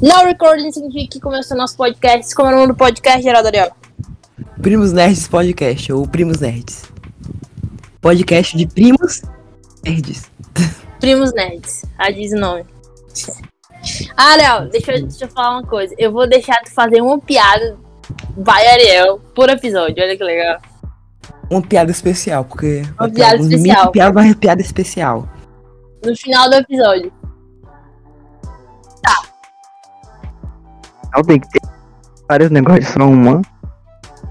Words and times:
Não 0.00 0.24
recording 0.24 0.70
significa 0.72 1.12
que 1.12 1.20
começou 1.20 1.56
nosso 1.56 1.76
podcast. 1.76 2.34
Como 2.34 2.48
é 2.50 2.52
o 2.52 2.56
nome 2.56 2.68
do 2.68 2.74
podcast, 2.76 3.22
Geraldo 3.22 3.48
Ariel? 3.48 3.70
Primos 4.60 4.92
Nerds 4.92 5.28
Podcast, 5.28 5.92
ou 5.92 6.06
Primos 6.06 6.40
Nerds. 6.40 6.84
Podcast 8.00 8.56
de 8.56 8.66
primos 8.66 9.22
nerds. 9.84 10.30
Primos 11.00 11.32
Nerds. 11.34 11.84
Ah, 11.98 12.10
diz 12.10 12.32
o 12.32 12.36
nome. 12.36 12.64
Ah, 14.16 14.32
Ariel, 14.32 14.68
deixa, 14.70 14.92
eu- 14.92 15.02
deixa 15.02 15.24
eu 15.24 15.28
falar 15.28 15.58
uma 15.58 15.62
coisa. 15.66 15.94
Eu 15.98 16.12
vou 16.12 16.26
deixar 16.28 16.56
tu 16.64 16.70
fazer 16.72 17.00
uma 17.00 17.18
piada 17.18 17.76
by 18.36 18.50
Ariel 18.72 19.18
por 19.34 19.48
episódio. 19.50 20.02
Olha 20.02 20.16
que 20.16 20.24
legal. 20.24 20.60
Uma 21.50 21.62
piada 21.62 21.90
especial, 21.90 22.44
porque. 22.44 22.82
vai 22.98 23.08
ter 23.10 23.14
piada 23.16 23.36
especial. 23.42 23.90
piada, 23.92 24.12
mas 24.14 24.34
piada 24.36 24.62
especial. 24.62 25.28
No 26.04 26.16
final 26.16 26.48
do 26.48 26.56
episódio. 26.56 27.12
Não 31.14 31.22
tem 31.22 31.40
que 31.40 31.48
ter 31.48 31.60
vários 32.28 32.50
negócios, 32.50 32.88
só 32.88 33.00
uma. 33.00 33.42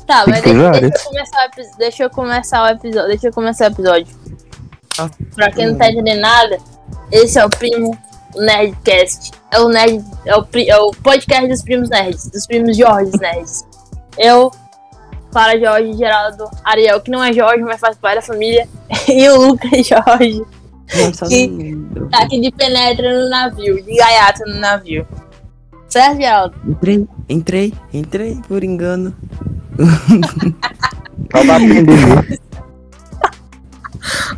Tá, 0.05 0.25
Tem 0.25 0.33
mas 0.33 0.43
deixa, 0.43 0.71
deixa 0.81 0.93
eu 0.93 1.09
começar 1.09 1.45
o 1.45 1.77
deixa 1.77 2.03
eu 2.03 2.09
começar 2.09 2.63
o 2.63 2.67
episódio. 2.67 3.07
Deixa 3.07 3.27
eu 3.27 3.33
começar 3.33 3.63
o 3.65 3.73
episódio. 3.73 4.07
Ah. 4.99 5.09
Pra 5.35 5.51
quem 5.51 5.67
não 5.67 5.77
tá 5.77 5.89
entendendo 5.89 6.19
nada, 6.21 6.57
esse 7.11 7.39
é 7.39 7.45
o 7.45 7.49
primo 7.49 7.97
Nerdcast. 8.35 9.31
É 9.51 9.59
o 9.59 9.69
nerd, 9.69 10.03
é 10.25 10.35
o, 10.35 10.45
é 10.67 10.77
o 10.77 10.91
podcast 10.91 11.47
dos 11.47 11.61
primos 11.61 11.89
nerds, 11.89 12.27
dos 12.29 12.45
primos 12.47 12.75
Jorge 12.75 13.11
nerds. 13.19 13.65
Eu, 14.17 14.51
Clara 15.31 15.59
Jorge, 15.59 15.93
Geraldo, 15.93 16.49
Ariel, 16.63 16.99
que 17.01 17.11
não 17.11 17.23
é 17.23 17.31
Jorge, 17.31 17.63
mas 17.63 17.79
faz 17.79 17.95
parte 17.97 18.15
da 18.15 18.21
família, 18.21 18.67
e 19.07 19.29
o 19.29 19.47
Lucas 19.47 19.85
Jorge, 19.85 20.43
só 21.13 21.27
Que- 21.27 21.77
tá 22.11 22.23
aqui 22.23 22.41
de 22.41 22.51
penetra 22.51 23.13
no 23.13 23.29
navio, 23.29 23.83
de 23.83 23.95
gaiato 23.95 24.43
no 24.45 24.59
navio. 24.59 25.07
Certo, 25.93 26.17
Geraldo? 26.17 26.55
Entrei, 26.67 27.07
entrei, 27.29 27.73
entrei 27.93 28.41
por 28.47 28.63
engano. 28.63 29.15
Só 31.31 31.43
pra 31.45 31.55
aprender 31.55 31.83
mesmo. 31.83 32.39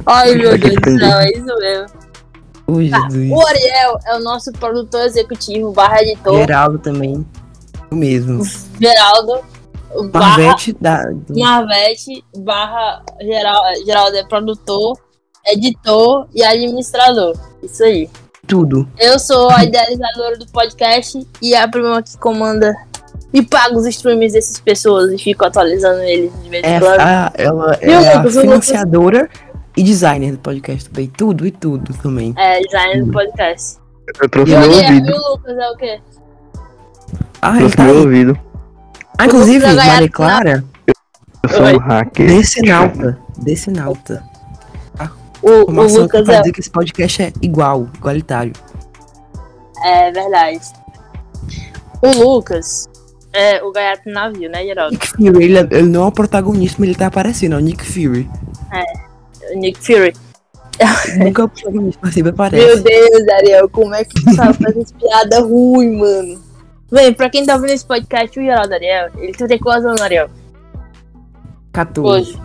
Ai, 0.05 0.35
meu 0.35 0.57
Deus 0.57 0.75
do 0.75 0.99
céu, 0.99 1.17
é 1.19 1.31
isso 1.31 1.45
mesmo. 1.45 1.85
Ô, 2.67 2.81
Jesus. 2.81 3.31
O 3.31 3.47
Ariel 3.47 3.97
é 4.05 4.15
o 4.17 4.19
nosso 4.19 4.51
produtor 4.51 5.05
executivo, 5.05 5.71
barra 5.71 6.01
editor. 6.01 6.35
Geraldo 6.35 6.77
também. 6.77 7.25
O 7.89 7.95
mesmo. 7.95 8.43
Geraldo, 8.77 9.39
barra 10.11 10.27
Marvete 10.37 10.75
da. 10.81 11.03
do- 11.05 11.39
Marvete, 11.39 12.21
barra 12.37 13.01
Geral, 13.21 13.61
Geraldo 13.85 14.17
é 14.17 14.25
produtor, 14.25 14.99
editor 15.45 16.27
e 16.35 16.43
administrador. 16.43 17.33
Isso 17.63 17.81
aí. 17.81 18.09
Tudo. 18.47 18.87
Eu 18.99 19.17
sou 19.19 19.49
a 19.51 19.63
idealizadora 19.63 20.37
do 20.37 20.45
podcast 20.47 21.25
e 21.41 21.55
a 21.55 21.67
prima 21.67 22.01
que 22.03 22.17
comanda 22.17 22.75
e 23.33 23.41
paga 23.41 23.75
os 23.77 23.85
streams 23.87 24.33
dessas 24.33 24.59
pessoas 24.59 25.11
e 25.11 25.17
fico 25.17 25.43
atualizando 25.45 26.01
eles 26.03 26.31
de 26.43 26.49
vez 26.49 26.63
É 26.63 26.77
em 26.77 26.79
quando. 26.79 26.99
a, 26.99 27.31
ela 27.35 27.77
é 27.81 27.95
a 27.95 27.99
Lucas, 27.99 28.13
o 28.15 28.19
Lucas? 28.21 28.41
financiadora 28.41 29.29
e 29.75 29.83
designer 29.83 30.31
do 30.33 30.37
podcast 30.39 30.89
também. 30.89 31.07
Tudo 31.07 31.45
e 31.45 31.51
tudo 31.51 31.93
também. 32.01 32.33
É, 32.37 32.59
designer 32.61 33.03
do 33.03 33.11
podcast. 33.11 33.77
Eu 34.21 34.29
trouxe 34.29 34.51
E 34.53 34.57
meu 34.57 34.69
ouvido. 34.71 35.09
e 35.09 35.13
o 35.13 35.29
Lucas 35.31 35.57
é 35.57 35.69
o 35.69 35.75
quê? 35.77 35.99
Ah, 37.41 37.49
ele 37.51 37.57
Trouxe 37.59 37.75
tá 37.77 37.83
meu 37.83 37.93
aí. 37.95 37.99
ouvido. 38.01 38.39
Ah, 39.17 39.25
inclusive, 39.25 39.65
é 39.65 39.73
Maria 39.73 40.09
Clara, 40.09 40.63
Eu 41.43 41.49
sou 41.49 41.65
um 41.65 41.77
hacker. 41.77 42.27
Decenalta. 42.27 43.17
Decenalta. 43.39 44.23
O, 45.47 45.69
o 45.69 46.01
Lucas 46.01 46.27
é, 46.27 46.39
dizer 46.39 46.51
que 46.51 46.59
esse 46.59 46.71
podcast 46.71 47.21
é 47.21 47.31
igual, 47.39 47.87
igualitário. 47.95 48.51
é 49.83 50.11
verdade. 50.11 50.59
O 52.01 52.23
Lucas 52.23 52.89
é 53.31 53.61
o 53.63 53.71
gaiato 53.71 54.07
no 54.07 54.13
navio, 54.13 54.49
né, 54.49 54.63
Geraldo? 54.63 54.93
Nick 54.93 55.07
Fury, 55.07 55.43
ele, 55.43 55.59
ele 55.59 55.83
não 55.89 56.05
é 56.05 56.07
o 56.07 56.11
protagonista, 56.11 56.77
mas 56.79 56.89
ele 56.89 56.97
tá 56.97 57.07
aparecendo, 57.07 57.53
é 57.53 57.57
o 57.57 57.61
Nick 57.61 57.85
Fury. 57.85 58.27
O 59.51 59.59
Nick 59.59 59.79
Fury. 59.85 60.13
Nunca 61.17 61.43
é 61.43 61.45
o 61.45 61.49
protagonista, 61.49 61.99
mas 62.03 62.13
sempre 62.15 62.31
Meu 62.31 62.45
aparece. 62.45 62.81
Deus, 62.81 63.27
Ariel, 63.29 63.69
como 63.69 63.93
é 63.93 64.03
que 64.03 64.15
tu 64.15 64.33
sabe 64.33 64.53
fazer 64.63 64.81
essa 64.81 64.95
piada 64.95 65.41
ruim, 65.41 65.97
mano? 65.97 66.43
Bem, 66.91 67.13
pra 67.13 67.29
quem 67.29 67.45
tá 67.45 67.53
ouvindo 67.55 67.71
esse 67.71 67.85
podcast, 67.85 68.39
o 68.39 68.43
Geraldo 68.43 68.73
Ariel, 68.73 69.09
ele 69.17 69.33
tu 69.33 69.47
tem 69.47 69.59
quantos 69.59 69.85
anos, 69.85 70.01
Ariel? 70.01 70.27
14. 71.71 72.09
Hoje. 72.09 72.41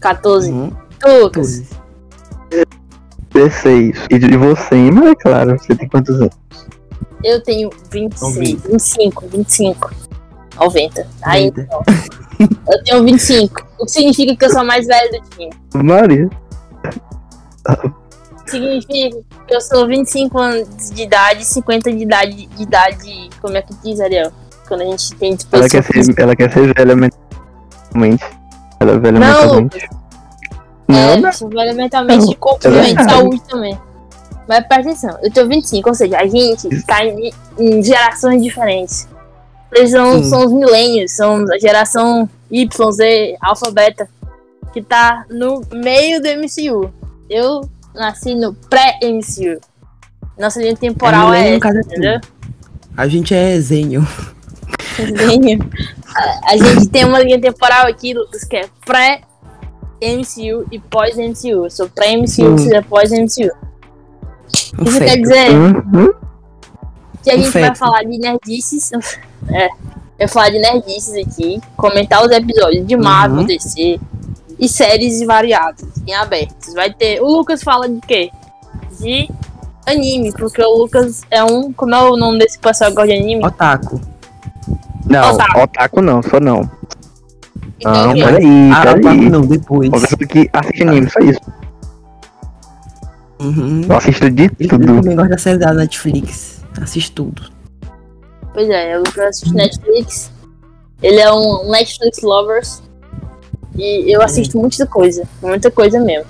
14. 0.00 0.50
Uhum, 0.52 0.72
Lucas? 1.04 1.58
14. 1.60 1.81
16. 3.34 4.06
E 4.10 4.18
de 4.18 4.36
você, 4.36 4.90
mas 4.90 5.10
é 5.10 5.14
claro, 5.14 5.58
você 5.58 5.74
tem 5.74 5.88
quantos 5.88 6.20
anos? 6.20 6.36
Eu 7.24 7.42
tenho 7.42 7.70
26, 7.90 8.20
Noventa. 8.20 8.68
25, 8.68 9.26
25. 9.28 9.90
90. 10.60 11.06
Aí, 11.22 11.44
Eita. 11.44 11.68
eu 12.40 12.84
tenho 12.84 13.04
25. 13.04 13.66
O 13.78 13.84
que 13.84 13.90
significa 13.92 14.36
que 14.36 14.44
eu 14.44 14.50
sou 14.50 14.64
mais 14.64 14.86
velho 14.86 15.10
do 15.12 15.28
time. 15.30 15.50
Maria. 15.74 16.28
Significa 18.46 19.18
que 19.46 19.54
eu 19.54 19.60
sou 19.60 19.86
25 19.86 20.38
anos 20.38 20.90
de 20.90 21.02
idade, 21.02 21.44
50 21.44 21.92
de 21.92 22.02
idade, 22.02 22.46
de 22.46 22.62
idade, 22.62 23.30
como 23.40 23.56
é 23.56 23.62
que 23.62 23.72
diz, 23.82 24.00
Ariel? 24.00 24.32
Quando 24.66 24.82
a 24.82 24.84
gente 24.84 25.14
tem 25.14 25.28
Ela 25.28 25.36
disposição 25.36 25.82
quer, 25.82 26.04
ser, 26.04 26.20
ela 26.20 26.36
quer 26.36 26.52
ser 26.52 26.74
velha 26.74 26.96
mentalmente. 26.96 28.24
Ela 28.80 28.92
é 28.92 28.98
velha 28.98 29.18
Não, 29.20 29.42
mentalmente. 29.42 29.88
Não, 30.88 30.96
É, 30.98 31.16
não. 31.20 31.32
sou 31.32 31.48
velho 31.48 31.74
mentalmente 31.74 32.24
Não, 32.26 32.32
e 32.32 32.66
é 32.66 32.70
verdade. 32.70 33.10
saúde 33.10 33.42
também. 33.48 33.78
Mas 34.48 34.66
presta 34.66 34.90
atenção, 34.90 35.18
eu 35.22 35.30
tenho 35.32 35.48
25, 35.48 35.88
ou 35.88 35.94
seja, 35.94 36.18
a 36.18 36.26
gente 36.26 36.82
tá 36.84 37.04
em, 37.04 37.32
em 37.58 37.82
gerações 37.82 38.42
diferentes. 38.42 39.08
Eles 39.72 39.90
são, 39.92 40.22
são 40.24 40.44
os 40.46 40.52
milênios, 40.52 41.12
são 41.12 41.44
a 41.50 41.58
geração 41.58 42.28
Y, 42.50 42.92
Z, 42.92 43.36
alfa, 43.40 43.70
beta, 43.70 44.08
que 44.72 44.82
tá 44.82 45.24
no 45.30 45.62
meio 45.72 46.20
do 46.20 46.28
MCU. 46.28 46.92
Eu 47.30 47.62
nasci 47.94 48.34
no 48.34 48.52
pré-MCU. 48.52 49.60
Nossa 50.38 50.60
linha 50.60 50.76
temporal 50.76 51.32
é 51.32 51.58
caso, 51.58 51.78
essa, 51.78 51.88
é 51.88 51.92
entendeu? 51.92 52.20
A 52.96 53.08
gente 53.08 53.34
é 53.34 53.58
Zenio. 53.60 54.06
Milênio. 54.98 55.58
A, 56.14 56.52
a 56.52 56.56
gente 56.56 56.88
tem 56.88 57.04
uma 57.04 57.20
linha 57.20 57.40
temporal 57.40 57.86
aqui, 57.86 58.12
Lucas, 58.12 58.44
que 58.44 58.56
é 58.56 58.68
pré-MCU 60.02 60.66
e 60.72 60.78
pós-MCU. 60.80 61.64
Eu 61.64 61.70
sou 61.70 61.88
pré-MCU, 61.88 62.58
você 62.58 62.76
é 62.76 62.82
pós-MCU. 62.82 63.50
Isso 64.84 64.98
quer 64.98 65.16
dizer 65.16 65.50
Uhum. 65.52 66.12
que 67.22 67.30
a 67.30 67.36
gente 67.36 67.50
vai 67.50 67.62
feto. 67.64 67.78
falar 67.78 68.02
de 68.02 68.18
nerdices. 68.18 68.90
É, 69.50 69.68
eu 70.20 70.28
falar 70.28 70.50
de 70.50 70.60
nerdices 70.60 71.14
aqui, 71.26 71.60
comentar 71.76 72.24
os 72.24 72.30
episódios 72.30 72.86
de 72.86 72.96
Marvel, 72.96 73.40
Uhum. 73.40 73.44
DC 73.44 73.98
e 74.56 74.68
séries 74.68 75.20
variadas, 75.26 75.84
em 76.06 76.14
abertos. 76.14 76.72
Vai 76.74 76.92
ter. 76.94 77.20
O 77.20 77.26
Lucas 77.26 77.60
fala 77.60 77.88
de 77.88 77.98
quê? 78.02 78.30
De 79.00 79.28
anime, 79.84 80.30
porque 80.32 80.62
o 80.62 80.78
Lucas 80.78 81.22
é 81.28 81.42
um. 81.42 81.72
Como 81.72 81.92
é 81.92 81.98
o 82.08 82.16
nome 82.16 82.38
desse 82.38 82.56
pessoal 82.56 82.90
que 82.90 82.96
gosta 82.96 83.12
de 83.12 83.18
anime? 83.18 83.44
Otaku. 83.44 84.00
Não, 85.06 85.34
Otaku. 85.34 85.60
otaku 85.60 86.00
não, 86.00 86.22
só 86.22 86.38
não. 86.38 86.70
Então, 87.82 88.06
Não, 88.06 88.14
peraí, 88.14 88.70
Ah, 88.72 88.82
peraí. 88.94 89.28
não, 89.30 89.40
depois. 89.42 89.88
Uma 89.88 90.00
pessoa 90.00 90.18
que 90.28 90.48
assiste 90.52 90.82
anime, 90.82 91.10
só 91.10 91.18
isso. 91.20 91.40
Uhum. 93.40 93.82
Eu 93.88 93.96
assisto 93.96 94.30
de 94.30 94.48
tudo. 94.48 94.86
também 94.86 95.16
gosta 95.16 95.30
da 95.30 95.38
série 95.38 95.58
da 95.58 95.74
Netflix. 95.74 96.62
Assiste 96.80 97.10
tudo. 97.12 97.42
Pois 98.54 98.68
é, 98.70 98.96
o 98.96 99.00
Lucas 99.00 99.18
assiste 99.18 99.52
Netflix. 99.54 100.30
Ele 101.02 101.18
é 101.18 101.32
um 101.32 101.68
Netflix 101.70 102.22
lovers. 102.22 102.82
E 103.76 104.14
eu 104.14 104.22
assisto 104.22 104.58
muita 104.58 104.86
coisa. 104.86 105.24
Muita 105.42 105.70
coisa 105.70 105.98
mesmo. 105.98 106.26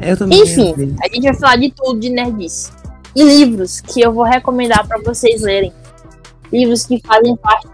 Eu 0.00 0.16
também. 0.16 0.40
Enfim, 0.42 0.96
a 1.02 1.08
gente 1.14 1.24
vai 1.24 1.34
falar 1.34 1.56
de 1.56 1.70
tudo 1.70 2.00
de 2.00 2.08
nerdice. 2.08 2.70
E 3.14 3.22
livros 3.22 3.80
que 3.80 4.00
eu 4.00 4.12
vou 4.12 4.24
recomendar 4.24 4.86
pra 4.88 4.98
vocês 5.04 5.42
lerem. 5.42 5.72
Livros 6.50 6.86
que 6.86 7.00
fazem 7.06 7.36
parte 7.36 7.68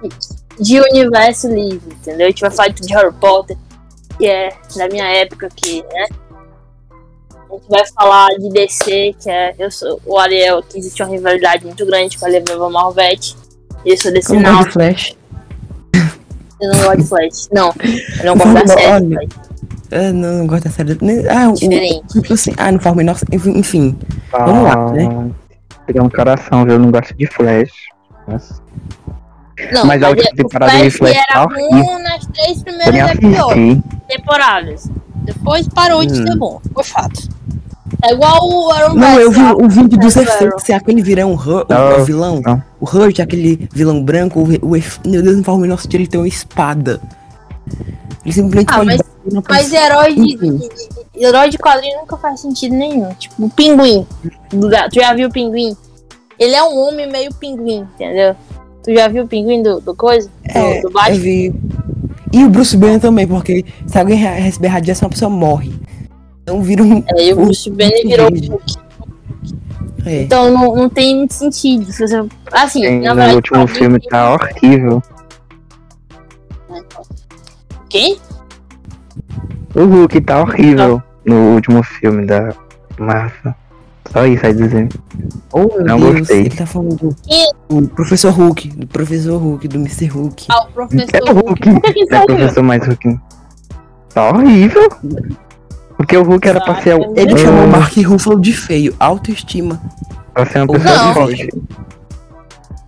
de 0.60 0.78
universo 0.78 1.48
livre, 1.48 1.92
entendeu? 1.92 2.26
A 2.26 2.30
gente 2.30 2.40
vai 2.40 2.50
falar 2.50 2.68
de 2.68 2.74
tudo 2.74 2.86
de 2.86 2.94
Harry 2.94 3.14
Potter, 3.14 3.56
que 4.18 4.26
é 4.26 4.50
da 4.76 4.88
minha 4.88 5.06
época 5.06 5.46
aqui, 5.46 5.82
né? 5.92 6.06
A 7.50 7.54
gente 7.54 7.68
vai 7.68 7.86
falar 7.86 8.28
de 8.38 8.48
DC, 8.50 9.14
que 9.18 9.28
é. 9.30 9.54
Eu 9.58 9.70
sou 9.70 10.00
o 10.06 10.18
Ariel, 10.18 10.62
que 10.62 10.78
existe 10.78 11.02
uma 11.02 11.10
rivalidade 11.10 11.64
muito 11.64 11.84
grande 11.84 12.16
com 12.16 12.26
a 12.26 12.28
Leva 12.28 12.70
Malvete. 12.70 13.36
Eu 13.84 13.96
sou 13.96 14.12
desse 14.12 14.32
Eu 14.32 14.40
não, 14.40 14.62
Flash. 14.64 15.16
eu 16.60 16.72
não 16.72 16.82
gosto 16.82 16.96
de 16.98 17.08
Flash. 17.08 17.48
Não, 17.50 17.74
eu 18.18 18.24
não 18.26 18.36
gosto 18.36 18.54
da 18.54 18.66
série. 18.68 19.28
Eu 19.90 20.14
não, 20.14 20.38
não 20.38 20.46
gosto 20.46 20.64
da 20.64 20.70
série. 20.70 20.98
Ah, 21.28 21.48
o, 21.48 21.54
Diferente. 21.54 22.06
tipo 22.08 22.34
assim, 22.34 22.52
ah, 22.56 22.70
não 22.70 22.78
forma 22.78 22.98
menor. 22.98 23.16
Enfim. 23.32 23.98
Vamos 24.30 24.62
lá, 24.62 24.92
né? 24.92 25.30
Pegar 25.86 26.02
um 26.04 26.10
coração, 26.10 26.64
viu? 26.64 26.74
Eu 26.74 26.78
não 26.78 26.90
gosto 26.92 27.14
de 27.14 27.26
Flash. 27.26 27.72
Nossa. 28.28 28.62
Não, 29.72 29.84
Mas 29.84 30.02
a 30.02 30.08
última 30.08 30.28
é- 30.28 30.32
o 30.32 30.36
temporada 30.36 30.78
de 30.82 30.90
Flash 30.90 31.16
era 31.30 31.46
bom 31.46 31.98
nas 31.98 32.26
três 32.26 32.62
primeiras 32.62 33.10
episódios. 33.12 33.78
temporadas. 34.08 34.90
Depois 35.24 35.68
parou 35.68 36.04
de 36.04 36.20
Hum. 36.20 36.26
ser 36.26 36.36
bom. 36.36 36.60
Ficou 36.62 36.82
chato. 36.84 37.28
É 38.02 38.12
igual 38.12 38.48
o 38.48 38.70
Aaron 38.72 38.94
Não, 38.94 39.20
eu 39.20 39.30
vi 39.30 39.40
o 39.42 39.68
vídeo 39.68 39.98
dos 39.98 40.16
efeitos. 40.16 40.62
Se 40.62 40.72
aquele 40.72 41.02
virão, 41.02 41.34
o, 41.34 42.04
vilão, 42.04 42.40
não. 42.44 42.62
o 42.80 42.84
Hurt, 42.86 43.18
aquele 43.20 43.68
vilão 43.72 44.02
branco, 44.02 44.40
o, 44.40 44.46
meu 44.46 45.22
Deus, 45.22 45.36
não 45.36 45.44
faz 45.44 45.58
o 45.58 45.60
menor 45.60 45.78
sentido 45.78 46.00
ele 46.00 46.06
tem 46.06 46.20
uma 46.20 46.28
espada. 46.28 47.00
Ele 48.24 48.32
simplesmente 48.32 48.72
Ah, 48.72 48.84
mas- 48.84 49.00
Mas 49.48 49.72
herói 49.72 50.14
de, 50.14 50.34
Enfim. 50.34 50.56
de- 50.56 50.68
de- 50.68 51.24
herói 51.24 51.50
de 51.50 51.58
quadrinho 51.58 52.00
nunca 52.00 52.16
faz 52.16 52.40
sentido 52.40 52.74
nenhum. 52.74 53.12
Tipo, 53.14 53.44
o 53.44 53.50
pinguim. 53.50 54.06
Tu 54.48 54.70
já 55.00 55.12
viu 55.14 55.28
o 55.28 55.30
pinguim? 55.32 55.76
Ele 56.38 56.54
é 56.54 56.62
um 56.62 56.74
homem 56.88 57.06
meio 57.10 57.32
pinguim, 57.34 57.86
entendeu? 57.94 58.34
Tu 58.82 58.94
já 58.94 59.08
viu 59.08 59.24
o 59.24 59.28
pinguim 59.28 59.62
do, 59.62 59.80
do 59.80 59.94
coisa? 59.94 60.28
Do, 60.28 60.58
É, 60.58 60.80
do 60.80 60.88
eu 60.88 60.92
Batman? 60.92 61.18
vi. 61.18 61.54
E 62.32 62.44
o 62.44 62.48
Bruce 62.48 62.76
Banner 62.76 63.00
também, 63.00 63.26
porque 63.26 63.64
se 63.86 63.98
alguém 63.98 64.16
re- 64.16 64.40
receber 64.40 64.68
radiação, 64.68 65.06
a 65.08 65.10
pessoa 65.10 65.28
morre. 65.30 65.72
Então 66.42 66.62
vira 66.62 66.82
um. 66.82 67.02
É, 67.08 67.28
e 67.28 67.32
o 67.32 67.36
Bruce 67.44 67.68
Banner 67.70 68.02
virou. 68.06 68.28
Hulk. 68.28 68.74
É. 70.06 70.22
Então 70.22 70.50
não, 70.52 70.74
não 70.74 70.88
tem 70.88 71.14
muito 71.18 71.34
sentido. 71.34 71.92
Se 71.92 72.06
você... 72.06 72.24
Assim, 72.52 72.80
Tem, 72.80 73.00
na 73.00 73.10
no 73.10 73.16
verdade. 73.16 73.36
último 73.36 73.58
pra 73.58 73.66
mim, 73.66 73.78
filme 73.78 74.00
tá 74.00 74.34
horrível. 74.34 75.02
Quem? 77.88 78.16
O 79.74 79.84
Hulk 79.84 80.20
tá 80.22 80.40
horrível 80.40 81.02
no 81.24 81.54
último 81.54 81.82
filme 81.82 82.24
da 82.26 82.54
Marvel. 82.98 83.54
Só 84.12 84.26
isso 84.26 84.44
aí 84.44 84.52
dizendo. 84.54 85.00
Oh, 85.52 85.60
meu 85.60 85.84
Não 85.84 86.00
Deus, 86.00 86.18
gostei. 86.20 86.40
ele 86.40 86.50
tá 86.50 86.66
falando 86.66 86.96
do, 86.96 87.16
Quem? 87.26 87.52
do 87.68 87.88
Professor 87.88 88.30
Hulk, 88.32 88.68
do 88.70 88.86
Professor 88.88 89.36
Hulk, 89.40 89.68
do 89.68 89.76
Mr. 89.78 90.06
Hulk. 90.06 90.46
Ah, 90.50 90.62
o 90.64 90.66
professor. 90.72 91.08
É 91.14 91.30
o 91.30 91.34
Hulk. 91.34 91.80
Que 91.80 91.92
que 91.92 92.04
Não 92.06 92.18
é 92.18 92.26
professor 92.26 92.62
mais 92.64 92.86
Hulk. 92.86 93.20
Tá 94.12 94.30
horrível. 94.30 94.88
Porque 95.96 96.16
o 96.16 96.22
Hulk 96.24 96.48
era 96.48 96.60
pra 96.60 96.82
ser 96.82 96.94
o. 96.96 97.14
Ele 97.16 97.34
o- 97.34 97.38
chamou 97.38 97.64
o 97.64 97.68
Mark 97.68 97.96
Ruffalo 97.98 98.40
de 98.40 98.52
feio, 98.52 98.94
autoestima. 98.98 99.80
Pra 100.34 100.44
ser 100.46 100.58
uma 100.58 100.66
Não. 100.66 100.74
pessoa 100.74 101.14
forte. 101.14 101.48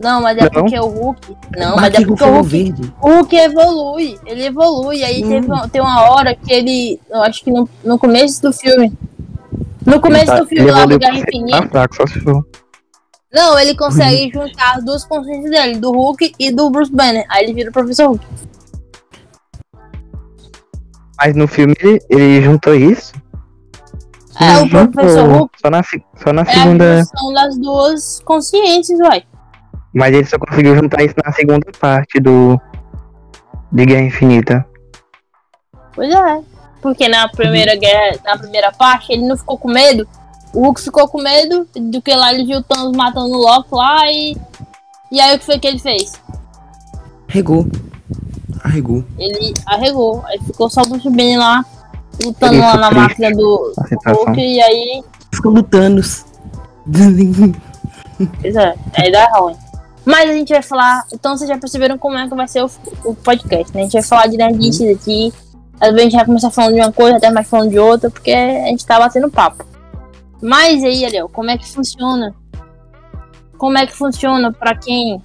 Não, 0.01 0.21
mas 0.21 0.37
é 0.37 0.43
Não? 0.43 0.51
porque 0.51 0.79
o 0.81 0.87
Hulk. 0.89 1.37
Não, 1.57 1.77
Mark 1.77 1.81
mas 1.81 1.85
é 1.87 1.91
porque 1.91 2.05
o 2.05 2.11
Ruffalo 2.11 2.33
Hulk 2.39 2.49
verde. 2.49 2.95
O 3.01 3.09
Hulk 3.11 3.37
evolui, 3.37 4.19
ele 4.27 4.47
evolui. 4.47 5.05
Aí 5.05 5.23
Hum. 5.25 5.29
teve 5.29 5.47
uma- 5.47 5.69
tem 5.69 5.81
uma 5.81 6.11
hora 6.11 6.35
que 6.35 6.53
ele. 6.53 6.99
Eu 7.09 7.23
acho 7.23 7.45
que 7.45 7.53
no, 7.53 7.69
no 7.85 7.97
começo 7.99 8.43
do 8.43 8.53
filme. 8.53 8.93
No 9.87 10.01
começo 10.01 10.27
Tá- 10.27 10.41
do 10.41 10.47
filme 10.47 10.71
lá 10.71 10.87
do 10.87 10.99
Guerra 10.99 11.19
Infinita. 11.19 11.59
mais 11.59 11.71
fraco, 11.71 11.97
só 11.97 12.07
se 12.07 12.21
for. 12.21 12.47
Não, 13.33 13.59
ele 13.59 13.75
consegue 13.77 14.31
juntar 14.33 14.77
as 14.77 14.85
duas 14.85 15.05
consciências 15.05 15.51
dele, 15.51 15.79
do 15.79 15.91
Hulk 15.91 16.35
e 16.39 16.51
do 16.53 16.69
Bruce 16.71 16.93
Banner. 16.93 17.25
Aí 17.31 17.45
ele 17.45 17.55
vira 17.55 17.71
o 17.71 17.73
professor 17.73 18.09
Hulk. 18.09 18.25
Mas 21.19 21.35
no 21.37 21.47
filme 21.47 21.75
ele, 21.81 21.99
ele 22.11 22.43
juntou 22.43 22.75
isso. 22.75 23.13
É, 24.41 24.61
Ele 24.61 24.77
o 24.77 24.89
professor 24.91 25.21
juntou 25.21 25.37
Hulk 25.39 25.59
Só 25.61 25.71
na, 25.71 25.83
só 25.83 26.33
na 26.33 26.43
é 26.43 26.45
segunda. 26.47 26.99
junção 26.99 27.33
das 27.35 27.59
duas 27.59 28.21
consciências, 28.21 28.99
uai. 29.01 29.23
Mas 29.95 30.15
ele 30.15 30.25
só 30.25 30.39
conseguiu 30.39 30.75
juntar 30.75 31.03
isso 31.03 31.15
na 31.25 31.33
segunda 31.33 31.67
parte 31.79 32.19
do. 32.19 32.59
De 33.71 33.87
Guerra 33.87 34.03
Infinita. 34.03 34.67
Pois 35.95 36.13
é. 36.13 36.41
Porque 36.83 37.09
na 37.09 37.29
primeira 37.29 37.77
guerra, 37.77 38.19
na 38.25 38.37
primeira 38.37 38.73
parte, 38.73 39.13
ele 39.13 39.25
não 39.25 39.37
ficou 39.37 39.57
com 39.57 39.71
medo. 39.71 40.07
O 40.53 40.63
Hulk 40.65 40.83
ficou 40.83 41.09
com 41.09 41.23
medo 41.23 41.67
do 41.75 42.03
que 42.03 42.15
lá 42.15 42.35
ele 42.35 42.45
viu 42.45 42.59
o 42.59 42.63
Thanos 42.63 42.95
matando 42.95 43.33
o 43.35 43.39
Loki 43.39 43.69
lá 43.71 44.11
e. 44.11 44.37
E 45.11 45.21
aí 45.21 45.37
o 45.37 45.39
que 45.39 45.45
foi 45.45 45.59
que 45.59 45.67
ele 45.69 45.79
fez? 45.79 46.13
Regou. 47.29 47.67
Arregou. 48.65 49.05
Ele 49.17 49.55
arregou. 49.65 50.23
Aí 50.27 50.39
ficou 50.41 50.69
só 50.69 50.83
o 50.83 50.89
Bruce 50.89 51.09
Banner 51.09 51.39
lá, 51.39 51.65
lutando 52.23 52.59
lá 52.59 52.77
na 52.77 52.89
triste. 52.89 53.01
máquina 53.01 53.31
do 53.31 53.73
situação. 53.89 54.25
Hulk 54.25 54.41
e 54.41 54.61
aí. 54.61 55.05
Ficou 55.33 55.63
Thanos. 55.63 56.25
Pois 58.41 58.57
é, 58.57 58.75
aí 58.95 59.13
dá 59.13 59.25
ruim. 59.37 59.57
Mas 60.05 60.29
a 60.29 60.33
gente 60.33 60.53
vai 60.53 60.63
falar. 60.63 61.05
Então 61.13 61.37
vocês 61.37 61.49
já 61.49 61.57
perceberam 61.57 61.97
como 61.97 62.19
é 62.19 62.29
que 62.29 62.35
vai 62.35 62.49
ser 62.49 62.65
o, 62.65 62.71
o 63.05 63.15
podcast, 63.15 63.73
né? 63.73 63.83
A 63.83 63.85
gente 63.85 63.93
vai 63.93 64.03
falar 64.03 64.27
de 64.27 64.37
nerdices 64.37 64.97
aqui. 64.97 65.33
Às 65.83 65.89
vezes 65.89 65.99
a 65.99 66.03
gente 66.05 66.17
vai 66.17 66.25
começar 66.27 66.51
falando 66.53 66.75
de 66.75 66.81
uma 66.81 66.93
coisa, 66.93 67.17
até 67.17 67.29
mais 67.29 67.51
falando 67.51 67.71
de 67.71 67.79
outra, 67.79 68.09
porque 68.09 68.31
a 68.31 68.69
gente 68.69 68.87
tá 68.87 69.01
batendo 69.01 69.29
papo. 69.29 69.67
Mas 70.41 70.85
aí, 70.85 71.05
Ariel, 71.05 71.29
como 71.29 71.51
é 71.51 71.59
que 71.59 71.67
funciona? 71.69 72.33
Como 73.59 73.77
é 73.77 73.85
que 73.85 73.93
funciona 73.93 74.53
pra 74.53 74.77
quem 74.77 75.21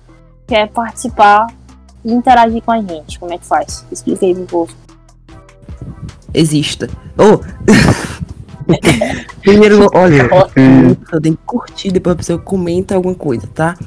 quer 0.48 0.68
participar 0.70 1.46
e 2.04 2.12
interagir 2.12 2.64
com 2.64 2.72
a 2.72 2.82
gente? 2.82 3.20
Como 3.20 3.32
é 3.32 3.38
que 3.38 3.46
faz? 3.46 3.86
Explica 3.92 4.26
aí 4.26 4.34
pro 4.34 4.46
povo. 4.46 4.76
Exista. 6.34 6.90
Oh! 7.20 7.38
Primeiro, 9.42 9.88
olha, 9.94 10.28
Hum, 10.58 10.96
você 11.08 11.22
tem 11.22 11.34
que 11.34 11.44
curtir, 11.46 11.92
depois 11.92 12.16
a 12.16 12.18
pessoa 12.18 12.40
comenta 12.40 12.96
alguma 12.96 13.14
coisa, 13.14 13.48
tá? 13.54 13.78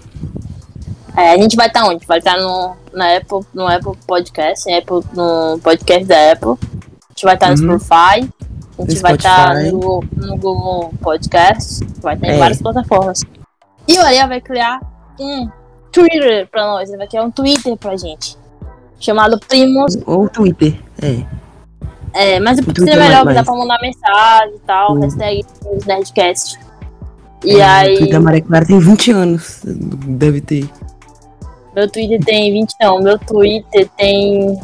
É, 1.21 1.33
a 1.33 1.37
gente 1.39 1.57
vai 1.57 1.67
estar 1.67 1.85
onde? 1.85 2.07
Vai 2.07 2.19
estar 2.19 2.39
no, 2.39 2.75
na 2.93 3.17
Apple, 3.17 3.41
no 3.53 3.67
Apple 3.67 3.93
Podcast, 4.07 4.71
no, 4.71 4.79
Apple, 4.79 5.11
no 5.15 5.59
podcast 5.63 6.05
da 6.07 6.33
Apple. 6.33 6.51
A 6.51 7.13
gente 7.13 7.25
vai 7.25 7.35
estar 7.35 7.57
no 7.57 7.73
Uhum. 7.73 7.79
Spotify. 7.79 8.33
A 8.79 8.83
gente 8.83 8.95
No 8.97 9.03
vai 9.03 9.15
estar 9.15 9.47
Spotify. 9.57 9.73
no, 9.73 10.05
no 10.17 10.37
Google 10.39 10.95
Podcast. 11.03 11.85
Vai 12.01 12.15
estar 12.15 12.27
em 12.27 12.31
É. 12.31 12.39
várias 12.39 12.63
plataformas. 12.63 13.23
E 13.87 13.99
o 13.99 14.03
Ariel 14.03 14.29
vai 14.29 14.41
criar 14.41 14.81
um 15.21 15.49
Twitter 15.93 16.49
pra 16.51 16.65
nós. 16.67 16.89
Ele 16.89 16.97
vai 16.99 17.07
criar 17.07 17.25
um 17.25 17.31
Twitter 17.31 17.77
pra 17.77 17.97
gente. 17.97 18.39
Chamado 18.99 19.39
Primos. 19.47 19.99
Ou 20.07 20.29
Twitter. 20.29 20.75
É. 21.03 21.25
É, 22.13 22.41
mas 22.41 22.59
o 22.59 22.63
O 22.63 22.65
Twitter 22.73 22.89
é 22.95 22.97
é 22.97 23.01
melhor, 23.09 23.25
mais- 23.25 23.37
que 23.39 23.45
dá 23.45 23.51
pra 23.53 23.61
mandar 23.61 23.79
mensagem 23.83 24.55
e 24.55 24.59
tal. 24.61 24.95
Uhum. 24.95 25.01
Hashtag 25.01 25.45
Nerdcast. 25.87 26.59
E 27.45 27.57
É, 27.61 27.65
aí. 27.65 27.95
O 27.95 27.99
Twitter 27.99 28.21
Maria 28.23 28.41
Clara 28.43 28.67
tem 28.67 28.79
20 28.79 29.11
anos. 29.13 29.61
Deve 29.65 30.41
ter. 30.41 30.69
Meu 31.75 31.91
Twitter 31.91 32.23
tem 32.25 32.53
20 32.53 32.75
não, 32.81 33.01
meu 33.01 33.19
Twitter 33.19 33.89
tem 33.97 34.61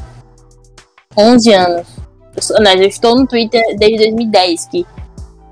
11 1.16 1.52
anos. 1.52 1.86
Eu, 2.34 2.42
sou, 2.42 2.60
não, 2.60 2.72
eu 2.72 2.88
estou 2.88 3.16
no 3.16 3.26
Twitter 3.26 3.62
desde 3.78 3.98
2010, 3.98 4.66
que 4.66 4.86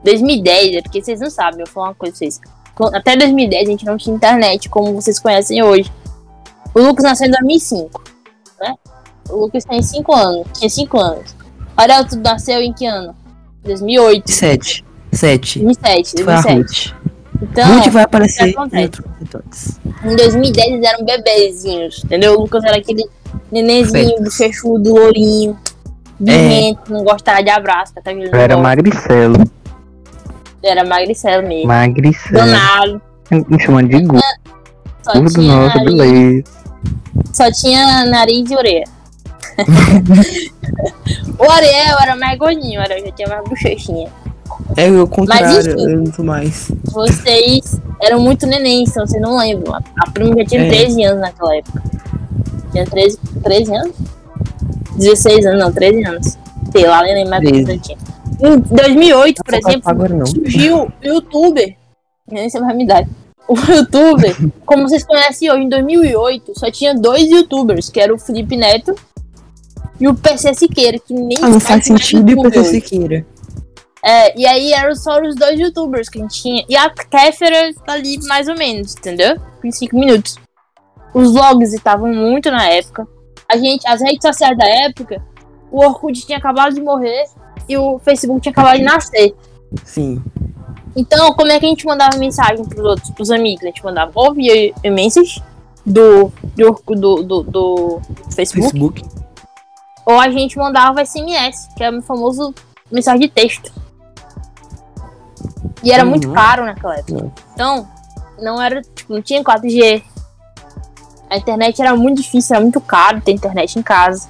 2010 0.05 0.77
é 0.77 0.83
porque 0.83 1.03
vocês 1.03 1.21
não 1.21 1.31
sabem, 1.31 1.61
eu 1.61 1.67
vou 1.67 1.75
falar 1.75 1.89
uma 1.89 1.95
coisa 1.95 2.13
pra 2.13 2.19
vocês. 2.19 2.41
Até 2.93 3.17
2010 3.17 3.69
a 3.69 3.71
gente 3.71 3.87
não 3.87 3.97
tinha 3.97 4.15
internet 4.15 4.69
como 4.69 4.93
vocês 4.95 5.19
conhecem 5.19 5.63
hoje. 5.63 5.91
O 6.75 6.81
Lucas 6.81 7.05
nasceu 7.05 7.29
em 7.29 7.31
2005, 7.31 8.05
né? 8.61 8.75
O 9.31 9.37
Lucas 9.37 9.65
tem 9.65 9.81
5 9.81 10.13
anos, 10.13 10.47
tinha 10.59 10.69
5 10.69 10.99
anos. 10.99 11.37
Ariel, 11.77 12.07
tu 12.07 12.17
nasceu 12.17 12.61
em 12.61 12.73
que 12.73 12.85
ano? 12.85 13.15
2008, 13.63 14.31
7. 14.31 14.85
7. 15.13 15.59
2007, 15.61 16.25
Foi 16.25 16.35
a 16.35 16.41
2007. 16.43 16.59
Ruth. 16.59 17.05
Então, 17.43 17.75
Ruth 17.75 17.89
vai 17.89 18.03
aparecer 18.05 18.49
em 18.49 18.83
outros 18.83 19.07
episódios. 19.21 19.81
Em 20.05 20.17
2010 20.17 20.67
eles 20.69 20.85
eram 20.87 21.05
bebezinhos, 21.05 22.05
entendeu? 22.05 22.35
O 22.35 22.43
Lucas 22.43 22.63
era 22.65 22.77
aquele 22.77 23.05
nenenzinho, 23.51 24.23
bochechudo, 24.23 24.95
lourinho, 24.95 25.59
birrento, 26.21 26.93
não 26.93 27.03
gostava 27.05 27.43
de 27.43 27.51
abraço, 27.51 27.95
tá 27.95 28.03
era 28.33 28.57
magricelo. 28.57 29.37
Era 30.63 30.85
magricelo 30.85 31.47
mesmo. 31.47 31.69
Magricelo. 31.69 32.37
Danado. 32.37 33.03
Me 33.49 33.59
chamando 33.59 33.89
de 33.89 34.03
gordo, 34.03 34.23
Só 35.03 35.13
tinha, 35.27 35.57
nariz, 35.57 35.85
beleza. 35.85 36.45
só 37.33 37.51
tinha 37.51 38.05
nariz 38.07 38.51
e 38.51 38.57
orelha. 38.57 38.85
o 41.39 41.51
Ariel 41.51 41.97
era 42.01 42.17
mais 42.17 42.39
gordinho, 42.39 42.81
o 42.81 42.83
Ariel 42.83 43.07
já 43.07 43.13
tinha 43.13 43.29
mais 43.29 43.49
bochechinha. 43.49 44.11
É 44.77 44.91
o 44.91 45.07
contrário, 45.07 45.61
enfim. 45.61 46.13
eu 46.19 46.25
mais. 46.25 46.71
Vocês 46.85 47.81
eram 48.03 48.21
muito 48.21 48.47
neném, 48.47 48.83
então 48.85 49.07
vocês 49.07 49.21
não 49.23 49.37
lembram. 49.39 49.75
A 49.75 50.11
prima 50.11 50.37
já 50.39 50.45
tinha 50.45 50.63
É. 50.63 50.69
13 50.69 51.05
anos 51.05 51.21
naquela 51.21 51.57
época. 51.57 51.83
Tinha 52.73 52.85
13, 52.87 53.19
13 53.43 53.75
anos? 53.75 53.97
16 54.97 55.47
anos, 55.47 55.59
não, 55.61 55.73
13 55.73 56.05
anos. 56.05 56.39
Sei 56.73 56.87
lá, 56.87 57.03
nem 57.03 57.15
lembro 57.15 57.31
mais 57.31 57.43
quantos 57.45 57.65
13. 57.65 57.73
eu 57.73 57.81
tinha. 57.81 57.99
Em 58.41 58.59
2008, 58.61 59.43
por 59.45 59.55
exemplo, 59.55 59.83
agora 59.85 60.27
surgiu 60.27 60.83
o 60.85 60.93
youtuber. 61.07 61.77
Nem 62.31 62.49
sei 62.51 62.61
mais 62.61 62.73
a 62.73 62.77
minha 62.77 62.85
idade. 62.85 63.09
O 63.47 63.55
youtuber, 63.71 64.37
como 64.67 64.89
vocês 64.89 65.05
conhecem 65.05 65.51
hoje, 65.51 65.63
em 65.63 65.69
2008, 65.69 66.53
só 66.59 66.71
tinha 66.71 66.95
dois 66.95 67.31
youtubers, 67.31 67.89
que 67.91 68.01
era 68.01 68.13
o 68.13 68.19
Felipe 68.19 68.57
Neto 68.57 68.95
e 70.01 70.09
o 70.09 70.15
PC 70.15 70.55
Siqueira, 70.55 70.99
que 70.99 71.15
nem 71.15 71.37
Ah, 71.43 71.49
não 71.49 71.61
faz 71.61 71.85
sentido 71.85 72.29
e 72.31 72.35
o 72.35 72.43
PC. 72.51 72.65
Siqueira. 72.81 73.25
É, 74.05 74.39
e 74.39 74.47
aí 74.47 74.73
eram 74.73 74.95
só 74.95 75.19
os 75.23 75.35
dois 75.35 75.59
youtubers 75.59 76.11
que 76.11 76.19
a 76.19 76.23
gente 76.23 76.43
tinha. 76.43 76.63
E 76.69 76.77
a 76.77 76.91
Kéfera 76.91 77.73
tá 77.87 77.95
ali 77.95 78.19
mais 78.27 78.49
ou 78.49 78.55
menos, 78.55 78.95
entendeu? 78.95 79.41
25 79.63 79.99
minutos. 79.99 80.37
Os 81.15 81.33
vlogs 81.33 81.73
estavam 81.73 82.13
muito 82.13 82.51
na 82.51 82.69
época. 82.69 83.09
A 83.49 83.57
gente, 83.57 83.87
as 83.87 84.03
redes 84.03 84.21
sociais 84.21 84.59
da 84.59 84.67
época, 84.67 85.23
o 85.71 85.83
Orkut 85.83 86.27
tinha 86.27 86.37
acabado 86.37 86.75
de 86.75 86.83
morrer 86.83 87.25
e 87.67 87.79
o 87.79 87.99
Facebook 87.99 88.43
tinha 88.43 88.53
acabado 88.53 88.77
de 88.77 88.85
nascer. 88.85 89.35
Sim. 89.85 90.23
Então, 90.95 91.33
como 91.33 91.51
é 91.51 91.59
que 91.59 91.65
a 91.65 91.69
gente 91.69 91.87
mandava 91.87 92.19
mensagem 92.19 92.65
pros 92.65 92.85
outros, 92.85 93.11
pros 93.11 93.31
amigos? 93.31 93.63
A 93.63 93.67
gente 93.69 93.83
mandava 93.83 94.13
ou 94.15 94.35
via 94.35 94.75
e-message 94.85 95.43
do, 95.85 96.31
do, 96.55 97.23
do, 97.23 97.43
do 97.43 98.01
Facebook, 98.35 98.71
Facebook. 98.71 99.03
ou 100.05 100.21
a 100.21 100.31
gente 100.31 100.59
mandava 100.59 101.05
SMS, 101.05 101.69
que 101.75 101.83
é 101.83 101.91
o 101.91 102.03
famoso 102.03 102.55
mensagem 102.93 103.21
de 103.21 103.29
texto. 103.29 103.84
E 105.85 105.93
era 105.93 106.03
Uhum. 106.03 106.11
muito 106.11 106.31
caro 106.33 106.65
naquela 106.65 106.97
época. 106.97 107.13
Não. 107.13 107.33
Então, 107.53 107.89
não 108.41 108.61
era, 108.61 108.81
tipo, 108.83 109.13
não 109.13 109.23
tinha 109.23 109.43
4G. 109.45 110.03
A 111.31 111.37
internet 111.37 111.81
era 111.81 111.95
muito 111.97 112.23
difícil, 112.23 112.55
era 112.57 112.63
muito 112.63 112.81
caro 112.81 113.21
ter 113.21 113.33
internet 113.33 113.79
em 113.79 113.83
casa. 113.83 114.29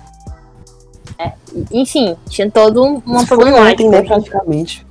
É, 1.18 1.32
enfim, 1.70 2.16
tinha 2.28 2.50
todo 2.50 2.82
um- 2.82 3.00
uma 3.06 3.18
Isso 3.18 3.26
foi 3.28 3.36
problemática. 3.38 3.84
ontem, 3.84 3.88
né, 3.88 4.02
praticamente. 4.02 4.86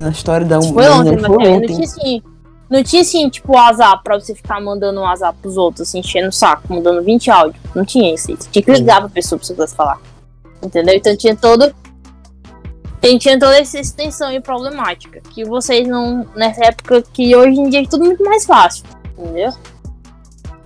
Na 0.00 0.10
história 0.10 0.46
da 0.46 0.60
Foi 0.60 0.68
ontem, 0.70 1.16
humanidade, 1.16 1.26
foi 1.26 1.44
não 1.44 1.56
ontem. 1.56 1.66
tinha 1.68 1.84
assim. 1.84 2.22
Não 2.68 2.82
tinha 2.82 3.02
assim, 3.02 3.28
tipo, 3.28 3.52
WhatsApp 3.52 4.02
pra 4.02 4.18
você 4.18 4.34
ficar 4.34 4.58
mandando 4.60 5.00
um 5.00 5.02
WhatsApp 5.02 5.36
pros 5.42 5.56
outros, 5.58 5.86
assim, 5.88 5.98
enchendo 5.98 6.28
o 6.28 6.32
saco, 6.32 6.62
mandando 6.72 7.02
20 7.02 7.30
áudios. 7.30 7.62
Não 7.74 7.84
tinha 7.84 8.14
isso. 8.14 8.28
Você 8.34 8.48
tinha 8.50 8.62
que 8.62 8.72
ligar 8.72 9.00
pra 9.00 9.10
pessoa 9.10 9.38
pra 9.38 9.46
você 9.46 9.54
poder 9.54 9.70
falar. 9.70 9.98
Entendeu? 10.62 10.94
Então 10.94 11.14
tinha 11.16 11.36
todo. 11.36 11.74
Tem, 13.02 13.18
tinha 13.18 13.36
toda 13.36 13.58
essa 13.58 13.80
extensão 13.80 14.32
e 14.32 14.40
problemática. 14.40 15.20
Que 15.34 15.44
vocês 15.44 15.88
não. 15.88 16.24
Nessa 16.36 16.66
época 16.66 17.02
que 17.12 17.34
hoje 17.34 17.58
em 17.58 17.68
dia 17.68 17.82
é 17.82 17.86
tudo 17.86 18.04
muito 18.04 18.22
mais 18.24 18.46
fácil. 18.46 18.84
Entendeu? 19.18 19.52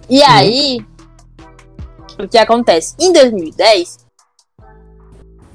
E 0.08 0.22
aí. 0.22 0.84
O 2.22 2.28
que 2.28 2.36
acontece? 2.36 2.94
Em 3.00 3.10
2010. 3.10 4.06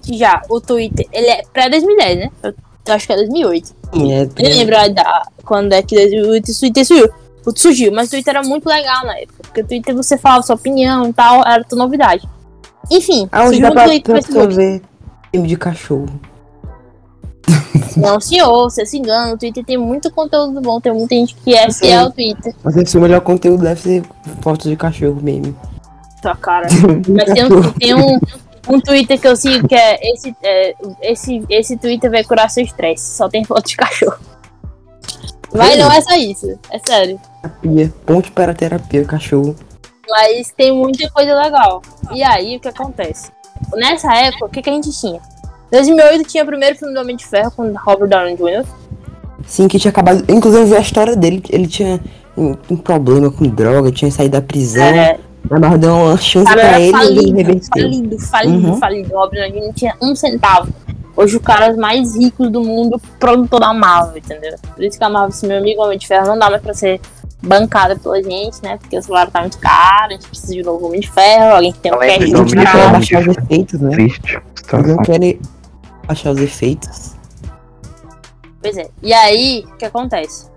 Que 0.02 0.18
já 0.18 0.42
o 0.50 0.60
Twitter. 0.60 1.08
Ele 1.14 1.28
é 1.28 1.44
pré-2010, 1.54 2.16
né? 2.16 2.32
Eu, 2.42 2.56
acho 2.96 3.06
que 3.06 3.14
é 3.14 3.16
2008. 3.16 3.76
É, 3.94 4.24
Eu 4.24 4.30
nem 4.38 4.54
lembro 4.58 4.94
da, 4.96 5.24
quando 5.46 5.74
é 5.74 5.84
que 5.84 5.96
o 5.96 6.42
Twitter 6.42 6.84
surgiu. 6.84 7.10
O 7.46 7.58
surgiu, 7.58 7.92
mas 7.92 8.08
o 8.08 8.12
Twitter 8.12 8.36
era 8.36 8.48
muito 8.48 8.68
legal 8.68 9.06
na 9.06 9.20
época. 9.20 9.44
Porque 9.44 9.62
o 9.62 9.68
Twitter 9.68 9.96
você 9.96 10.18
falava 10.18 10.42
sua 10.42 10.56
opinião 10.56 11.08
e 11.10 11.14
tal, 11.14 11.46
era 11.46 11.64
tudo 11.64 11.78
novidade. 11.78 12.28
Enfim, 12.90 13.30
Ah, 13.32 13.46
dá 13.46 13.54
junta 13.54 13.72
pra, 13.72 13.86
ver 14.48 14.82
filme 15.32 15.48
de 15.48 15.58
cachorro. 15.58 16.31
Não, 17.98 18.20
senhor, 18.22 18.70
você 18.70 18.86
se 18.86 18.98
engana. 18.98 19.34
O 19.34 19.38
Twitter 19.38 19.64
tem 19.64 19.78
muito 19.78 20.12
conteúdo 20.12 20.62
bom. 20.62 20.80
Tem 20.80 20.94
muita 20.94 21.16
gente 21.16 21.36
que 21.36 21.54
é 21.54 21.70
Sim. 21.70 21.86
fiel 21.86 22.02
ao 22.02 22.12
Twitter. 22.12 22.56
Mas 22.64 22.90
ser 22.90 22.98
o 22.98 23.02
melhor 23.02 23.22
conteúdo, 23.22 23.64
deve 23.64 23.82
ser 23.82 24.04
fotos 24.42 24.70
de 24.70 24.76
cachorro 24.76 25.20
mesmo. 25.22 25.56
Sua 26.22 26.36
cara. 26.36 26.68
Mas 27.10 27.34
tem, 27.34 27.46
um, 27.46 27.72
tem 27.74 27.96
um, 27.96 28.20
um 28.70 28.80
Twitter 28.80 29.20
que 29.20 29.28
eu 29.28 29.36
sigo 29.36 29.68
que 29.68 29.76
é 29.76 30.00
esse, 30.14 30.36
é, 30.44 30.76
esse, 31.02 31.44
esse 31.50 31.78
Twitter 31.78 32.10
vai 32.10 32.24
curar 32.24 32.50
seu 32.50 32.64
estresse. 32.64 33.18
Só 33.18 33.28
tem 33.28 33.44
foto 33.44 33.68
de 33.68 33.76
cachorro. 33.76 34.18
Mas 35.54 35.78
não 35.78 35.92
é 35.92 36.02
só 36.02 36.16
isso. 36.16 36.60
É 36.72 36.80
sério. 36.80 37.20
Terapia. 37.42 37.94
Ponte 38.06 38.32
para 38.32 38.54
terapia, 38.54 39.04
cachorro. 39.06 39.56
Mas 40.10 40.52
tem 40.52 40.74
muita 40.74 41.10
coisa 41.10 41.34
legal. 41.34 41.82
E 42.12 42.24
aí, 42.24 42.58
o 42.58 42.60
que 42.60 42.68
acontece? 42.68 43.32
Nessa 43.74 44.14
época, 44.16 44.46
o 44.46 44.50
que, 44.50 44.62
que 44.62 44.70
a 44.70 44.74
gente 44.74 44.92
tinha? 44.92 45.22
Em 45.72 45.78
2008 45.78 46.28
tinha 46.30 46.44
o 46.44 46.48
primeiro 46.48 46.76
filme 46.78 46.94
do 46.94 47.00
Homem 47.00 47.16
de 47.16 47.26
Ferro 47.26 47.52
com 47.52 47.74
Robert 47.86 48.10
Downey 48.10 48.36
Jr. 48.36 48.66
Sim, 49.48 49.68
que 49.68 49.80
tinha 49.80 49.90
acabado. 49.90 50.24
Inclusive, 50.30 50.76
a 50.76 50.80
história 50.80 51.16
dele. 51.16 51.42
Ele 51.50 51.68
tinha 51.68 52.00
um, 52.38 52.56
um 52.70 52.78
problema 52.78 53.32
com 53.32 53.46
droga, 53.48 53.92
tinha 53.92 54.12
saído 54.12 54.34
da 54.34 54.42
prisão. 54.42 54.84
É, 54.84 55.18
Mas 55.50 55.80
deu 55.80 55.94
uma 55.96 56.18
chance 56.18 56.46
cara, 56.46 56.62
pra 56.62 56.80
ele 56.80 56.86
e 56.86 56.90
ele 56.90 56.92
falido, 56.92 57.38
reverteu. 57.38 57.70
falido, 57.72 58.20
falido, 58.20 58.68
Uhum. 58.68 58.78
falido. 58.78 59.14
O 59.14 59.18
Robert 59.18 59.40
Downey 59.40 59.52
Jr. 59.60 59.66
não 59.66 59.74
tinha 59.74 59.96
um 60.02 60.16
centavo. 60.16 60.72
Hoje 61.16 61.36
o 61.36 61.40
cara 61.40 61.76
mais 61.76 62.16
rico 62.16 62.50
do 62.50 62.62
mundo, 62.64 63.02
produtor 63.20 63.60
da 63.60 63.74
Marvel, 63.74 64.18
entendeu? 64.18 64.56
Por 64.76 64.84
isso 64.84 64.98
que 64.98 65.04
a 65.04 65.10
Marvel, 65.10 65.30
esse 65.30 65.46
meu 65.46 65.58
amigo 65.58 65.82
Homem 65.84 65.98
de 65.98 66.08
Ferro, 66.08 66.28
não 66.28 66.38
dá 66.40 66.50
mais 66.50 66.62
pra 66.62 66.74
ser 66.74 67.02
bancada 67.44 67.96
pela 67.98 68.22
gente, 68.22 68.58
né? 68.64 68.78
Porque 68.78 68.98
o 68.98 69.02
celular 69.02 69.30
tá 69.30 69.42
muito 69.42 69.58
caro, 69.58 70.08
a 70.10 70.12
gente 70.12 70.28
precisa 70.28 70.54
de 70.54 70.62
um 70.62 70.66
novo 70.66 70.86
Homem 70.88 71.02
de 71.02 71.10
Ferro, 71.12 71.56
alguém 71.56 71.72
que 71.74 71.80
tem 71.80 71.92
um 71.92 71.96
Homem 71.96 72.10
de 72.12 72.18
querem 72.18 72.36
Homem 72.36 72.92
baixar 72.92 73.24
de 73.24 73.30
os 73.30 73.38
efeitos, 73.38 73.82
né? 73.82 73.90
Triste 73.92 74.34
Eles 74.36 74.42
situação. 74.56 74.88
não 74.96 74.98
querem 75.04 75.40
baixar 76.08 76.32
os 76.32 76.40
efeitos. 76.40 77.16
Pois 78.62 78.78
é. 78.78 78.88
E 79.02 79.14
aí, 79.14 79.66
o 79.68 79.78
que 79.78 79.86
acontece? 79.86 80.50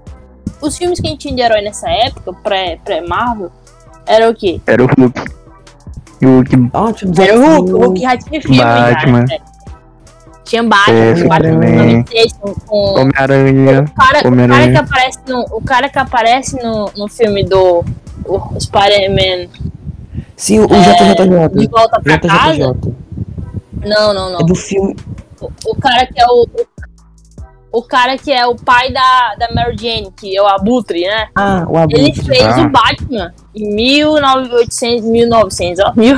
Os 0.60 0.76
filmes 0.76 1.00
que 1.00 1.06
a 1.06 1.10
gente 1.10 1.20
tinha 1.20 1.34
de 1.34 1.42
herói 1.42 1.62
nessa 1.62 1.88
época, 1.90 2.32
pré- 2.32 2.78
pré-Marvel, 2.84 3.50
era 4.06 4.28
o 4.30 4.34
quê? 4.34 4.60
Era 4.66 4.82
o 4.82 4.86
Hulk. 4.86 5.24
E 6.20 6.26
o 6.26 6.36
Hulk 6.36 6.70
Ó, 6.72 6.92
tipo, 6.92 7.20
Era 7.22 7.38
o 7.38 7.42
Hulk, 7.56 7.72
o 7.72 7.78
Hulk. 7.78 8.00
Já 8.00 8.16
tinha 8.18 8.40
filme 8.42 8.58
Batman. 8.58 9.26
já, 9.26 9.34
né? 9.34 9.38
Tinha 10.44 10.62
Batman, 10.62 10.94
É, 10.94 11.14
Batman 11.14 11.22
Superman. 11.22 11.86
96, 12.04 12.32
com, 12.34 12.54
com 12.54 13.00
Homem-Aranha. 13.00 13.82
o, 13.82 13.84
cara, 13.84 13.88
o 13.88 13.94
cara 13.94 14.28
Homem-Aranha. 14.28 14.72
que 14.72 14.78
aparece 14.78 15.18
no, 15.26 15.40
o 15.50 15.60
cara 15.62 15.88
que 15.88 15.98
aparece 15.98 16.62
no, 16.62 16.90
no 16.96 17.08
filme 17.08 17.44
do 17.44 17.82
o 18.26 18.60
Spider-Man 18.60 19.48
Sim, 20.36 20.60
o 20.60 20.66
de 20.66 20.74
JJJ. 20.74 21.68
volta 21.68 22.00
pra 22.00 22.18
casa. 22.18 22.54
JJJ. 22.74 22.94
Não, 23.86 24.12
não, 24.14 24.30
não. 24.32 24.40
É 24.40 24.44
do 24.44 24.54
filme. 24.54 24.94
O, 25.44 25.52
o 25.70 25.76
cara 25.76 26.06
que 26.06 26.20
é 26.20 26.26
o, 26.26 26.42
o 26.42 26.48
o 27.76 27.82
cara 27.82 28.16
que 28.16 28.30
é 28.30 28.46
o 28.46 28.54
pai 28.54 28.92
da, 28.92 29.34
da 29.36 29.52
Mary 29.52 29.76
Jane, 29.76 30.08
que 30.16 30.36
é 30.36 30.40
o 30.40 30.46
Abutre, 30.46 31.00
né? 31.00 31.26
Ah, 31.34 31.66
o 31.68 31.76
Ele 31.90 32.06
Abutre. 32.06 32.24
fez 32.24 32.44
Ah. 32.44 32.60
o 32.62 32.68
Batman 32.70 33.34
em 33.52 33.74
1800, 33.74 35.04
1900, 35.04 35.84
ó, 35.84 35.92
mil, 35.96 36.16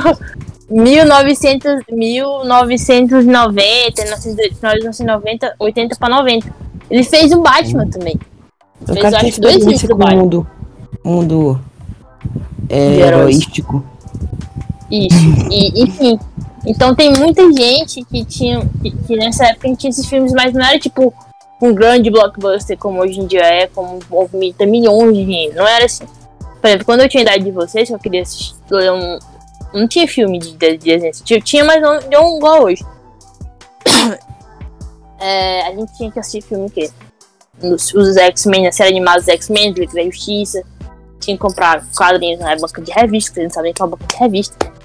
1900, 0.69 1.81
1990, 1.89 4.03
1990, 4.03 5.55
80 5.59 5.95
pra 5.95 6.09
90. 6.09 6.53
Ele 6.91 7.03
fez 7.03 7.31
o 7.31 7.41
Batman 7.41 7.87
também. 7.87 8.19
O 8.81 8.85
Fez, 8.93 9.01
cara 9.01 9.17
acho 9.17 9.41
dois 9.41 9.55
filmes 9.57 9.81
do 9.81 9.95
Batman. 9.95 10.21
mundo. 10.21 10.47
Mundo. 11.03 11.59
É, 12.69 12.99
heroístico. 12.99 13.83
Isso. 14.91 15.17
E, 15.51 15.81
enfim. 15.83 16.19
Então 16.67 16.93
tem 16.93 17.13
muita 17.13 17.41
gente 17.53 18.03
que 18.03 18.25
tinha. 18.25 18.59
Que, 18.81 18.91
que 18.91 19.15
nessa 19.15 19.45
época 19.45 19.73
tinha 19.77 19.89
esses 19.89 20.05
filmes, 20.05 20.33
mas 20.33 20.53
não 20.53 20.65
era 20.65 20.77
tipo 20.77 21.13
um 21.61 21.73
grande 21.73 22.11
blockbuster 22.11 22.77
como 22.77 22.99
hoje 22.99 23.21
em 23.21 23.25
dia 23.25 23.41
é, 23.41 23.67
como 23.67 23.99
movimenta 24.09 24.65
milhões 24.65 25.15
de 25.15 25.23
dinheiro. 25.23 25.55
Não 25.55 25.65
era 25.65 25.85
assim. 25.85 26.05
Por 26.61 26.67
exemplo, 26.67 26.85
quando 26.85 27.01
eu 27.01 27.09
tinha 27.09 27.23
idade 27.23 27.45
de 27.45 27.51
vocês, 27.51 27.89
eu 27.89 27.97
queria 27.97 28.21
assistir 28.21 28.53
um. 28.69 29.17
Não 29.73 29.87
tinha 29.87 30.05
filme 30.07 30.39
de, 30.39 30.51
de, 30.57 30.77
de 30.77 30.77
desenho. 30.77 31.13
Tinha, 31.23 31.39
tinha, 31.39 31.63
mas 31.63 31.81
não, 31.81 32.01
não 32.11 32.37
igual 32.37 32.63
hoje. 32.63 32.83
É, 35.19 35.65
a 35.65 35.71
gente 35.71 35.97
tinha 35.97 36.11
que 36.11 36.19
assistir 36.19 36.47
filme 36.47 36.69
que 36.69 36.91
os, 37.59 37.91
os 37.91 38.17
X-Men, 38.17 38.67
a 38.67 38.71
série 38.71 38.91
animada 38.91 39.17
dos 39.17 39.27
X-Men, 39.27 39.71
Liga 39.71 39.91
da 39.91 40.03
Justiça. 40.03 40.61
Tinha 41.19 41.35
que 41.35 41.41
comprar 41.41 41.83
quadrinhos 41.97 42.39
na 42.39 42.55
banca 42.55 42.79
de 42.83 42.91
revista, 42.91 43.33
vocês 43.33 43.47
não 43.47 43.51
sabem 43.51 43.73
que 43.73 43.81
é 43.81 43.85
uma 43.85 43.97
banca 43.97 44.05
de 44.05 44.15
revista. 44.15 44.76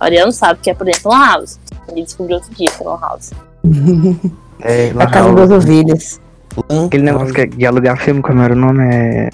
A 0.00 0.04
Ariano 0.04 0.32
sabe 0.32 0.60
que 0.62 0.70
é 0.70 0.74
por 0.74 0.84
dentro 0.84 1.08
Lan 1.10 1.26
House. 1.26 1.58
Ele 1.88 2.02
descobriu 2.02 2.36
outro 2.36 2.54
dia 2.54 2.68
que 2.70 2.82
é 2.82 2.86
Lan 2.86 2.98
House. 3.00 3.30
É, 4.60 4.90
A 4.98 5.06
casa 5.06 5.32
das 5.34 5.50
ovelhas. 5.52 6.20
Lan 6.68 6.86
Aquele 6.86 7.04
negócio 7.04 7.32
que 7.32 7.42
é 7.42 7.46
de 7.46 7.64
alugar 7.64 7.96
filme, 7.96 8.20
como 8.20 8.40
era 8.42 8.52
o 8.52 8.56
nome? 8.56 8.82
É. 8.92 9.30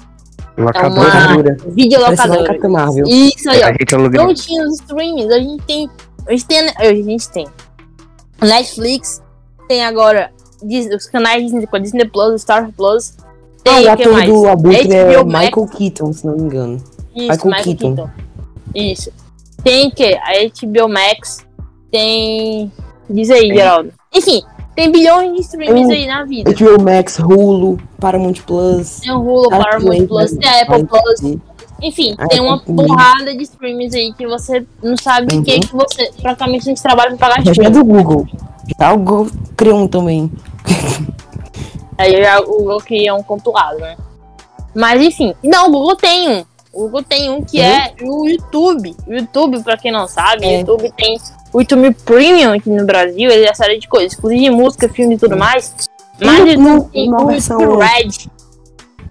Locadora. 0.55 0.89
uma- 0.91 1.03
Locadora. 1.03 1.57
Videolocadora. 1.69 2.43
Capitã 2.45 2.69
Marvel. 2.69 3.05
Isso 3.07 3.49
aí, 3.49 3.63
A 3.63 3.69
ó. 3.69 3.71
gente 3.71 3.95
alugava. 3.95 4.27
Não 4.27 4.33
tinha 4.35 4.63
os 4.67 4.75
streamings, 4.81 5.31
a 5.31 5.39
gente 5.39 5.63
tem. 5.65 5.89
A 6.27 6.31
gente 6.31 6.45
tem. 6.45 6.69
A 6.77 6.83
gente 6.93 7.29
tem. 7.29 7.47
Netflix, 8.41 9.21
tem 9.67 9.83
agora 9.83 10.31
os 10.95 11.07
canais 11.07 11.43
Disney, 11.43 11.65
com 11.67 11.75
a 11.75 11.79
Disney 11.79 12.05
Plus, 12.05 12.41
Star 12.41 12.69
Plus. 12.77 13.13
Ah, 13.17 13.23
Tem 13.63 13.83
o 13.83 13.87
o 13.87 13.91
ator 13.91 14.25
do 14.25 14.47
Abutre 14.47 14.93
é. 14.93 15.23
Michael 15.23 15.67
Keaton, 15.75 16.13
se 16.13 16.25
não 16.27 16.35
me 16.35 16.43
engano. 16.43 16.75
Isso, 17.15 17.29
Michael 17.31 17.45
Michael 17.45 17.63
Keaton. 17.63 17.95
Keaton. 17.95 18.09
Isso. 18.75 19.11
Tem 19.65 19.89
que 19.89 20.13
a 20.13 20.31
HBO 20.61 20.87
Max, 20.87 21.43
tem. 21.91 22.71
Diz 23.09 23.31
aí, 23.31 23.47
Tem. 23.47 23.57
Geraldo. 23.57 23.91
Enfim, 24.13 24.43
tem 24.75 24.91
bilhões 24.91 25.33
de 25.33 25.41
streams 25.41 25.89
aí 25.89 26.05
na 26.05 26.23
vida. 26.23 26.53
HBO 26.53 26.83
Max, 26.83 27.17
Hulu, 27.17 27.79
Paramount 27.99 28.35
Plus. 28.45 28.99
Tem 28.99 29.11
o 29.11 29.19
Hulu, 29.19 29.49
Paramount 29.49 30.07
Plus, 30.07 30.31
tem 30.33 30.47
a 30.47 30.61
Apple 30.61 30.85
Plus. 30.85 31.39
Enfim, 31.81 32.15
tem 32.29 32.39
uma 32.41 32.59
porrada 32.59 33.35
de 33.35 33.41
streams 33.41 33.95
aí 33.95 34.13
que 34.13 34.27
você 34.27 34.63
não 34.83 34.95
sabe 34.95 35.27
de 35.27 35.41
que 35.41 35.55
Uhum. 35.55 35.59
que 35.61 35.75
você 35.75 36.11
praticamente 36.21 36.65
tem 36.65 36.75
que 36.75 36.81
trabalhar 36.83 37.17
pra 37.17 37.29
pagar 37.29 37.53
Já 37.53 37.63
é 37.63 37.69
do 37.71 37.83
Google. 37.83 38.27
Já 38.79 38.93
o 38.93 38.97
Google 38.99 39.31
criou 39.57 39.79
um 39.79 39.87
também. 39.87 40.31
Aí 41.97 42.13
o 42.41 42.45
Google 42.45 42.77
cria 42.81 43.15
um 43.15 43.23
compilado, 43.23 43.79
né? 43.79 43.97
Mas 44.75 45.01
enfim, 45.01 45.33
não, 45.43 45.69
o 45.69 45.71
Google 45.71 45.95
tem 45.95 46.29
um. 46.29 46.45
O 46.75 46.81
Google 46.83 47.03
tem 47.03 47.29
um 47.29 47.41
que 47.41 47.61
é 47.61 47.93
o 48.01 48.27
YouTube. 48.27 48.95
O 49.07 49.13
YouTube, 49.13 49.63
pra 49.63 49.77
quem 49.77 49.91
não 49.91 50.07
sabe, 50.07 50.45
É. 50.45 50.57
o 50.57 50.59
YouTube 50.59 50.91
tem 50.97 51.17
o 51.53 51.61
YouTube 51.61 51.93
Premium 52.03 52.51
aqui 52.53 52.69
no 52.69 52.85
Brasil, 52.85 53.31
ele 53.31 53.45
é 53.45 53.47
uma 53.49 53.55
série 53.55 53.79
de 53.79 53.87
coisas, 53.87 54.17
inclusive 54.17 54.49
música, 54.49 54.89
filme 54.89 55.15
e 55.15 55.17
tudo 55.17 55.37
mais. 55.37 55.73
Mas 56.21 56.39
ele 56.41 56.57
tem 56.91 57.09
o 57.13 57.31
YouTube 57.31 57.77
Red, 57.81 58.29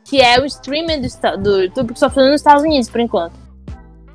que 0.05 0.21
é 0.21 0.39
o 0.41 0.45
streamer 0.45 1.01
do, 1.01 1.43
do 1.43 1.63
YouTube 1.63 1.95
que 1.95 1.99
só 1.99 2.09
funciona 2.09 2.31
nos 2.33 2.41
Estados 2.43 2.63
Unidos, 2.63 2.91
por 2.91 3.01
enquanto. 3.01 3.33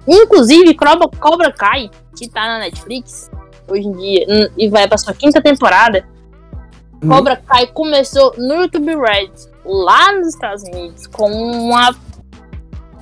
Inclusive, 0.07 0.73
Cobra, 0.75 1.07
Cobra 1.19 1.51
Kai, 1.51 1.89
que 2.15 2.29
tá 2.29 2.41
na 2.47 2.59
Netflix 2.59 3.29
hoje 3.67 3.87
em 3.87 3.91
dia, 3.93 4.25
hum, 4.29 4.47
e 4.57 4.69
vai 4.69 4.87
pra 4.87 4.97
sua 4.97 5.13
quinta 5.13 5.41
temporada, 5.41 6.05
Hum. 7.01 7.07
Cobra 7.09 7.37
Kai 7.37 7.65
começou 7.67 8.33
no 8.37 8.55
YouTube 8.63 8.93
Red, 8.95 9.31
lá 9.65 10.11
nos 10.13 10.29
Estados 10.29 10.63
Unidos, 10.63 11.07
com 11.07 11.31
uma, 11.31 11.95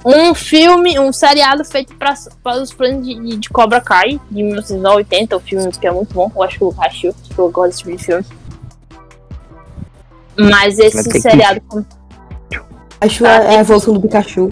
um 0.09 0.33
filme, 0.33 0.97
um 0.99 1.11
seriado 1.11 1.65
feito 1.65 1.93
para 1.95 2.13
os 2.61 2.71
fãs 2.71 3.01
de, 3.03 3.13
de- 3.15 3.37
de 3.37 3.49
Cobra 3.49 3.81
Kai, 3.81 4.19
de 4.31 4.41
1980, 4.43 5.35
o 5.35 5.39
filme 5.39 5.71
que 5.71 5.85
é 5.85 5.91
muito 5.91 6.13
bom, 6.13 6.31
eu 6.35 6.43
acho 6.43 6.57
que 6.57 6.63
eu 6.63 6.75
acho 6.79 7.13
que 7.33 7.37
eu 7.39 7.49
gosto 7.51 7.69
desse 7.69 7.79
tipo 7.83 7.97
de 7.97 8.03
filme. 8.03 8.25
Mas 10.37 10.77
esse 10.79 11.09
que- 11.09 11.19
seriado 11.19 11.61
com- 11.67 11.83
Acho 12.99 13.25
é 13.25 13.57
a 13.57 13.59
evolução 13.59 13.93
do 13.93 14.01
Pikachu. 14.01 14.49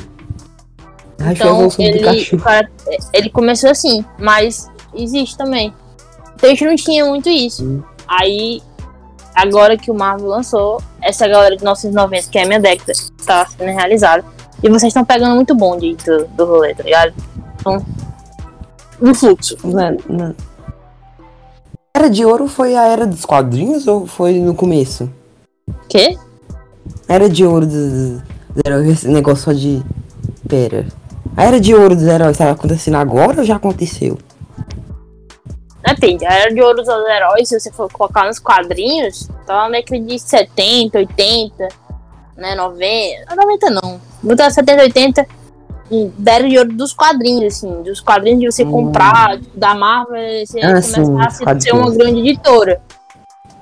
Acho 1.19 1.27
a 1.27 1.31
Então, 1.31 1.69
ele, 1.79 1.97
Pikachu. 1.99 2.35
o 2.35 2.39
cara- 2.39 2.71
ele 3.13 3.29
começou 3.29 3.69
assim, 3.71 4.05
mas 4.19 4.69
existe 4.93 5.37
também. 5.37 5.73
Então 6.35 6.49
a 6.49 6.53
gente 6.53 6.65
não 6.65 6.75
tinha 6.75 7.05
muito 7.05 7.29
isso. 7.29 7.63
Hum. 7.63 7.81
Aí, 8.07 8.61
agora 9.33 9.77
que 9.77 9.89
o 9.89 9.95
Marvel 9.95 10.27
lançou, 10.27 10.81
essa 11.01 11.27
galera 11.27 11.55
de 11.55 11.63
1990, 11.63 12.29
que 12.29 12.37
é 12.37 12.43
a 12.43 12.45
minha 12.47 12.59
década, 12.59 12.93
tá 13.25 13.45
sendo 13.47 13.71
realizada. 13.71 14.23
E 14.63 14.69
vocês 14.69 14.89
estão 14.89 15.05
pegando 15.05 15.35
muito 15.35 15.53
bonde 15.53 15.95
do, 15.95 16.25
do 16.27 16.45
rolê, 16.45 16.73
tá 16.73 16.83
ligado? 16.83 17.13
Então, 17.59 17.85
no 18.99 19.13
fluxo. 19.13 19.57
Não 19.63 19.79
é- 19.79 19.97
não 20.09 20.25
é- 20.27 20.33
Era 21.95 22.09
de 22.09 22.25
ouro 22.25 22.47
foi 22.47 22.75
a 22.75 22.85
era 22.87 23.05
dos 23.07 23.25
quadrinhos 23.25 23.87
ou 23.87 24.05
foi 24.05 24.39
no 24.39 24.53
começo? 24.53 25.09
Quê? 25.87 26.17
Era 27.07 27.29
de 27.29 27.45
ouro 27.45 27.65
dos, 27.65 27.73
dos 27.75 28.21
heróis, 28.65 28.89
esse 28.89 29.07
negócio 29.07 29.45
só 29.45 29.53
de. 29.53 29.81
Pera. 30.47 30.85
A 31.37 31.43
era 31.45 31.59
de 31.59 31.73
ouro 31.73 31.95
dos 31.95 32.05
heróis 32.05 32.37
tá 32.37 32.51
acontecendo 32.51 32.95
agora 32.97 33.39
ou 33.39 33.45
já 33.45 33.55
aconteceu? 33.55 34.17
Depende, 35.85 36.25
a 36.25 36.33
era 36.33 36.53
de 36.53 36.61
ouro 36.61 36.77
dos 36.77 36.87
heróis, 36.87 37.47
se 37.47 37.59
você 37.59 37.71
for 37.71 37.91
colocar 37.91 38.25
nos 38.25 38.39
quadrinhos, 38.39 39.29
tá 39.45 39.53
na 39.53 39.69
década 39.69 39.99
de 40.01 40.19
70, 40.19 40.97
80, 40.97 41.67
né, 42.35 42.55
90. 42.55 43.35
90 43.35 43.69
não. 43.69 44.01
Botar 44.21 44.49
70, 44.49 44.83
80. 44.83 45.25
e 45.91 46.11
Da 46.17 46.33
era 46.33 46.49
de 46.49 46.57
ouro 46.57 46.73
dos 46.73 46.93
quadrinhos, 46.93 47.53
assim, 47.55 47.83
dos 47.83 48.01
quadrinhos 48.01 48.39
de 48.39 48.51
você 48.51 48.63
Hum. 48.65 48.71
comprar, 48.71 49.37
da 49.53 49.75
Marvel, 49.75 50.45
você 50.45 50.59
Ah, 50.59 50.81
sim, 50.81 50.93
começar 51.03 51.25
a 51.25 51.29
se- 51.29 51.61
ser 51.61 51.73
uma 51.73 51.91
grande 51.91 52.19
editora. 52.21 52.81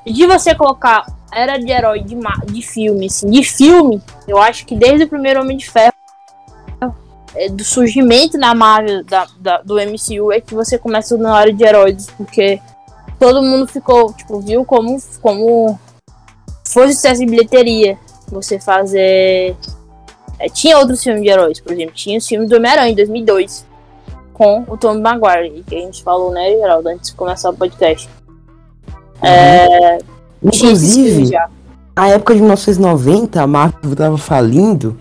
E 0.06 0.14
de 0.14 0.26
você 0.26 0.56
colocar 0.56 1.06
a 1.32 1.40
era 1.40 1.58
de 1.58 1.70
herói 1.70 2.02
de, 2.02 2.18
de 2.48 2.62
filme, 2.62 3.08
assim, 3.08 3.30
de 3.30 3.44
filme, 3.44 4.02
eu 4.28 4.38
acho 4.38 4.66
que 4.66 4.74
desde 4.76 5.04
o 5.04 5.08
primeiro 5.10 5.42
Homem 5.42 5.58
de 5.58 5.70
Ferro, 5.70 5.94
é, 7.36 7.50
do 7.50 7.64
surgimento 7.66 8.38
da 8.40 8.54
Marvel, 8.54 9.04
da, 9.04 9.28
da- 9.40 9.62
do 9.62 9.78
MCU, 9.80 10.32
é 10.32 10.40
que 10.40 10.54
você 10.54 10.78
começa 10.78 11.18
na 11.18 11.36
área 11.36 11.52
de 11.54 11.64
heróis, 11.64 12.08
porque 12.16 12.62
todo 13.20 13.42
mundo 13.42 13.68
ficou, 13.68 14.14
tipo, 14.14 14.40
viu 14.40 14.64
como, 14.64 14.98
como 15.22 15.78
foi 16.68 16.92
sucesso 16.94 17.20
de 17.22 17.26
bilheteria 17.26 17.98
você 18.30 18.60
fazer. 18.60 19.56
é, 20.40 20.50
tinha 20.50 20.78
outros 20.78 21.04
filmes 21.04 21.22
de 21.24 21.30
heróis, 21.30 21.60
por 21.60 21.74
exemplo, 21.74 21.94
tinha 21.94 22.18
o 22.18 22.22
filme 22.22 22.48
do 22.48 22.56
Homem-Aranha 22.56 22.92
em 22.92 22.96
2002, 22.96 23.66
com 24.34 24.64
o 24.68 24.76
Tom 24.78 25.00
Maguire, 25.00 25.64
que 25.68 25.76
a 25.76 25.80
gente 25.80 26.04
falou, 26.04 26.32
né, 26.32 26.52
Geraldo, 26.52 26.90
antes 26.90 27.12
de 27.12 27.16
começar 27.16 27.50
o 27.50 27.54
podcast. 27.54 28.10
É, 29.22 29.98
esses 29.98 30.60
filmes 30.60 30.84
Inclusive, 30.98 31.38
na 31.96 32.10
época 32.10 32.34
de 32.34 32.40
1990, 32.42 33.42
a 33.42 33.48
Marvel 33.48 33.96
tava 33.96 34.18
falindo. 34.18 34.98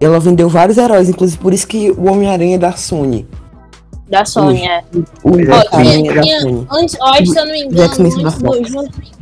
Ela 0.00 0.20
vendeu 0.20 0.48
vários 0.48 0.78
heróis, 0.78 1.08
inclusive 1.08 1.38
por 1.42 1.52
isso 1.52 1.66
que 1.66 1.90
o 1.90 2.08
Homem-Aranha 2.08 2.54
é 2.54 2.58
da 2.58 2.72
Sony. 2.72 3.26
Da 4.08 4.24
Sony, 4.24 4.64
é. 4.64 4.84
O 5.24 5.38
é, 5.38 5.66
Ó, 5.72 5.76
Homem-Aranha 5.76 6.22
tinha, 6.22 6.36
é 6.36 6.42
eu 6.42 7.44
não 7.44 7.52
me 7.52 7.62
engano, 7.64 7.76
Jack 7.76 7.94
Smith 7.94 8.14
da 8.22 8.28
antes 8.28 8.38
do, 8.38 8.46
Fox. 8.46 8.68
junto- 8.70 9.17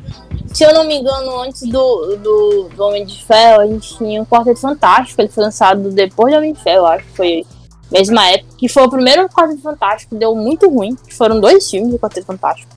se 0.57 0.65
eu 0.65 0.73
não 0.73 0.87
me 0.87 0.97
engano, 0.97 1.39
antes 1.43 1.61
do, 1.69 2.17
do, 2.17 2.71
do 2.75 2.83
Homem 2.83 3.05
de 3.05 3.23
Ferro, 3.23 3.61
a 3.61 3.67
gente 3.67 3.95
tinha 3.99 4.23
o 4.23 4.27
Quarteto 4.27 4.59
Fantástico, 4.59 5.21
ele 5.21 5.29
foi 5.29 5.45
lançado 5.45 5.91
depois 5.91 6.33
do 6.33 6.39
Homem 6.39 6.55
de 6.55 6.63
Ferro, 6.63 6.87
acho 6.87 7.05
que 7.05 7.15
foi 7.15 7.47
mesma 7.93 8.27
época, 8.31 8.55
que 8.57 8.67
foi 8.67 8.83
o 8.85 8.89
primeiro 8.89 9.29
Quarteto 9.29 9.61
Fantástico, 9.61 10.17
deu 10.17 10.35
muito 10.35 10.71
ruim, 10.71 10.97
que 10.97 11.13
foram 11.13 11.43
dois 11.43 11.71
filmes 11.71 11.93
do 11.93 11.99
Quarteto 11.99 12.27
Fantástico. 12.27 12.73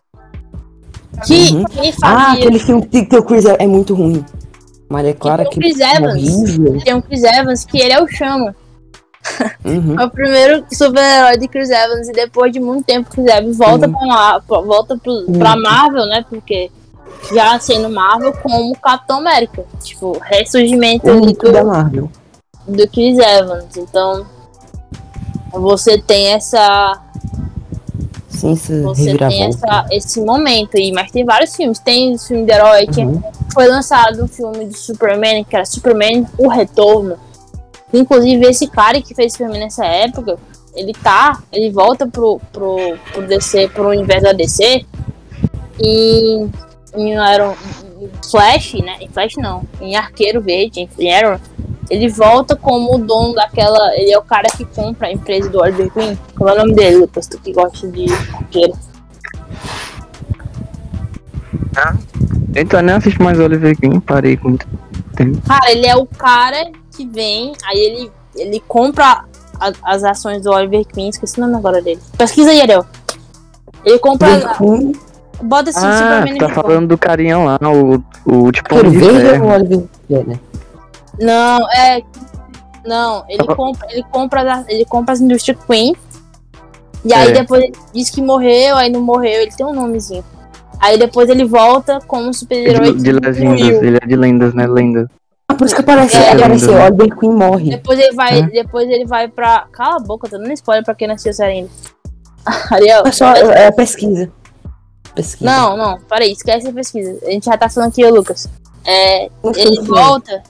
Que 1.25 1.53
Uhum. 1.53 1.63
Ah, 2.03 2.25
fazia 2.25 2.33
aquele 2.33 2.59
filme 2.59 2.86
que 2.86 3.05
tem 3.05 3.19
o 3.19 3.24
Chris 3.24 3.45
é, 3.45 3.55
é 3.59 3.67
muito 3.67 3.95
ruim. 3.95 4.25
Maria 4.89 5.13
Clara, 5.13 5.45
tem 5.45 5.51
o 5.53 5.62
Chris 5.62 5.79
Evans. 5.79 6.36
horrível. 6.36 6.81
tem 6.83 6.93
o 6.95 7.01
Chris 7.01 7.24
Evans, 7.24 7.63
que 7.63 7.79
ele 7.79 7.93
é 7.93 8.03
o 8.03 8.07
Chama. 8.09 8.53
Uhum. 9.63 9.98
É 9.98 10.05
o 10.05 10.09
primeiro 10.09 10.65
super-herói 10.69 11.38
de 11.38 11.48
Chris 11.48 11.69
Evans 11.69 12.09
e 12.09 12.12
depois 12.12 12.51
de 12.51 12.59
muito 12.59 12.83
tempo 12.86 13.09
Chris 13.09 13.25
Evans 13.25 13.57
volta, 13.57 13.88
Sim. 13.88 13.93
pra, 13.93 14.62
volta 14.62 14.98
pro, 14.98 15.31
pra 15.38 15.55
Marvel, 15.55 16.05
né? 16.07 16.25
Porque 16.29 16.70
já 17.33 17.59
sendo 17.59 17.89
Marvel 17.89 18.33
como 18.41 18.75
Capitão 18.77 19.17
América. 19.19 19.65
Tipo, 19.83 20.17
ressurgimento 20.22 21.07
O 21.07 21.11
ali 21.11 21.22
único 21.22 21.51
da 21.51 21.61
do, 21.61 21.67
Marvel. 21.67 22.11
do 22.67 22.87
Chris 22.89 23.17
Evans. 23.17 23.75
Então, 23.77 24.25
você 25.53 25.98
tem 26.01 26.33
essa. 26.33 27.01
Sim, 28.29 28.53
essa 28.53 28.81
Você 28.83 29.17
tem 29.17 29.43
essa, 29.48 29.85
esse 29.91 30.22
momento 30.22 30.77
aí, 30.77 30.91
mas 30.93 31.11
tem 31.11 31.25
vários 31.25 31.55
filmes. 31.55 31.79
Tem 31.79 32.13
o 32.15 32.17
filme 32.19 32.45
de 32.45 32.51
herói, 32.53 32.87
tinha- 32.87 33.05
Uhum. 33.07 33.22
foi 33.53 33.67
lançado 33.67 34.24
um 34.24 34.27
filme 34.27 34.65
do 34.65 34.77
Superman, 34.77 35.43
que 35.43 35.55
era 35.55 35.65
Superman 35.65 36.25
O 36.37 36.48
Retorno. 36.48 37.17
Inclusive, 37.91 38.45
esse 38.45 38.67
cara 38.67 39.01
que 39.01 39.13
fez 39.15 39.35
filme 39.35 39.57
nessa 39.59 39.83
época, 39.83 40.37
ele 40.75 40.93
tá, 40.93 41.41
ele 41.51 41.72
volta 41.72 42.07
pro, 42.07 42.39
pro, 42.53 42.95
pro 43.11 43.27
DC, 43.27 43.67
pro 43.69 43.89
universo 43.89 44.24
da 44.25 44.31
DC, 44.31 44.85
e 45.81 46.48
em 46.96 47.12
Iron 47.14 47.56
em 48.02 48.10
Flash, 48.30 48.74
né? 48.74 48.98
Em 49.02 49.08
Flash 49.10 49.36
não, 49.38 49.64
em 49.82 49.96
Arqueiro 49.96 50.42
Verde, 50.42 50.88
em 50.98 51.14
Arrow, 51.14 51.40
ele 51.90 52.08
volta 52.08 52.56
como 52.56 52.96
o 52.96 52.98
dono 52.98 53.34
daquela. 53.36 53.96
Ele 53.96 54.12
é 54.12 54.18
o 54.18 54.22
cara 54.22 54.48
que 54.56 54.64
compra 54.66 55.08
a 55.08 55.12
empresa 55.12 55.50
do 55.50 55.60
Oliver 55.60 55.92
Queen. 55.92 56.18
Qual 56.38 56.50
é 56.50 56.54
o 56.54 56.58
nome 56.58 56.74
dele, 56.74 56.98
Lucas? 56.98 57.28
Tu 57.28 57.40
que 57.40 57.52
gosta 57.52 57.88
de 57.88 58.06
arqueiro. 58.34 58.74
Então 62.56 62.80
eu 62.80 62.84
nem 62.86 62.96
assisto 62.96 63.24
mais 63.24 63.40
Oliver 63.40 63.78
Queen, 63.78 64.00
parei 64.00 64.36
com 64.38 64.50
muito 64.50 64.68
tempo. 65.16 65.40
Cara, 65.48 65.72
ele 65.72 65.88
é 65.88 65.96
o 65.96 66.06
cara 66.06 66.72
que 66.96 67.06
vem, 67.08 67.54
aí 67.66 67.78
ele, 67.80 68.12
ele 68.36 68.60
compra 68.68 69.24
a- 69.60 69.72
as 69.84 70.04
ações 70.04 70.42
do 70.44 70.52
Oliver 70.52 70.86
Queen, 70.86 71.10
esqueci 71.10 71.38
o 71.40 71.42
nome 71.42 71.56
agora 71.56 71.82
dele. 71.82 72.00
Pesquisa 72.18 72.50
aí, 72.52 72.62
Ariel. 72.62 72.86
Ele 73.86 74.00
compra. 74.00 74.28
Bota 75.42 75.70
assim, 75.70 75.80
Ah, 75.86 75.98
Superman 75.98 76.38
tá 76.38 76.50
falando 76.50 76.88
do 76.88 76.98
carinha 76.98 77.38
lá, 77.38 77.58
o, 77.64 78.04
o 78.25 78.52
tipo 78.52 78.75
de 78.90 78.98
ou? 79.40 79.88
Não, 81.20 81.70
é. 81.72 82.02
Não, 82.86 83.24
ele 83.28 83.38
Tava- 83.40 83.56
compra, 83.56 83.88
ele 83.92 84.04
compra, 84.12 84.54
as- 84.54 84.68
ele 84.68 84.86
compra 84.86 85.14
as 85.14 85.22
indústrias 85.22 85.58
Queen. 85.68 85.96
E 87.06 87.14
aí 87.14 87.30
É. 87.30 87.32
depois 87.32 87.62
ele 87.64 87.74
diz 87.94 88.10
que 88.10 88.22
morreu, 88.22 88.75
aí 88.75 88.90
não 88.90 89.02
morreu, 89.02 89.42
ele 89.42 89.52
tem 89.52 89.66
um 89.66 89.74
nomezinho. 89.74 90.24
Aí 90.80 90.98
depois 90.98 91.30
ele 91.30 91.46
volta 91.46 92.00
como 92.08 92.34
super-herói 92.34 92.94
De, 92.94 93.04
de 93.04 93.12
lendas, 93.12 93.38
morreu. 93.40 93.84
ele 93.84 93.98
é 94.02 94.08
de 94.08 94.16
lendas, 94.16 94.54
né? 94.54 94.66
Lendas. 94.68 95.08
Ah, 95.48 95.56
por 95.56 95.66
isso 95.66 95.75
que 95.75 95.82
apareceu, 95.82 96.22
É, 96.22 96.32
apareceu. 96.34 96.72
lindo. 96.74 96.82
Oliver 96.84 97.18
Queen 97.18 97.32
morre. 97.34 97.70
Depois 97.72 98.00
ele 98.00 98.14
vai, 98.16 98.40
É. 98.40 98.44
depois 98.44 98.90
ele 98.90 99.06
vai 99.06 99.28
pra. 99.28 99.66
Cala 99.72 99.98
a 99.98 100.00
boca, 100.00 100.30
tô 100.30 100.38
dando 100.38 100.52
spoiler 100.54 100.84
pra 100.86 100.96
quem 100.96 101.08
não 101.08 101.16
assistiu 101.16 101.32
a 101.32 101.34
série 101.34 101.52
ainda. 101.54 101.70
Ariel, 102.72 103.04
É 103.06 103.12
só 103.12 103.34
é, 103.34 103.72
pesquisa. 103.72 104.32
Pesquisa. 105.15 105.50
Não, 105.50 105.75
não, 105.77 106.00
peraí, 106.01 106.31
esquece 106.31 106.67
a 106.67 106.74
pesquisa. 106.74 107.19
A 107.25 107.31
gente 107.31 107.45
já 107.45 107.57
tá 107.57 107.69
falando 107.69 107.89
aqui, 107.89 108.05
Lucas. 108.09 108.50
É, 108.85 109.29
ele 109.55 109.81
volta 109.81 110.41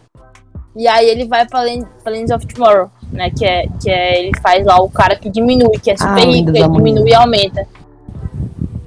e 0.76 0.88
aí 0.88 1.10
ele 1.10 1.26
vai 1.26 1.46
pra, 1.46 1.62
Land, 1.62 1.86
pra 2.04 2.12
Lands 2.12 2.32
of 2.32 2.46
Tomorrow, 2.46 2.90
né? 3.12 3.30
Que 3.32 3.46
é, 3.46 3.68
que 3.82 3.90
é. 3.90 4.20
Ele 4.24 4.32
faz 4.42 4.66
lá 4.66 4.82
o 4.82 4.90
cara 4.90 5.16
que 5.16 5.30
diminui, 5.30 5.78
que 5.80 5.92
é 5.92 5.98
super 5.98 6.12
Ah, 6.12 6.26
rico, 6.26 6.50
ele 6.50 6.70
diminui 6.70 7.10
e 7.10 7.14
aumenta. 7.14 7.68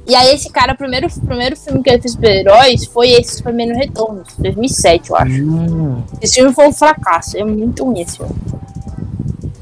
E 0.06 0.14
aí 0.14 0.35
esse 0.35 0.50
cara, 0.50 0.72
o 0.72 0.76
primeiro, 0.76 1.06
primeiro 1.26 1.56
filme 1.56 1.82
que 1.82 1.88
ele 1.90 2.00
fez 2.02 2.12
super-heróis 2.12 2.85
foi 2.87 3.11
esse 3.11 3.37
Superman 3.37 3.68
no 3.68 3.74
Retorno, 3.78 4.22
2007, 4.38 5.11
eu 5.11 5.16
acho. 5.16 5.42
Hum, 5.42 6.02
Esse 6.20 6.35
filme 6.35 6.52
foi 6.52 6.66
um 6.66 6.72
fracasso, 6.72 7.37
é 7.37 7.44
muito 7.44 7.85
ruim 7.85 8.00
esse 8.00 8.16
filme. 8.16 8.35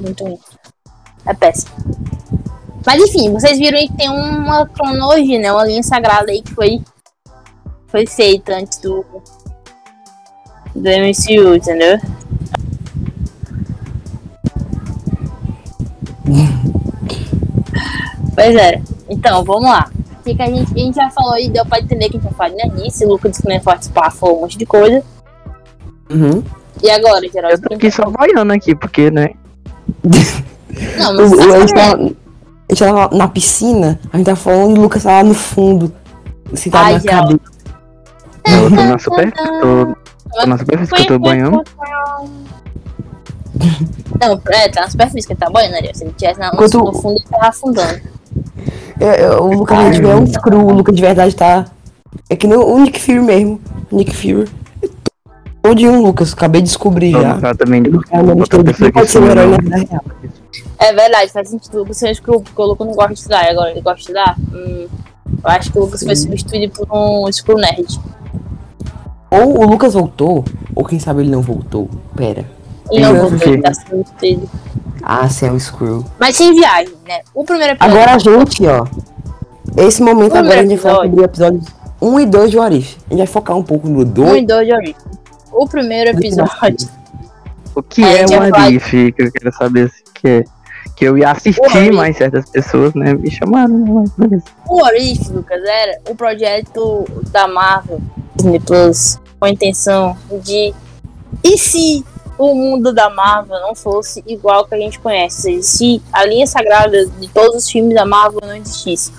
Muito 0.00 0.24
ruim. 0.24 0.38
É 1.26 1.34
péssimo. 1.34 1.70
Mas 2.86 3.02
enfim, 3.02 3.32
vocês 3.32 3.58
viram 3.58 3.78
aí 3.78 3.88
que 3.88 3.96
tem 3.96 4.08
uma 4.08 4.66
cronologia, 4.66 5.38
né? 5.38 5.52
Uma 5.52 5.64
linha 5.64 5.82
sagrada 5.82 6.30
aí 6.30 6.42
que 6.42 6.54
foi, 6.54 6.80
foi 7.88 8.06
feita 8.06 8.54
antes 8.54 8.78
do, 8.78 9.04
do 10.74 10.88
MCU, 10.88 11.54
entendeu? 11.56 11.98
pois 18.34 18.54
é. 18.56 18.80
Então, 19.08 19.44
vamos 19.44 19.64
lá. 19.70 19.90
O 20.20 20.22
que, 20.22 20.34
que 20.34 20.42
a, 20.42 20.46
gente, 20.46 20.72
a 20.72 20.78
gente 20.78 20.94
já 20.96 21.10
falou 21.10 21.32
aí, 21.32 21.48
deu 21.48 21.64
pra 21.64 21.80
entender 21.80 22.08
que 22.08 22.16
a 22.16 22.20
gente 22.20 22.24
vai 22.24 22.32
falar 22.34 22.48
de 22.50 22.56
Nerdice, 22.56 23.04
o 23.04 23.08
Lucas 23.08 23.30
disse 23.32 23.42
que 23.42 23.48
não 23.48 23.54
ia 23.54 23.60
participar, 23.62 24.10
falou 24.10 24.38
um 24.38 24.40
monte 24.42 24.58
de 24.58 24.66
coisa. 24.66 25.02
uhum. 26.10 26.42
E 26.82 26.88
agora, 26.90 27.20
Geraldo? 27.30 27.56
Eu 27.56 27.62
tô 27.68 27.74
aqui 27.74 27.90
só 27.90 28.08
vaiando 28.08 28.52
aqui, 28.54 28.74
porque, 28.74 29.10
né? 29.10 29.30
Não, 30.98 31.12
O- 31.12 31.16
mas 31.28 31.32
o- 31.32 31.60
gente 31.60 31.74
tá 31.74 31.90
tava, 31.90 32.10
a 32.70 32.74
gente 32.74 32.78
tava 32.84 32.92
na, 33.10 33.18
na 33.24 33.28
piscina, 33.28 33.98
a 34.12 34.16
gente 34.16 34.26
tava 34.26 34.36
falando 34.36 34.76
e 34.76 34.78
o 34.78 34.82
Lucas 34.82 35.02
tava 35.02 35.16
lá 35.16 35.24
no 35.24 35.34
fundo. 35.34 35.92
Sentado 36.54 36.84
Ai, 36.86 36.92
na 36.94 36.98
já. 37.00 37.10
cadeira. 37.10 37.40
Eu 38.46 38.70
tô 38.70 38.76
na 38.76 38.98
super. 38.98 39.32
Tô, 39.32 40.40
tô 40.40 40.46
na 40.46 40.58
superfície 40.58 40.92
que 40.94 41.02
eu 41.02 41.06
tô 41.06 41.18
banhando. 41.18 41.62
Não, 44.20 44.40
é, 44.50 44.68
tá 44.68 44.82
na 44.82 44.90
superfície 44.90 45.26
que 45.26 45.32
ele 45.32 45.40
tá 45.40 45.50
banhando 45.50 45.76
ali. 45.76 45.90
Se 45.94 46.04
ele 46.04 46.12
tivesse 46.16 46.38
na, 46.40 46.48
no, 46.48 46.54
Enquanto- 46.54 46.78
no 46.78 46.92
fundo, 46.92 47.16
ele 47.20 47.28
tava 47.28 47.48
afundando. 47.48 48.00
Eu- 48.98 49.08
eu- 49.08 49.42
o 49.44 49.54
Lucas 49.54 49.78
a 49.78 49.92
gente 49.92 50.06
é 50.06 50.14
um 50.14 50.26
screw, 50.26 50.66
o 50.66 50.72
Lucas 50.72 50.94
de 50.94 51.02
verdade 51.02 51.34
tá. 51.34 51.66
É 52.28 52.36
que 52.36 52.46
nem 52.46 52.56
o 52.58 52.78
Nick 52.78 53.00
Fury 53.00 53.20
mesmo. 53.20 53.60
Nick 53.90 54.14
Fury. 54.14 54.48
Ou 55.62 55.74
de 55.74 55.86
um, 55.86 56.00
Lucas, 56.02 56.32
acabei 56.32 56.62
de 56.62 56.68
descobrir 56.68 57.12
já. 57.12 57.38
Eu 57.42 57.56
também 57.56 57.80
Ele 57.84 57.98
realmente 58.10 58.40
outra 58.40 58.58
ele 58.60 58.72
pessoa 58.72 58.88
que 58.88 58.92
pode 58.94 59.10
ser 59.10 59.18
um 59.18 59.26
escolheu, 59.26 59.42
herói 59.44 59.56
na 59.58 59.62
né? 59.70 59.78
vida 59.78 59.88
real. 59.90 60.04
É 60.78 60.92
verdade, 60.92 61.30
faz 61.32 61.48
sentido. 61.48 61.74
O 61.76 61.78
Lucas 61.80 61.98
foi 62.00 62.14
Screw, 62.14 62.40
porque 62.40 62.60
o 62.60 62.64
Lucas 62.66 62.86
não 62.86 62.94
gosta 62.94 63.12
de 63.14 63.18
estudar. 63.20 63.44
E 63.46 63.50
agora 63.50 63.70
ele 63.70 63.80
gosta 63.80 63.96
de 63.96 64.00
estudar? 64.02 64.36
Hum, 64.52 64.88
eu 65.44 65.50
acho 65.50 65.70
que 65.72 65.78
o 65.78 65.82
Lucas 65.82 66.02
foi 66.02 66.16
Sim. 66.16 66.22
substituído 66.28 66.72
por 66.72 66.86
um 66.96 67.30
Screw 67.32 67.56
Nerd. 67.58 68.00
Ou 69.30 69.60
o 69.60 69.66
Lucas 69.66 69.94
voltou, 69.94 70.44
ou 70.74 70.84
quem 70.84 70.98
sabe 70.98 71.22
ele 71.22 71.30
não 71.30 71.40
voltou. 71.42 71.88
Pera. 72.16 72.44
Ele 72.90 73.04
não 73.04 73.28
voltou, 73.28 73.52
ele 73.52 73.62
tá 73.62 73.72
substituído. 73.72 74.50
Ah, 75.02 75.28
Cell 75.28 75.58
Screw. 75.58 76.04
Mas 76.18 76.36
sem 76.36 76.52
viagem, 76.54 76.92
né? 77.06 77.20
O 77.32 77.44
primeiro 77.44 77.74
episódio. 77.74 77.96
Agora 77.96 78.14
a 78.14 78.18
gente, 78.18 78.66
ó. 78.66 78.86
Esse 79.76 80.02
momento 80.02 80.34
O 80.34 80.38
agora 80.38 80.60
a 80.60 80.62
gente 80.66 80.76
vai 80.80 80.92
falar 80.92 81.06
episódio. 81.06 81.10
sobre 81.10 81.24
episódios 81.24 81.66
1 82.02 82.20
e 82.20 82.26
2 82.26 82.50
de 82.50 82.56
Warif. 82.58 82.96
A 83.06 83.10
gente 83.10 83.18
vai 83.18 83.26
focar 83.26 83.56
um 83.56 83.62
pouco 83.62 83.88
no 83.88 84.04
2. 84.04 84.30
Um 84.32 84.36
e 84.36 84.44
dois 84.46 84.66
de 84.66 84.72
origem. 84.74 84.96
O 85.52 85.66
primeiro 85.68 86.10
episódio. 86.10 86.88
O 87.74 87.82
que 87.82 88.02
é 88.02 88.26
uma 88.26 88.50
vai- 88.50 88.70
riff? 88.72 89.12
Que 89.12 89.22
eu 89.22 89.32
quero 89.32 89.52
saber 89.54 89.88
se 89.90 90.02
que. 90.20 90.44
Que 90.96 91.04
eu 91.06 91.16
ia 91.16 91.30
assistir, 91.30 91.92
mas 91.92 92.16
certas 92.16 92.48
pessoas, 92.50 92.94
né, 92.94 93.14
me 93.14 93.30
chamaram. 93.30 93.74
mas 93.86 94.10
beleza. 94.10 94.44
O 94.66 94.82
Orif, 94.82 95.30
Lucas, 95.30 95.62
era 95.62 95.98
o 96.10 96.14
projeto 96.14 97.04
da 97.30 97.46
Marvel 97.48 98.00
Disney 98.36 98.60
Plus 98.60 99.18
com 99.38 99.46
a 99.46 99.50
intenção 99.50 100.16
de. 100.44 100.74
E 101.44 101.56
se 101.58 102.04
o 102.38 102.54
mundo 102.54 102.92
da 102.92 103.08
Marvel 103.10 103.60
não 103.60 103.74
fosse 103.74 104.22
igual 104.26 104.66
que 104.66 104.74
a 104.74 104.78
gente 104.78 104.98
conhece? 104.98 105.36
Ou 105.36 105.42
seja, 105.42 105.62
se 105.62 106.02
a 106.12 106.24
linha 106.26 106.46
sagrada 106.46 107.06
de 107.06 107.28
todos 107.28 107.56
os 107.56 107.70
filmes 107.70 107.94
da 107.94 108.04
Marvel 108.04 108.40
não 108.42 108.56
existisse. 108.56 109.12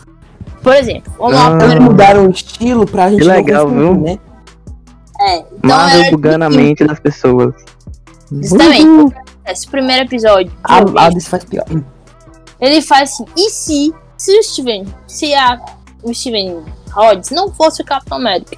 Por 0.61 0.73
exemplo, 0.75 1.11
vamos 1.17 1.33
lá, 1.35 1.47
Ah. 1.47 1.57
o 1.57 1.61
Eles 1.63 1.79
mudaram 1.79 2.27
o 2.27 2.29
estilo 2.31 2.85
pra 2.85 3.09
gente 3.09 3.21
Que 3.21 3.27
não 3.27 3.35
legal, 3.35 3.67
viu? 3.69 3.93
né? 3.95 4.19
É, 5.19 5.37
então 5.37 5.49
Marvel 5.63 6.11
bugando 6.11 6.45
a 6.45 6.49
mente 6.49 6.83
das 6.83 6.99
pessoas. 6.99 7.53
Justamente. 8.31 8.85
Uhul. 8.85 9.13
Esse 9.45 9.67
primeiro 9.67 10.03
episódio. 10.03 10.51
A, 10.63 10.77
Alice 11.05 11.29
faz 11.29 11.43
pior. 11.43 11.65
ele 12.59 12.81
faz 12.81 13.11
assim, 13.13 13.25
e 13.35 13.49
se, 13.49 13.93
se 14.17 14.37
o 14.39 14.43
Steven, 14.43 14.85
se 15.07 15.33
a, 15.33 15.59
o 16.03 16.13
Steven 16.13 16.63
Rhodes 16.91 17.31
não 17.31 17.51
fosse 17.51 17.81
o 17.81 17.85
Capitão 17.85 18.17
América? 18.17 18.57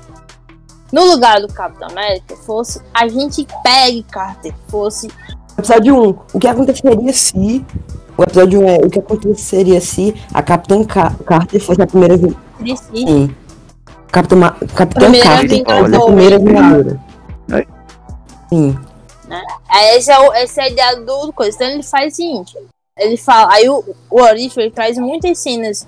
No 0.91 1.05
lugar 1.05 1.39
do 1.41 1.47
Capitão 1.47 1.87
América, 1.89 2.35
fosse 2.35 2.79
a 2.93 3.07
gente 3.07 3.47
Peg 3.63 4.03
Carter, 4.11 4.53
fosse 4.67 5.09
Episódio 5.57 5.95
1. 6.09 6.15
O 6.33 6.39
que 6.39 6.47
aconteceria 6.47 7.13
se. 7.13 7.65
O 8.17 8.23
episódio 8.23 8.61
1 8.61 8.67
é 8.69 8.75
o 8.77 8.89
que 8.89 8.99
aconteceria 8.99 9.79
se 9.81 10.13
a 10.33 10.41
Capitã 10.41 10.83
Ca- 10.83 11.15
Carter 11.25 11.61
fosse 11.61 11.81
a 11.81 11.87
primeira. 11.87 12.17
Sim. 12.17 13.35
Capitã, 14.11 14.35
Ma- 14.35 14.51
Capitã 14.75 14.99
Primeira 15.01 15.27
Carter 15.27 15.63
a 15.95 16.05
primeira 16.05 16.39
Vingadora. 16.39 16.99
Oi? 17.51 17.67
Aí 19.69 19.97
esse 19.97 20.11
é 20.11 20.19
o, 20.19 20.33
essa 20.33 20.61
é 20.61 20.65
a 20.65 20.69
ideia 20.69 20.95
do 21.01 21.33
coisa. 21.33 21.55
Então 21.55 21.67
ele 21.67 21.83
faz 21.83 22.13
o 22.13 22.15
seguinte: 22.15 22.57
ele 22.97 23.17
fala. 23.17 23.53
Aí 23.53 23.69
o, 23.69 23.83
o 24.09 24.21
Orif 24.21 24.57
ele 24.59 24.71
traz 24.71 24.97
muitas 24.97 25.37
cenas. 25.39 25.87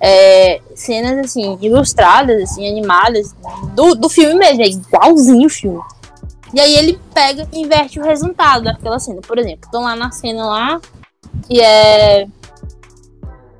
é, 0.00 0.60
cenas 0.74 1.18
assim, 1.24 1.58
ilustradas, 1.60 2.42
assim, 2.42 2.68
animadas, 2.68 3.34
do, 3.74 3.94
do 3.94 4.08
filme 4.08 4.34
mesmo, 4.34 4.62
é 4.62 4.68
igualzinho 4.68 5.46
o 5.46 5.50
filme. 5.50 5.80
E 6.54 6.60
aí 6.60 6.76
ele 6.76 6.98
pega 7.12 7.46
e 7.52 7.60
inverte 7.60 7.98
o 7.98 8.04
resultado 8.04 8.64
daquela 8.64 8.98
cena. 8.98 9.20
Por 9.20 9.38
exemplo, 9.38 9.64
estão 9.64 9.82
lá 9.82 9.96
na 9.96 10.10
cena 10.10 10.46
lá, 10.46 10.80
que 11.46 11.60
é 11.60 12.26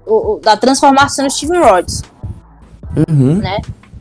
o, 0.07 0.35
o- 0.35 0.41
da 0.41 0.57
transformação 0.57 1.27
do 1.27 1.33
Steven 1.33 1.61
Rhodes. 1.61 2.03
Uhum. 3.09 3.43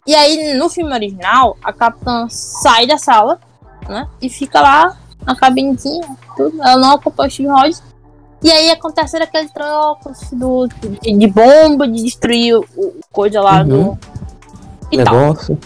E 0.07 0.13
aí, 0.15 0.53
no 0.53 0.69
filme 0.69 0.93
original, 0.93 1.57
a 1.63 1.73
capitã 1.73 2.27
sai 2.29 2.85
da 2.85 2.97
sala, 2.97 3.39
né? 3.89 4.07
E 4.21 4.29
fica 4.29 4.61
lá 4.61 4.95
na 5.25 5.35
cabinezinha, 5.35 6.07
tudo. 6.35 6.61
Ela 6.61 6.77
não 6.77 6.91
acompanha 6.93 7.27
o 7.27 7.31
Steve. 7.31 7.95
E 8.43 8.51
aí 8.51 8.69
acontece 8.69 9.17
aquele 9.17 9.49
troco 9.49 10.11
do, 10.33 10.67
de, 11.01 11.17
de 11.17 11.27
bomba, 11.27 11.88
de 11.88 12.03
destruir 12.03 12.55
o, 12.57 12.65
o 12.77 12.99
coisa 13.11 13.41
lá 13.41 13.61
Uhum. 13.61 13.67
do. 13.95 13.99
E 14.91 15.03
tal. 15.03 15.15
Negócio. 15.15 15.57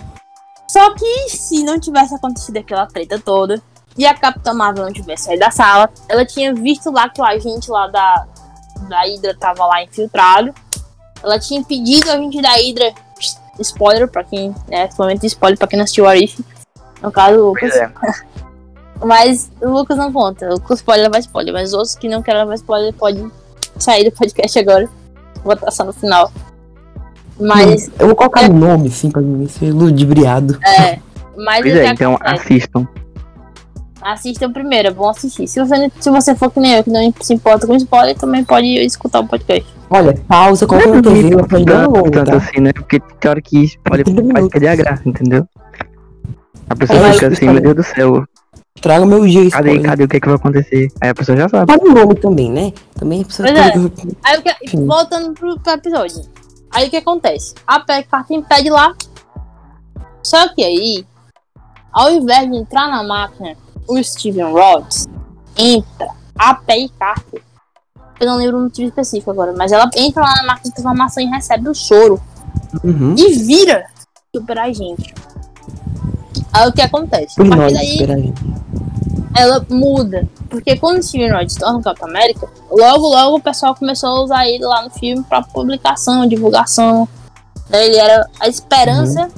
Só 0.67 0.93
que 0.93 1.29
se 1.29 1.63
não 1.63 1.79
tivesse 1.79 2.15
acontecido 2.15 2.57
aquela 2.57 2.85
treta 2.85 3.19
toda 3.19 3.61
e 3.97 4.05
a 4.05 4.13
Capitã 4.13 4.53
Marvel 4.53 4.85
não 4.85 4.93
tivesse 4.93 5.25
saído 5.25 5.41
da 5.41 5.51
sala, 5.51 5.89
ela 6.07 6.25
tinha 6.25 6.53
visto 6.53 6.89
lá 6.91 7.09
que 7.09 7.19
o 7.19 7.25
agente 7.25 7.69
lá 7.69 7.87
da, 7.87 8.27
da 8.87 9.01
Hydra 9.01 9.35
tava 9.37 9.65
lá 9.65 9.83
infiltrado. 9.83 10.53
Ela 11.21 11.37
tinha 11.39 11.59
impedido 11.59 12.07
o 12.07 12.11
agente 12.13 12.41
da 12.41 12.51
Hydra. 12.51 12.93
Spoiler 13.59 14.07
pra 14.07 14.23
quem. 14.23 14.55
Né, 14.69 14.85
esse 14.85 14.97
momento 14.97 15.19
de 15.21 15.27
spoiler 15.27 15.57
pra 15.57 15.67
quem 15.67 15.75
não 15.77 15.83
assistiu 15.83 16.05
o 16.05 16.07
Arif. 16.07 16.39
No 17.01 17.11
caso, 17.11 17.39
o 17.39 17.47
Lucas. 17.49 17.71
Pois 17.71 17.75
é. 17.75 17.91
Mas 19.03 19.49
o 19.61 19.69
Lucas 19.69 19.97
não 19.97 20.11
conta. 20.11 20.47
O 20.49 20.53
Lucas 20.53 20.81
pode 20.81 21.01
levar 21.01 21.19
spoiler, 21.19 21.53
mas 21.53 21.69
os 21.69 21.73
outros 21.73 21.95
que 21.95 22.09
não 22.09 22.21
querem 22.21 22.41
levar 22.41 22.55
spoiler 22.55 22.93
podem 22.93 23.31
sair 23.77 24.03
do 24.03 24.11
podcast 24.11 24.59
agora. 24.59 24.89
Vou 25.43 25.57
só 25.71 25.83
no 25.85 25.93
final. 25.93 26.31
Mas, 27.39 27.89
Eu 27.97 28.07
vou 28.07 28.15
colocar 28.15 28.49
o 28.49 28.53
nome, 28.53 28.89
assim, 28.89 29.09
pra 29.09 29.21
mim 29.21 29.47
ser 29.47 29.71
ludibriado. 29.71 30.59
é. 30.65 30.99
Mas 31.37 31.61
Pois 31.61 31.73
é, 31.75 31.87
então 31.87 32.15
acontece? 32.15 32.41
assistam. 32.53 32.87
Assistam 34.01 34.51
primeiro, 34.51 34.89
é 34.89 34.91
bom 34.91 35.09
assistir. 35.09 35.47
Se 35.47 35.59
você, 35.59 35.77
não- 35.77 35.91
se 35.99 36.09
você 36.09 36.35
for 36.35 36.51
que 36.51 36.59
nem 36.59 36.73
eu, 36.75 36.83
que 36.83 36.89
não 36.89 37.13
se 37.21 37.33
importa 37.33 37.65
com 37.65 37.75
spoiler, 37.75 38.17
também 38.17 38.43
pode 38.43 38.65
escutar 38.67 39.21
o 39.21 39.27
podcast. 39.27 39.65
Olha, 39.89 40.13
pausa, 40.27 40.67
coloca 40.67 40.87
na 40.95 41.01
TV, 41.01 41.33
eu 41.33 41.39
aprendi 41.39 41.65
tanto, 41.71 41.91
longo, 41.91 42.11
tanto 42.11 42.31
tá? 42.31 42.37
assim, 42.37 42.59
né? 42.61 42.71
Porque 42.73 42.99
tem 42.99 43.31
hora 43.31 43.41
que 43.41 43.77
pode, 43.83 44.03
30 44.03 44.33
pode 44.33 44.49
perder 44.49 44.67
a 44.67 44.75
graça, 44.75 45.01
entendeu? 45.05 45.47
A 46.69 46.75
pessoa 46.75 46.99
Mas- 46.99 47.15
fica 47.15 47.27
assim, 47.27 47.45
meu 47.49 47.61
Deus 47.61 47.75
do 47.75 47.83
céu, 47.83 48.23
Traga 48.81 49.05
meu 49.05 49.25
dia 49.25 49.49
cadê, 49.49 49.71
spoiler. 49.71 49.89
cadê 49.89 50.03
o 50.03 50.07
que, 50.07 50.17
é 50.17 50.19
que 50.19 50.27
vai 50.27 50.35
acontecer? 50.35 50.91
Aí 51.01 51.09
a 51.09 51.15
pessoa 51.15 51.37
já 51.37 51.49
sabe. 51.49 51.71
Fala 51.71 51.89
o 51.89 51.93
nome 51.93 52.15
também, 52.15 52.51
né? 52.51 52.73
Também 52.95 53.21
a 53.21 53.25
pessoa 53.25 53.47
Pois 53.47 53.59
é. 53.59 53.71
Aí, 54.23 54.37
o 54.37 54.41
que, 54.41 54.77
voltando 54.77 55.33
pro, 55.33 55.59
pro 55.59 55.73
episódio. 55.73 56.21
Aí 56.71 56.87
o 56.87 56.89
que 56.89 56.97
acontece? 56.97 57.55
A 57.67 57.79
Peg 57.79 58.07
Carter 58.07 58.37
impede 58.37 58.69
lá. 58.69 58.95
Só 60.23 60.53
que 60.53 60.63
aí, 60.63 61.05
ao 61.91 62.11
invés 62.11 62.49
de 62.49 62.57
entrar 62.57 62.87
na 62.87 63.03
máquina, 63.03 63.55
o 63.87 64.01
Steven 64.01 64.51
Rhodes 64.51 65.07
entra. 65.57 66.07
A 66.37 66.53
Peg 66.53 66.89
Carter. 66.97 67.41
Eu 68.19 68.27
não 68.27 68.37
lembro 68.37 68.57
o 68.57 68.63
motivo 68.63 68.87
específico 68.87 69.31
agora, 69.31 69.53
mas 69.57 69.71
ela 69.71 69.89
entra 69.95 70.21
lá 70.21 70.35
na 70.35 70.43
máquina 70.43 70.63
de 70.63 70.71
transformação 70.73 71.23
e 71.23 71.25
recebe 71.27 71.69
o 71.69 71.73
soro. 71.73 72.21
Uhum. 72.83 73.15
E 73.17 73.33
vira 73.33 73.85
super 74.33 74.59
agente. 74.59 75.13
Aí 76.51 76.67
o 76.67 76.73
que 76.73 76.81
acontece? 76.81 77.35
Por 77.35 77.45
a 77.45 77.49
partir 77.57 77.73
nós, 77.73 78.07
daí, 78.07 78.33
ela 79.37 79.65
muda. 79.69 80.27
Porque 80.49 80.75
quando 80.77 80.97
o 80.99 81.03
Steven 81.03 81.31
Rhodes 81.31 81.53
se 81.53 81.59
torna 81.59 81.77
o 81.79 81.83
Capitão 81.83 82.09
América, 82.09 82.47
logo, 82.71 83.07
logo 83.07 83.37
o 83.37 83.41
pessoal 83.41 83.75
começou 83.75 84.09
a 84.09 84.23
usar 84.23 84.47
ele 84.47 84.63
lá 84.65 84.81
no 84.83 84.89
filme 84.89 85.23
pra 85.23 85.41
publicação, 85.41 86.27
divulgação. 86.27 87.07
Daí 87.69 87.87
Ele 87.87 87.97
era 87.97 88.25
a 88.39 88.47
esperança. 88.47 89.23
Uhum. 89.23 89.29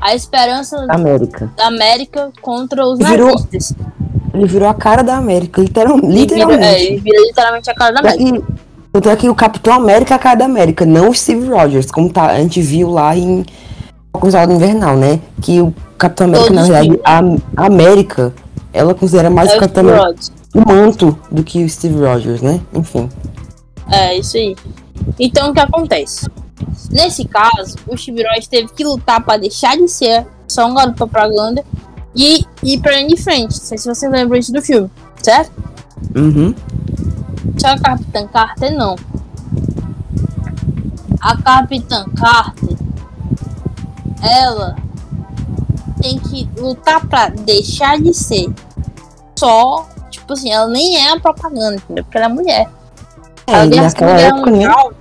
A 0.00 0.14
esperança 0.14 0.86
América. 0.88 1.50
da 1.56 1.66
América 1.66 2.30
contra 2.40 2.86
os 2.86 2.98
Virou- 2.98 3.32
nazistas. 3.34 3.74
Ele 4.32 4.46
virou 4.46 4.68
a 4.68 4.74
cara 4.74 5.02
da 5.02 5.16
América, 5.16 5.60
literal, 5.60 5.98
Ele 5.98 6.06
vira, 6.06 6.14
é, 6.14 6.22
literalmente. 6.22 6.82
ele 6.84 6.96
vira 7.00 7.20
literalmente 7.20 7.68
a 7.70 7.74
cara 7.74 7.92
da 7.92 8.00
América. 8.00 8.46
Tanto 8.92 9.10
é 9.10 9.16
que 9.16 9.28
o 9.28 9.34
Capitão 9.34 9.74
América 9.74 10.14
é 10.14 10.16
a 10.16 10.18
cara 10.18 10.36
da 10.36 10.44
América, 10.46 10.86
não 10.86 11.10
o 11.10 11.14
Steve 11.14 11.48
Rogers, 11.48 11.90
como 11.90 12.10
tá, 12.12 12.26
a 12.26 12.38
gente 12.40 12.62
viu 12.62 12.90
lá 12.90 13.14
em 13.16 13.44
Cruzado 14.18 14.52
Invernal, 14.52 14.96
né? 14.96 15.20
Que 15.40 15.60
o 15.60 15.74
Capitão 15.96 16.26
América, 16.26 16.48
Todos 16.48 16.68
na 16.68 16.80
verdade, 16.80 17.00
a, 17.04 17.62
a 17.62 17.66
América, 17.66 18.34
ela 18.72 18.94
considera 18.94 19.30
mais 19.30 19.50
É 19.50 19.56
o 19.56 19.60
Capitão 19.60 19.88
América 19.88 20.40
o 20.54 20.60
manto 20.66 21.16
do 21.30 21.42
que 21.44 21.64
o 21.64 21.68
Steve 21.68 22.00
Rogers, 22.00 22.42
né? 22.42 22.60
Enfim. 22.74 23.08
É, 23.88 24.16
isso 24.16 24.36
aí. 24.36 24.56
Então 25.18 25.50
o 25.50 25.54
que 25.54 25.60
acontece? 25.60 26.28
Nesse 26.90 27.24
caso, 27.24 27.76
o 27.86 27.96
Steve 27.96 28.22
Rhodes 28.24 28.48
teve 28.48 28.68
que 28.72 28.84
lutar 28.84 29.22
pra 29.24 29.36
deixar 29.36 29.76
de 29.76 29.88
ser 29.88 30.26
só 30.46 30.66
um 30.66 30.74
garoto 30.74 30.96
propaganda 30.96 31.64
e 32.14 32.44
ir 32.62 32.80
pra 32.80 32.96
linha 32.96 33.08
de 33.08 33.16
frente. 33.16 33.52
Não 33.52 33.64
sei 33.64 33.78
se 33.78 33.88
você 33.88 34.08
lembra 34.08 34.38
isso 34.38 34.52
do 34.52 34.60
filme, 34.60 34.90
certo? 35.22 35.52
Uhum. 36.14 36.54
Só 37.56 37.68
a 37.68 37.78
Capitã 37.78 38.26
Carter 38.26 38.76
não. 38.76 38.96
A 41.20 41.36
Capitã 41.36 42.04
Carter, 42.16 42.76
ela 44.22 44.76
tem 46.02 46.18
que 46.18 46.48
lutar 46.58 47.06
pra 47.06 47.28
deixar 47.28 47.98
de 48.00 48.12
ser 48.14 48.52
só, 49.38 49.86
tipo 50.10 50.32
assim, 50.32 50.50
ela 50.50 50.66
nem 50.68 50.96
é 50.96 51.12
a 51.12 51.20
propaganda, 51.20 51.74
entendeu? 51.76 52.04
Porque 52.04 52.16
ela 52.18 52.26
é 52.26 52.28
mulher. 52.28 52.68
É, 53.46 53.54
a 53.54 53.66
Guerra 53.66 53.90
né? 53.90 54.32
Mundial 54.32 54.92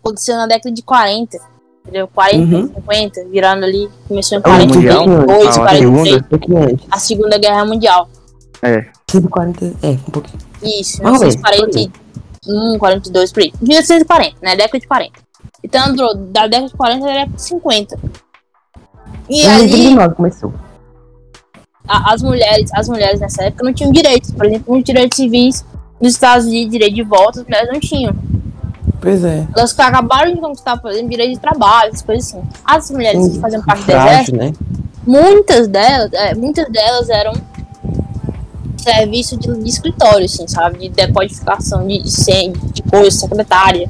aconteceu 0.00 0.36
na 0.36 0.46
década 0.46 0.72
de 0.74 0.82
40, 0.82 1.36
entendeu? 1.82 2.08
40, 2.08 2.56
Uhum. 2.56 2.68
50, 2.74 3.24
virando 3.28 3.64
ali, 3.64 3.88
começou 4.08 4.38
em 4.38 4.40
Ah, 4.44 4.48
Guerra 4.58 4.66
Mundial? 4.66 5.04
42, 5.04 5.46
Ah, 5.46 5.50
a 5.50 5.64
43, 5.64 5.78
segunda? 5.78 6.16
Um 6.16 6.22
pouquinho 6.28 6.62
antes. 6.62 6.86
a 6.90 6.98
Segunda 6.98 7.38
Guerra 7.38 7.64
Mundial. 7.64 8.08
É, 8.62 8.86
140, 9.10 9.64
é, 9.82 9.88
um 9.90 9.96
pouquinho. 10.10 10.38
Isso, 10.62 11.02
Mais 11.02 11.14
ou 11.16 11.20
menos, 11.20 11.36
1941, 11.36 12.78
42, 12.78 13.32
por 13.32 13.42
aí. 13.42 13.52
1940, 13.60 14.36
né? 14.42 14.56
Década 14.56 14.78
de 14.80 14.86
40. 14.88 15.25
Então 15.62 15.82
ela 15.84 15.92
durou 15.92 16.14
da 16.14 16.46
década 16.46 16.68
de 16.68 16.74
40 16.74 17.04
até 17.04 17.10
a 17.12 17.14
década 17.24 17.36
de 17.36 17.42
50. 17.42 17.98
E 19.28 19.42
Em 19.42 19.46
aí, 19.48 19.68
39 19.68 20.14
começou. 20.14 20.52
a- 21.88 22.12
as 22.14 22.22
mulheres, 22.22 22.70
as 22.74 22.88
mulheres 22.88 23.20
nessa 23.20 23.44
época 23.44 23.64
não 23.64 23.72
tinham 23.72 23.90
direitos. 23.92 24.30
Por 24.32 24.46
exemplo, 24.46 24.76
os 24.76 24.84
direitos 24.84 25.16
civis 25.16 25.64
nos 26.00 26.12
Estados 26.12 26.46
Unidos, 26.46 26.70
direito 26.72 26.94
de 26.94 27.02
voto, 27.02 27.40
as 27.40 27.46
mulheres 27.46 27.68
não 27.72 27.80
tinham. 27.80 28.14
Pois 29.00 29.24
é. 29.24 29.46
Elas 29.56 29.78
acabaram 29.78 30.34
de 30.34 30.40
conquistar, 30.40 30.76
por 30.78 30.90
exemplo, 30.90 31.10
direito 31.10 31.34
de 31.34 31.40
trabalho, 31.40 31.88
essas 31.88 32.02
coisas 32.02 32.28
assim. 32.34 32.42
As 32.64 32.90
mulheres 32.90 33.28
que 33.28 33.38
faziam 33.40 33.62
parte 33.62 33.84
do 33.84 33.92
exército, 33.92 34.36
né? 34.36 34.52
muitas 35.06 35.68
delas, 35.68 36.12
é, 36.12 36.34
muitas 36.34 36.68
delas 36.70 37.08
eram 37.08 37.32
serviço 38.78 39.36
de, 39.36 39.52
de 39.62 39.68
escritório, 39.68 40.24
assim, 40.24 40.46
sabe? 40.46 40.78
De 40.78 40.88
decodificação 40.90 41.86
de, 41.86 42.02
de, 42.02 42.52
de 42.72 42.82
coisa, 42.82 43.10
secretária. 43.10 43.88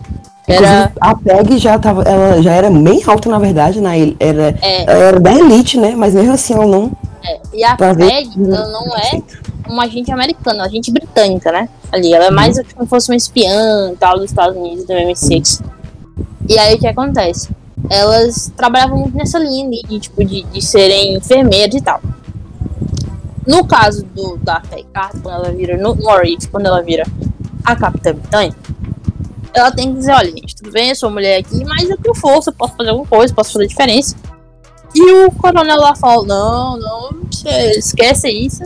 Era. 0.48 0.92
A 1.00 1.14
PEG 1.16 1.58
já 1.58 1.78
tava. 1.78 2.02
Ela 2.02 2.40
já 2.42 2.52
era 2.52 2.70
bem 2.70 3.02
alta, 3.06 3.28
na 3.28 3.38
verdade, 3.38 3.80
né? 3.80 3.98
Ele- 3.98 4.16
Era, 4.20 4.54
É, 4.62 4.82
ela 4.84 5.04
era 5.04 5.20
da 5.20 5.32
elite, 5.32 5.78
né? 5.78 5.94
Mas 5.96 6.14
mesmo 6.14 6.32
assim 6.32 6.54
ela 6.54 6.66
não. 6.66 6.92
é, 7.24 7.40
e 7.52 7.64
a 7.64 7.76
Pra 7.76 7.92
ver- 7.92 8.08
PEG, 8.08 8.30
ela 8.38 8.66
não 8.68 8.86
é 8.96 9.20
uma 9.68 9.84
agente 9.84 10.12
americana, 10.12 10.58
uma 10.60 10.66
agente 10.66 10.92
britânica, 10.92 11.50
né? 11.50 11.68
Ali, 11.90 12.12
ela 12.14 12.26
é 12.26 12.30
mais 12.30 12.56
como 12.72 12.84
se 12.84 12.88
fosse 12.88 13.10
uma 13.10 13.16
espiã 13.16 13.90
e 13.92 13.96
tal 13.96 14.14
dos 14.18 14.26
Estados 14.30 14.56
Unidos, 14.56 14.84
do 14.84 14.92
MI6. 14.92 15.60
E 16.48 16.56
aí 16.58 16.74
o 16.76 16.78
que 16.78 16.86
acontece? 16.86 17.48
Elas 17.90 18.52
trabalhavam 18.56 18.98
muito 18.98 19.16
nessa 19.16 19.38
linha 19.38 19.66
ali, 19.66 19.82
de, 19.88 19.98
tipo, 20.00 20.24
de, 20.24 20.44
de 20.44 20.62
serem 20.64 21.16
enfermeiras 21.16 21.74
e 21.74 21.80
tal. 21.80 22.00
No 23.46 23.64
caso 23.64 24.04
do, 24.14 24.36
da 24.38 24.60
Carter, 24.92 25.20
quando 25.22 25.34
ela 25.34 25.52
vira 25.52 25.76
no, 25.76 25.94
no 25.94 26.08
Orif, 26.10 26.48
quando 26.48 26.66
ela 26.66 26.82
vira 26.82 27.04
a 27.64 27.76
Capitã 27.76 28.12
Britânia, 28.12 28.54
ela 29.58 29.70
tem 29.70 29.92
que 29.92 29.98
dizer, 29.98 30.12
olha, 30.12 30.30
gente, 30.30 30.56
tudo 30.56 30.70
bem, 30.70 30.90
eu 30.90 30.94
sou 30.94 31.10
mulher 31.10 31.40
aqui, 31.40 31.64
mas 31.64 31.88
eu 31.88 31.96
tenho 31.96 32.14
força, 32.14 32.50
eu 32.50 32.54
posso 32.54 32.76
fazer 32.76 32.90
alguma 32.90 33.08
coisa, 33.08 33.34
posso 33.34 33.52
fazer 33.52 33.66
diferença. 33.66 34.16
E 34.94 35.12
o 35.24 35.32
coronel 35.32 35.78
lá 35.78 35.94
fala, 35.94 36.24
não, 36.24 36.76
não, 36.78 37.10
esquece 37.76 38.28
isso. 38.30 38.62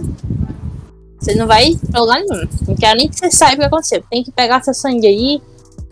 Você 1.18 1.35
não 1.35 1.46
vai 1.46 1.76
pra 1.90 2.00
lugar 2.00 2.20
nenhum. 2.20 2.48
Não 2.66 2.74
quero 2.74 2.96
nem 2.96 3.09
que 3.09 3.16
você 3.16 3.31
saiba 3.31 3.57
o 3.57 3.59
que 3.59 3.64
aconteceu. 3.64 4.03
Tem 4.11 4.24
que 4.24 4.33
pegar 4.33 4.62
seu 4.62 4.72
sangue 4.72 5.07
aí. 5.07 5.42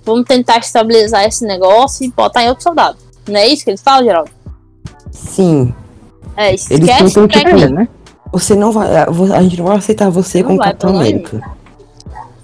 Vamos 0.04 0.24
tentar 0.26 0.58
estabilizar 0.58 1.24
esse 1.24 1.44
negócio 1.44 2.06
e 2.06 2.11
botar 2.11 2.44
em 2.44 2.48
outro 2.48 2.62
soldado. 2.62 2.96
Não 3.28 3.37
é 3.37 3.46
isso 3.46 3.62
que 3.64 3.70
eles 3.70 3.82
falam, 3.82 4.04
Geraldo? 4.04 4.30
Sim. 5.11 5.74
É, 6.34 6.50
Eles 6.50 6.70
esquece 6.70 7.14
tentam 7.14 7.24
o 7.24 7.28
te 7.28 7.68
né? 7.68 7.88
Você 8.32 8.54
não 8.54 8.72
vai. 8.72 8.88
A 8.96 9.42
gente 9.42 9.58
não 9.58 9.66
vai 9.66 9.76
aceitar 9.76 10.08
você 10.08 10.38
Não 10.38 10.48
como 10.48 10.61
Capitão 10.61 10.90
América. 10.96 11.58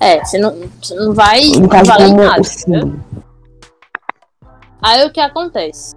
É, 0.00 0.24
você 0.24 0.38
não, 0.38 0.54
você 0.82 0.94
não 0.94 1.14
vai 1.14 1.40
No 1.52 1.68
caso, 1.68 1.84
valer 1.86 2.08
como 2.08 2.22
nada. 2.24 2.40
o. 2.40 3.00
Aí 4.82 5.06
o 5.06 5.10
que 5.12 5.20
acontece? 5.20 5.94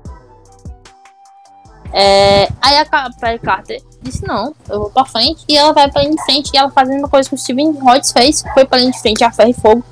É, 1.91 2.47
aí 2.61 2.77
a 2.79 2.85
Peggy 3.19 3.39
Carter 3.39 3.81
disse 4.01 4.25
não, 4.27 4.53
eu 4.69 4.79
vou 4.81 4.89
pra 4.89 5.05
frente. 5.05 5.43
E 5.47 5.57
ela 5.57 5.73
vai 5.73 5.89
pra 5.89 6.01
linha 6.03 6.15
de 6.15 6.23
frente. 6.23 6.51
E 6.53 6.57
ela 6.57 6.69
faz 6.69 6.87
a 6.89 6.91
mesma 6.93 7.09
coisa 7.09 7.27
que 7.27 7.35
o 7.35 7.37
Steven 7.37 7.71
Rhodes 7.79 8.11
fez. 8.11 8.43
Foi 8.53 8.65
pra 8.65 8.77
linha 8.77 8.91
de 8.91 8.99
frente 9.01 9.23
a 9.23 9.31
ferro 9.31 9.49
e 9.49 9.53
fogo. 9.53 9.83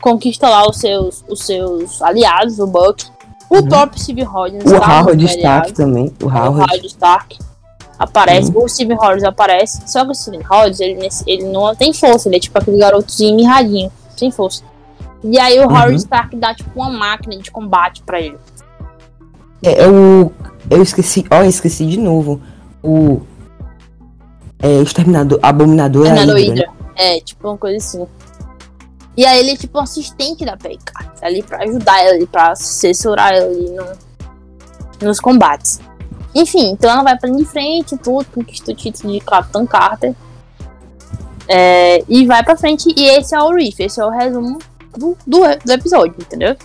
Conquista 0.00 0.48
lá 0.48 0.68
os 0.68 0.76
seus, 0.78 1.24
os 1.28 1.44
seus 1.44 2.02
aliados, 2.02 2.58
o 2.58 2.66
Buck. 2.66 3.04
O 3.48 3.56
Uhum. 3.56 3.68
próprio 3.68 4.00
Steven 4.00 4.24
Rhodes. 4.24 4.64
O 4.70 4.76
Howard 4.76 5.22
nos 5.22 5.30
Stark 5.32 5.72
também. 5.72 6.12
O 6.22 6.26
O 6.26 6.28
Howard. 6.28 6.60
Howard 6.60 6.86
Stark 6.86 7.38
aparece, 8.02 8.52
o 8.54 8.68
Steven 8.68 8.96
Rhodes 8.96 9.24
aparece, 9.24 9.82
só 9.86 10.04
que 10.04 10.10
o 10.10 10.14
Steven 10.14 10.42
Rhodes, 10.42 10.80
ele, 10.80 11.08
ele 11.26 11.44
não 11.44 11.74
tem 11.74 11.92
força, 11.92 12.28
ele 12.28 12.36
é 12.36 12.40
tipo 12.40 12.58
aquele 12.58 12.78
garotozinho 12.78 13.36
mirradinho, 13.36 13.90
sem 14.16 14.30
força. 14.30 14.62
E 15.24 15.38
aí 15.38 15.58
o 15.60 15.62
Uhum. 15.62 15.76
Howard 15.76 15.96
Stark 15.96 16.36
dá 16.36 16.54
tipo 16.54 16.70
uma 16.74 16.90
máquina 16.90 17.36
de 17.36 17.50
combate 17.50 18.02
pra 18.02 18.20
ele. 18.20 18.36
É, 19.62 19.84
é 19.84 19.88
o. 19.88 20.32
Eu 20.68 20.82
esqueci. 20.82 21.24
Ó, 21.30 21.42
eu 21.42 21.48
esqueci 21.48 21.86
de 21.86 21.98
novo. 21.98 22.40
O. 22.82 23.20
É, 24.60 24.80
exterminador. 24.80 25.38
Abominador 25.42 26.06
é 26.06 26.10
Hydra, 26.10 26.54
né? 26.54 26.64
É, 26.96 27.20
tipo 27.20 27.48
uma 27.48 27.56
coisa 27.56 27.76
assim. 27.76 28.06
E 29.16 29.24
aí 29.26 29.40
ele 29.40 29.50
é 29.52 29.56
tipo 29.56 29.78
um 29.78 29.82
assistente 29.82 30.44
da 30.44 30.56
Peggy 30.56 30.78
tá 30.84 31.26
ali 31.26 31.42
pra 31.42 31.58
ajudar 31.62 32.00
ela, 32.00 32.14
ali 32.14 32.26
pra 32.26 32.52
assessorar 32.52 33.32
ela 33.32 33.46
ali 33.46 33.70
no, 33.70 35.06
nos 35.06 35.20
combates. 35.20 35.80
Enfim, 36.34 36.70
então 36.70 36.90
ela 36.90 37.02
vai 37.02 37.18
pra 37.18 37.28
de 37.28 37.44
frente, 37.44 37.96
tudo, 37.96 38.24
conquista 38.26 38.72
o 38.72 38.74
título 38.74 39.12
de 39.12 39.20
Capitão 39.20 39.66
Carter. 39.66 40.14
É, 41.48 42.02
e 42.08 42.26
vai 42.26 42.42
pra 42.42 42.56
frente, 42.56 42.92
e 42.96 43.08
esse 43.08 43.34
é 43.34 43.42
o 43.42 43.50
Reef, 43.50 43.78
esse 43.80 44.00
é 44.00 44.04
o 44.04 44.10
resumo 44.10 44.58
do, 44.96 45.16
do, 45.26 45.40
do 45.64 45.72
episódio, 45.72 46.14
entendeu? 46.18 46.56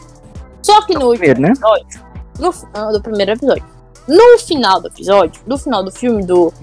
Só 0.62 0.86
que 0.86 0.94
no 0.94 1.10
primeiro, 1.10 1.42
né? 1.42 1.50
episódio, 1.50 2.02
no, 2.40 2.54
ah, 2.74 2.92
do 2.92 3.02
primeiro 3.02 3.32
episódio, 3.32 3.66
no 4.08 4.40
final 4.40 4.80
do 4.80 4.88
episódio, 4.88 5.42
no 5.46 5.58
final 5.58 5.84
do 5.84 5.92
filme 5.92 6.24
do, 6.26 6.54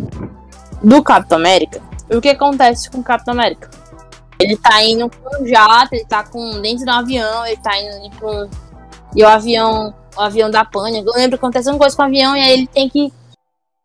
do 0.83 1.03
Capitão 1.03 1.39
América, 1.39 1.83
o 2.11 2.21
que 2.21 2.29
acontece 2.29 2.91
com 2.91 2.99
o 2.99 3.03
Capitão 3.03 3.33
América? 3.33 3.69
Ele 4.39 4.57
tá 4.57 4.83
indo 4.83 5.11
com 5.11 5.43
um 5.43 5.47
jato, 5.47 5.95
ele 5.95 6.05
tá 6.05 6.25
com 6.25 6.61
dentro 6.61 6.85
do 6.85 6.91
avião, 6.91 7.47
ele 7.47 7.57
tá 7.57 7.79
indo 7.79 8.17
com. 8.19 8.49
E 9.15 9.23
o 9.23 9.29
avião, 9.29 9.95
o 10.17 10.21
avião 10.21 10.51
da 10.51 10.65
pânico. 10.65 11.09
Eu 11.09 11.15
lembro 11.15 11.39
que 11.39 11.45
aconteceu 11.45 11.73
uma 11.73 11.79
coisa 11.79 11.97
com 11.97 12.03
o 12.03 12.07
avião 12.07 12.37
e 12.37 12.41
aí 12.41 12.53
ele 12.53 12.67
tem 12.67 12.89
que. 12.89 13.13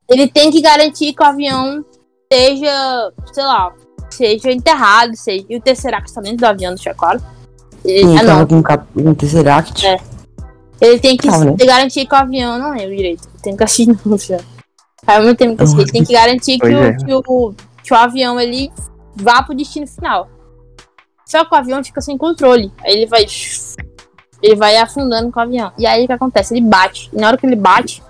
Ele 0.08 0.28
tem 0.28 0.52
que 0.52 0.62
garantir 0.62 1.14
que 1.14 1.22
o 1.22 1.26
avião 1.26 1.86
seja, 2.32 3.12
sei 3.32 3.44
lá, 3.44 3.74
seja 4.10 4.52
enterrado, 4.52 5.16
seja. 5.16 5.46
E 5.50 5.58
o 5.58 5.62
Tesseract 5.62 6.14
tá 6.14 6.22
dentro 6.22 6.38
do 6.38 6.46
avião, 6.46 6.74
deixa 6.74 6.94
claro. 6.94 7.22
Ele, 7.86 8.08
Sim, 8.08 8.18
ah, 8.18 8.26
tava 8.26 8.40
não. 8.40 8.48
com 8.48 8.56
um, 8.56 8.64
cap... 8.64 8.86
um 8.96 9.14
Tesseract. 9.14 9.86
É. 9.86 10.00
Ele 10.82 11.00
tem 11.00 11.18
que 11.18 11.28
Tava, 11.28 11.46
né? 11.46 11.56
garantir 11.60 12.06
que 12.06 12.14
o 12.14 12.18
avião. 12.18 12.58
Não 12.58 12.72
lembro 12.72 12.96
direito. 12.96 13.28
Tem 13.44 13.56
que 13.56 13.64
assistir 13.64 13.98
já. 14.28 14.40
Muito 15.22 15.38
tempo 15.38 15.58
que. 15.58 15.82
Ele 15.82 15.92
tem 15.92 16.04
que 16.04 16.14
garantir 16.14 16.60
que 16.60 16.68
o, 16.68 16.84
é. 16.84 16.98
que, 16.98 17.14
o, 17.14 17.54
que 17.84 17.94
o 17.94 17.98
avião 17.98 18.40
ele 18.40 18.72
vá 19.16 19.44
pro 19.44 19.56
destino 19.56 19.88
final. 19.88 20.30
Só 21.26 21.46
que 21.46 21.54
o 21.54 21.58
avião 21.58 21.84
fica 21.84 22.02
sem 22.02 22.18
controle. 22.18 22.72
Aí 22.84 22.94
ele 22.94 23.06
vai. 23.06 23.26
Ele 24.42 24.56
vai 24.56 24.78
afundando 24.78 25.32
com 25.32 25.40
o 25.40 25.44
avião. 25.44 25.72
E 25.78 25.86
aí 25.86 26.04
o 26.04 26.08
que 26.08 26.14
acontece? 26.14 26.54
Ele 26.54 26.62
bate. 26.66 27.10
E 27.14 27.18
na 27.20 27.28
hora 27.28 27.38
que 27.38 27.46
ele 27.46 27.56
bate, 27.56 28.02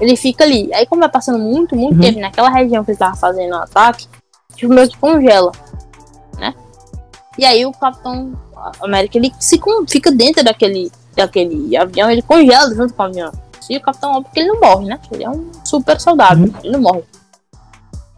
ele 0.00 0.16
fica 0.16 0.44
ali. 0.44 0.72
Aí, 0.74 0.86
como 0.86 1.00
vai 1.00 1.08
passando 1.08 1.38
muito, 1.38 1.76
muito 1.76 1.94
Uhum. 1.96 2.00
tempo 2.00 2.20
naquela 2.20 2.50
região 2.50 2.84
que 2.84 2.90
ele 2.90 2.98
tava 2.98 3.14
fazendo 3.16 3.52
o 3.52 3.58
ataque, 3.58 4.08
tipo, 4.56 4.72
meio 4.72 4.88
que 4.88 4.98
congela. 4.98 5.52
Né? 6.38 6.52
E 7.38 7.44
aí 7.44 7.64
o 7.64 7.72
Capitão 7.72 8.32
América 8.80 9.18
ele 9.18 9.32
se 9.38 9.60
fica 9.88 10.10
dentro 10.10 10.42
daquele, 10.42 10.90
daquele 11.14 11.76
avião, 11.76 12.10
ele 12.10 12.22
congela 12.22 12.74
junto 12.74 12.94
com 12.94 13.02
o 13.02 13.06
avião. 13.06 13.32
E 13.70 13.76
o 13.76 13.80
Capitão 13.80 14.12
óbvio 14.16 14.32
que 14.32 14.40
ele 14.40 14.48
não 14.48 14.60
morre, 14.60 14.86
né? 14.86 15.00
Ele 15.10 15.24
é 15.24 15.30
um 15.30 15.50
super 15.64 15.98
soldado, 16.00 16.42
Uhum. 16.42 16.54
ele 16.62 16.72
não 16.72 16.80
morre. 16.80 17.04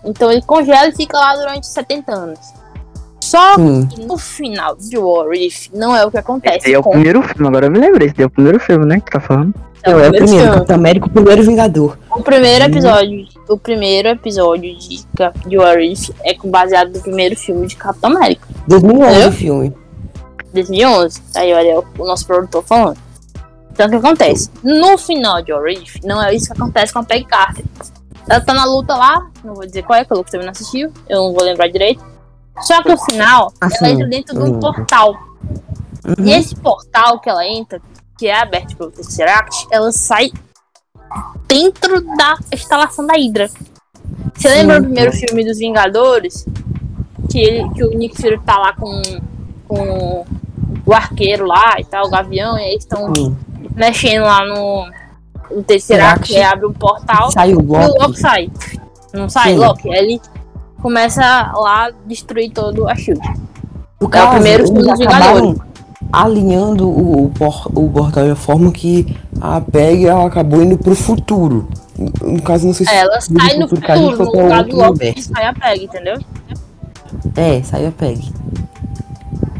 Então 0.04 0.30
ele 0.32 0.42
congela 0.42 0.88
e 0.88 0.92
fica 0.94 1.18
lá 1.18 1.36
durante 1.36 1.66
70 1.66 2.12
anos. 2.12 2.38
Só 3.26 3.56
no 3.58 4.16
final 4.16 4.76
de 4.76 4.96
War 4.96 5.32
If 5.32 5.68
não 5.74 5.96
é 5.96 6.04
o 6.06 6.10
que 6.10 6.18
acontece. 6.18 6.58
Esse 6.58 6.68
aí 6.68 6.74
é 6.74 6.78
o 6.78 6.82
com 6.82 6.90
primeiro 6.90 7.22
filme, 7.22 7.48
agora 7.48 7.66
eu 7.66 7.70
me 7.70 7.78
lembrei. 7.78 8.08
Esse 8.08 8.22
é 8.22 8.26
o 8.26 8.30
primeiro 8.30 8.60
filme, 8.60 8.86
né? 8.86 9.00
Que 9.00 9.10
tá 9.10 9.18
falando. 9.20 9.52
é 9.82 9.90
Não, 9.90 9.98
é 10.00 10.08
o 10.08 10.12
primeiro 10.12 10.28
filme. 10.28 10.54
Capitão 10.54 10.76
América, 10.76 11.06
o 11.06 11.10
primeiro 11.10 11.42
Vingador. 11.42 11.98
O 12.10 12.22
primeiro 12.22 12.64
Hum. 12.64 12.68
episódio, 12.68 13.26
o 13.48 13.58
primeiro 13.58 14.08
episódio 14.08 14.76
de, 14.78 15.04
de 15.46 15.58
War 15.58 15.80
If 15.80 16.10
é 16.24 16.36
baseado 16.44 16.92
no 16.94 17.00
primeiro 17.00 17.36
filme 17.36 17.66
de 17.66 17.74
Capitão 17.76 18.10
América, 18.16 18.46
2011 18.68 19.20
Eu? 19.20 19.28
o 19.28 19.32
filme. 19.32 19.72
2011. 20.54 21.20
Aí 21.34 21.52
olha 21.52 21.82
o 21.98 22.04
nosso 22.06 22.26
produtor 22.26 22.62
falando. 22.64 22.98
Então 23.72 23.86
o 23.86 23.90
que 23.90 23.96
acontece? 23.96 24.50
No 24.62 24.96
final 24.96 25.42
de 25.42 25.52
War 25.52 25.66
If, 25.66 25.96
não 26.04 26.22
é 26.22 26.32
isso 26.34 26.46
que 26.46 26.52
acontece 26.52 26.92
com 26.92 27.00
a 27.00 27.04
Peggy 27.04 27.24
Carter. 27.26 27.64
Ela 28.28 28.40
tá 28.40 28.54
na 28.54 28.64
luta 28.64 28.94
lá, 28.94 29.26
não 29.44 29.54
vou 29.54 29.66
dizer 29.66 29.82
qual 29.82 29.98
é, 29.98 30.04
que 30.04 30.12
o 30.12 30.16
Lucas 30.16 30.30
também 30.32 30.46
não 30.46 30.52
assistiu, 30.52 30.90
eu 31.08 31.18
não 31.18 31.32
vou 31.32 31.42
lembrar 31.44 31.68
direito. 31.68 32.02
Só 32.62 32.82
que 32.82 32.88
no 32.90 32.98
final, 32.98 33.52
Ah, 33.60 33.68
ela 33.80 33.90
entra 33.90 34.06
dentro 34.08 34.34
de 34.34 34.40
um 34.40 34.44
lembro. 34.44 34.60
portal. 34.60 35.14
Uhum. 36.04 36.24
E 36.24 36.32
esse 36.32 36.54
portal 36.56 37.20
que 37.20 37.28
ela 37.28 37.46
entra, 37.46 37.80
que 38.18 38.26
é 38.28 38.40
aberto 38.40 38.76
pelo 38.76 38.90
Tesseract, 38.90 39.66
ela 39.70 39.92
sai 39.92 40.30
dentro 41.48 42.00
da 42.16 42.36
instalação 42.52 43.06
da 43.06 43.14
Hydra. 43.14 43.48
Você 44.34 44.48
Sim. 44.48 44.54
lembra 44.54 44.80
do 44.80 44.84
primeiro 44.84 45.12
filme 45.12 45.44
dos 45.44 45.58
Vingadores? 45.58 46.46
Que, 47.30 47.38
ele, 47.40 47.68
que 47.70 47.84
o 47.84 47.90
Nick 47.90 48.20
Fury 48.20 48.40
tá 48.40 48.56
lá 48.58 48.72
com, 48.74 49.02
com 49.66 50.24
o 50.86 50.94
arqueiro 50.94 51.44
lá 51.46 51.74
e 51.78 51.84
tal, 51.84 52.06
o 52.06 52.10
gavião, 52.10 52.56
e 52.58 52.62
aí 52.62 52.76
estão 52.76 53.12
mexendo 53.74 54.22
lá 54.24 54.44
no, 54.46 54.88
no 55.50 55.62
Tesseract, 55.62 56.32
e 56.32 56.40
abre 56.40 56.66
um 56.66 56.72
portal 56.72 57.30
Saiu 57.32 57.58
o 57.58 57.62
e 57.62 57.64
o 57.64 57.68
Loki 57.88 57.98
Loki. 58.02 58.20
sai. 58.20 58.50
Não 59.12 59.28
sai, 59.28 59.52
Sim. 59.52 59.58
Loki. 59.58 59.88
Ele 59.88 60.20
começa 60.86 61.20
lá 61.52 61.86
a 61.86 61.90
destruir 62.06 62.52
todo 62.52 62.88
a 62.88 62.94
Shield. 62.94 63.20
No 63.20 63.34
É 64.02 64.04
o 64.04 64.08
caso, 64.08 64.30
primeiro 64.34 64.66
filme 64.66 64.82
dos 64.82 65.00
acabaram 65.00 65.56
alinhando 66.12 66.88
o, 66.88 67.24
o, 67.24 67.30
por, 67.30 67.66
o 67.74 67.90
portal 67.90 68.28
de 68.28 68.36
forma 68.36 68.70
que 68.70 69.16
a 69.40 69.60
PEG 69.60 70.06
ela 70.06 70.26
acabou 70.28 70.62
indo 70.62 70.78
pro 70.78 70.94
futuro. 70.94 71.68
No 72.22 72.40
caso, 72.40 72.68
não 72.68 72.72
sei 72.72 72.86
se 72.86 72.92
É, 72.92 72.98
ela 72.98 73.20
sai 73.20 73.56
no 73.58 73.66
futuro 73.66 73.80
que 73.80 73.92
futuro, 73.92 74.10
no 74.10 74.16
foi 74.16 74.30
pra 74.30 74.42
lugar 74.42 74.64
do 74.64 74.76
outro 74.76 74.76
Loki 74.76 75.04
e 75.04 75.06
universo. 75.08 75.32
sai 75.34 75.46
a 75.46 75.52
Peg, 75.54 75.84
entendeu? 75.84 76.18
É, 77.34 77.62
saiu 77.64 77.88
a 77.88 77.92
PEG. 77.92 78.32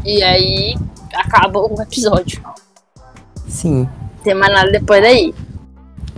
E 0.05 0.23
aí 0.23 0.77
acaba 1.13 1.59
o 1.59 1.81
episódio. 1.81 2.41
Sim. 3.49 3.79
Não 3.81 4.23
tem 4.23 4.33
mais 4.33 4.53
nada 4.53 4.71
depois 4.71 5.01
daí. 5.01 5.35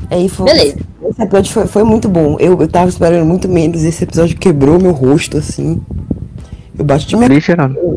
Aí 0.10 0.28
foi. 0.28 0.46
Beleza. 0.46 0.78
Esse 1.10 1.22
episódio 1.22 1.54
foi, 1.54 1.68
foi 1.68 1.84
muito 1.84 2.08
bom. 2.08 2.38
Eu, 2.40 2.60
eu 2.60 2.68
tava 2.68 2.90
esperando 2.90 3.26
muito 3.26 3.48
menos. 3.48 3.84
Esse 3.84 4.04
episódio 4.04 4.38
quebrou 4.38 4.80
meu 4.80 4.92
rosto, 4.92 5.38
assim. 5.38 5.82
Eu 6.78 6.86
bati 6.86 7.16
minha. 7.16 7.30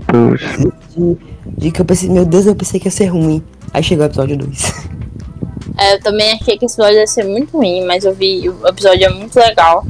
Poxa. 0.06 0.58
de, 0.96 1.16
de 1.46 1.70
que 1.70 1.80
eu 1.80 1.84
pensei, 1.84 2.08
meu 2.08 2.24
Deus, 2.24 2.46
eu 2.46 2.54
pensei 2.54 2.80
que 2.80 2.88
ia 2.88 2.90
ser 2.90 3.06
ruim. 3.06 3.42
Aí 3.72 3.82
chegou 3.82 4.04
o 4.04 4.08
episódio 4.08 4.36
2. 4.36 4.90
É, 5.78 5.94
eu 5.94 6.00
também 6.00 6.32
achei 6.32 6.58
que 6.58 6.66
esse 6.66 6.74
episódio 6.74 6.98
ia 6.98 7.06
ser 7.06 7.24
muito 7.24 7.56
ruim, 7.56 7.84
mas 7.86 8.04
eu 8.04 8.14
vi 8.14 8.48
o 8.48 8.66
episódio 8.66 9.06
é 9.06 9.08
muito 9.08 9.36
legal. 9.36 9.86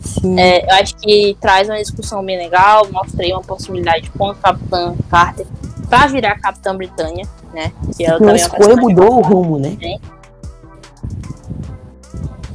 Sim. 0.00 0.38
É, 0.38 0.64
eu 0.64 0.74
acho 0.76 0.94
que 0.96 1.36
traz 1.40 1.68
uma 1.68 1.78
discussão 1.78 2.24
bem 2.24 2.36
legal, 2.36 2.86
mostrei 2.92 3.32
uma 3.32 3.42
possibilidade 3.42 4.10
com 4.10 4.30
a 4.30 4.34
Capitã 4.34 4.94
Carter 5.10 5.46
pra 5.88 6.06
virar 6.06 6.38
Capitã 6.38 6.76
Britânia, 6.76 7.26
né? 7.52 7.72
Que 7.96 8.04
ela 8.04 8.16
a 8.16 8.18
também 8.18 8.28
é 8.28 8.32
uma 8.32 8.36
escolha 8.36 8.58
personagem 8.58 8.96
mudou 8.96 9.18
o 9.18 9.20
rumo, 9.20 9.58
né? 9.58 9.76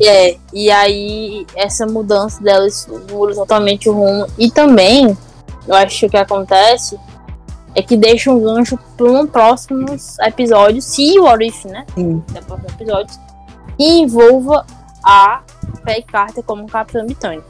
É, 0.02 0.38
e 0.54 0.72
aí 0.72 1.46
essa 1.56 1.86
mudança 1.86 2.42
delas 2.42 2.88
muda 3.12 3.34
totalmente 3.36 3.90
o 3.90 3.94
rumo. 3.94 4.26
E 4.38 4.50
também, 4.50 5.18
eu 5.68 5.76
acho 5.76 6.00
que 6.00 6.06
o 6.06 6.10
que 6.10 6.18
acontece 6.18 6.98
é 7.76 7.82
que 7.82 7.96
deixa 7.98 8.32
um 8.32 8.40
gancho 8.42 8.78
para 8.98 9.12
um 9.12 9.28
próximos 9.28 10.18
episódios, 10.20 10.86
se 10.86 11.20
o 11.20 11.24
What 11.24 11.46
If, 11.46 11.66
né? 11.66 11.86
Sim. 11.96 12.24
Da 12.32 12.42
próximos 12.42 12.74
episódios, 12.74 13.20
que 13.78 13.84
envolva 13.84 14.66
a 15.04 15.42
Peggy 15.84 16.04
Carter 16.04 16.44
como 16.44 16.68
Capitã 16.68 17.06
Britânia. 17.06 17.44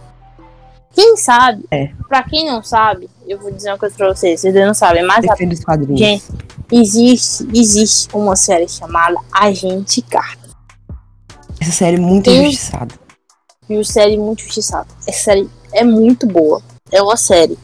Quem 0.92 1.16
sabe, 1.18 1.66
É. 1.72 1.92
pra 2.08 2.24
quem 2.24 2.48
não 2.48 2.64
sabe, 2.64 3.10
eu 3.28 3.40
vou 3.40 3.52
dizer 3.52 3.70
uma 3.70 3.78
coisa 3.78 3.96
pra 3.96 4.14
vocês, 4.14 4.42
vocês 4.42 4.54
não 4.56 4.74
sabem, 4.74 5.04
mas 5.06 5.24
a 5.26 5.32
Defende 5.34 5.54
os 5.54 5.64
quadrinhos. 5.64 6.00
Gente, 6.00 6.24
existe, 6.72 7.48
existe 7.54 8.10
uma 8.14 8.36
série 8.36 8.68
chamada 8.68 9.16
Agente 9.32 10.02
Carter. 10.02 10.49
Essa 11.60 11.72
série 11.72 11.98
é 11.98 12.00
muito 12.00 12.26
Tem- 12.26 12.42
injustiçada. 12.48 12.96
E 13.70 13.76
uma 13.76 13.84
série 13.84 14.18
muito 14.18 14.42
justiçada. 14.44 14.88
Essa 15.08 15.26
série 15.26 15.50
é 15.74 15.84
muito 15.84 16.26
boa. 16.26 16.62
É 16.92 17.02
uma 17.02 17.18
série. 17.18 17.58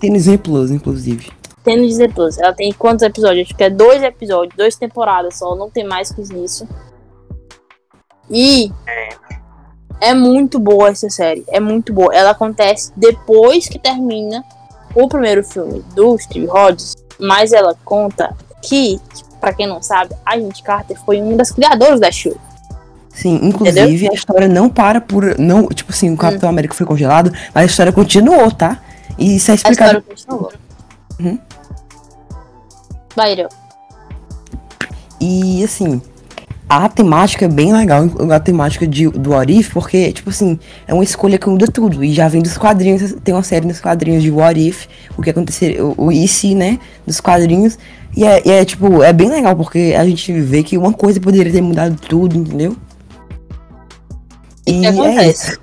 Tem 0.00 0.10
no 0.10 0.16
Disney 0.16 0.38
Plus, 0.38 0.70
inclusive. 0.70 1.30
Tem 1.64 1.76
no 1.76 1.86
Disney 1.86 2.08
Plus. 2.08 2.38
Ela 2.38 2.52
tem 2.52 2.72
quantos 2.72 3.02
episódios? 3.02 3.46
Acho 3.46 3.56
que 3.56 3.64
é 3.64 3.70
dois 3.70 4.02
episódios, 4.02 4.54
duas 4.56 4.76
temporadas 4.76 5.36
só. 5.38 5.54
Não 5.56 5.68
tem 5.68 5.84
mais 5.84 6.12
que 6.12 6.22
isso. 6.22 6.66
E 8.30 8.72
é 10.00 10.14
muito 10.14 10.58
boa 10.60 10.88
essa 10.90 11.10
série. 11.10 11.44
É 11.48 11.58
muito 11.58 11.92
boa. 11.92 12.14
Ela 12.14 12.30
acontece 12.30 12.92
depois 12.96 13.68
que 13.68 13.78
termina 13.78 14.44
o 14.94 15.08
primeiro 15.08 15.42
filme 15.42 15.84
do 15.94 16.16
Steve 16.18 16.46
Rogers. 16.46 16.94
Mas 17.18 17.52
ela 17.52 17.76
conta 17.84 18.34
que, 18.62 18.98
pra 19.40 19.52
quem 19.52 19.66
não 19.66 19.82
sabe, 19.82 20.14
a 20.24 20.38
gente 20.38 20.62
Carter 20.62 20.98
foi 21.04 21.20
uma 21.20 21.36
das 21.36 21.50
criadoras 21.50 22.00
da 22.00 22.10
Shield. 22.10 22.40
Sim, 23.20 23.38
inclusive 23.42 24.08
a 24.08 24.14
história 24.14 24.48
não 24.48 24.70
para 24.70 24.98
por. 24.98 25.38
Não, 25.38 25.66
tipo 25.68 25.92
assim, 25.92 26.10
o 26.10 26.16
Capitão 26.16 26.48
América 26.48 26.72
foi 26.72 26.86
congelado, 26.86 27.30
mas 27.54 27.64
a 27.64 27.66
história 27.66 27.92
continuou, 27.92 28.50
tá? 28.50 28.80
E 29.18 29.36
isso 29.36 29.50
é 29.50 29.52
A 29.52 29.56
história 29.56 29.72
explicado. 29.72 30.02
continua. 30.02 30.52
Uhum. 31.20 31.38
Ireu. 33.30 33.48
E 35.20 35.62
assim, 35.62 36.00
a 36.66 36.88
temática 36.88 37.44
é 37.44 37.48
bem 37.48 37.74
legal, 37.74 38.04
a 38.32 38.40
temática 38.40 38.86
de, 38.86 39.06
do 39.10 39.32
What 39.32 39.52
If, 39.52 39.74
porque, 39.74 40.12
tipo 40.14 40.30
assim, 40.30 40.58
é 40.88 40.94
uma 40.94 41.04
escolha 41.04 41.36
que 41.36 41.46
muda 41.46 41.66
tudo. 41.66 42.02
E 42.02 42.14
já 42.14 42.26
vem 42.26 42.40
dos 42.40 42.56
quadrinhos, 42.56 43.14
tem 43.22 43.34
uma 43.34 43.42
série 43.42 43.66
nos 43.66 43.82
quadrinhos 43.82 44.22
de 44.22 44.30
What 44.30 44.58
If, 44.58 44.86
o 45.14 45.20
que 45.20 45.28
aconteceria, 45.28 45.84
o, 45.84 46.08
o 46.08 46.26
se, 46.26 46.54
né? 46.54 46.78
Dos 47.06 47.20
quadrinhos. 47.20 47.76
E 48.16 48.24
é, 48.24 48.42
e 48.46 48.50
é, 48.50 48.64
tipo, 48.64 49.02
é 49.02 49.12
bem 49.12 49.28
legal, 49.28 49.54
porque 49.54 49.94
a 49.94 50.06
gente 50.06 50.32
vê 50.40 50.62
que 50.62 50.78
uma 50.78 50.94
coisa 50.94 51.20
poderia 51.20 51.52
ter 51.52 51.60
mudado 51.60 52.00
tudo, 52.00 52.34
entendeu? 52.34 52.74
E 54.70 54.78
o 54.78 54.80
que 54.80 54.86
é 54.86 54.90
acontece? 54.90 55.50
isso. 55.50 55.60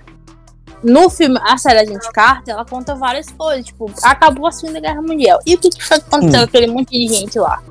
No 0.84 1.10
filme, 1.10 1.40
a 1.44 1.58
série 1.58 1.80
Agente 1.80 2.12
Carter, 2.12 2.54
ela 2.54 2.64
conta 2.64 2.94
várias 2.96 3.30
coisas. 3.32 3.66
Tipo, 3.66 3.92
acabou 4.04 4.48
a 4.48 4.52
Segunda 4.52 4.80
Guerra 4.80 5.02
Mundial. 5.02 5.40
E 5.46 5.56
o 5.56 5.58
que, 5.58 5.70
que 5.70 5.84
foi 5.84 6.00
que 6.00 6.06
aconteceu 6.08 6.40
Hum. 6.42 6.44
com 6.44 6.50
aquele 6.50 6.68
monte 6.68 6.92
de 6.92 7.08
gente 7.14 7.40
lá? 7.40 7.62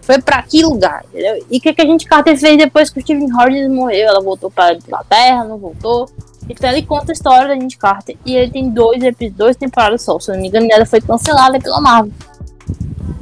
Foi 0.00 0.20
pra 0.20 0.42
que 0.42 0.62
lugar, 0.64 1.04
entendeu? 1.08 1.44
E 1.50 1.58
o 1.58 1.60
que, 1.60 1.72
que 1.74 1.82
a 1.82 1.84
gente 1.84 2.06
Carter 2.06 2.38
fez 2.38 2.56
depois 2.56 2.88
que 2.88 2.98
o 2.98 3.02
Stephen 3.02 3.30
Rogers 3.30 3.68
morreu? 3.70 4.08
Ela 4.08 4.20
voltou 4.20 4.50
pra 4.50 4.72
Inglaterra, 4.74 5.44
não 5.44 5.58
voltou. 5.58 6.08
Então 6.48 6.70
ele 6.70 6.82
conta 6.82 7.12
a 7.12 7.14
história 7.14 7.48
da 7.48 7.54
gente 7.54 7.76
Carter. 7.76 8.16
E 8.24 8.34
ele 8.34 8.50
tem 8.50 8.70
dois 8.70 9.02
episódios, 9.02 9.36
duas 9.36 9.56
temporadas 9.56 10.02
só. 10.02 10.18
Se 10.18 10.30
eu 10.30 10.34
não 10.36 10.42
me 10.42 10.48
engano, 10.48 10.66
ela 10.70 10.86
foi 10.86 11.00
cancelada 11.00 11.58
pela 11.60 11.80
Marvel. 11.80 12.12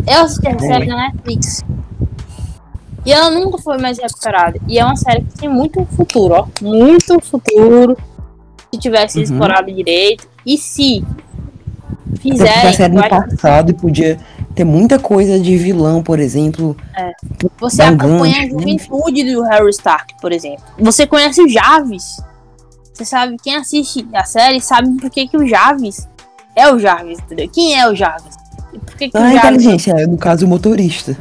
Eu 0.06 0.20
assisti 0.22 0.48
a 0.48 0.58
série 0.58 0.86
na 0.86 0.96
Netflix. 1.10 1.62
E 3.06 3.12
ela 3.12 3.30
nunca 3.30 3.58
foi 3.58 3.78
mais 3.78 3.98
recuperada. 3.98 4.58
E 4.68 4.78
é 4.78 4.84
uma 4.84 4.96
série 4.96 5.22
que 5.24 5.38
tem 5.38 5.48
muito 5.48 5.84
futuro, 5.96 6.34
ó. 6.34 6.46
Muito 6.60 7.20
futuro. 7.20 7.96
Se 8.72 8.78
tivesse 8.78 9.18
Uhum. 9.18 9.24
explorado 9.24 9.72
direito. 9.72 10.28
E 10.44 10.58
se 10.58 11.04
porque 12.10 12.30
a 12.30 12.34
fizerem. 12.34 12.72
série 12.74 12.94
no 12.94 13.08
passado 13.08 13.74
podia 13.74 14.18
ter 14.54 14.64
muita 14.64 14.98
coisa 14.98 15.38
de 15.38 15.56
vilão, 15.56 16.02
por 16.02 16.18
exemplo. 16.18 16.76
Você 17.60 17.76
dá 17.78 17.90
um 17.90 17.94
acompanha 17.94 18.42
gancho, 18.48 18.56
a 18.56 18.60
né? 18.60 18.78
juventude 18.78 19.32
do 19.34 19.42
Harry 19.42 19.70
Stark, 19.70 20.14
por 20.20 20.32
exemplo. 20.32 20.64
Você 20.78 21.06
conhece 21.06 21.40
o 21.42 21.48
Jarvis. 21.48 22.20
Você 22.92 23.04
sabe, 23.04 23.36
quem 23.42 23.54
assiste 23.54 24.06
a 24.12 24.24
série 24.24 24.60
sabe 24.60 24.90
por 25.00 25.08
que, 25.08 25.28
que 25.28 25.36
o 25.36 25.46
Jarvis 25.46 26.08
é 26.56 26.72
o 26.72 26.78
Jarvis, 26.78 27.20
entendeu? 27.20 27.48
Quem 27.48 27.78
é 27.78 27.88
o 27.88 27.94
Jarvis? 27.94 28.34
E 28.74 28.78
por 28.80 28.96
que, 28.96 29.08
que 29.08 29.16
Ah, 29.16 29.30
o 29.30 29.98
é, 30.00 30.06
no 30.06 30.16
caso 30.18 30.44
o 30.44 30.48
motorista. 30.48 31.16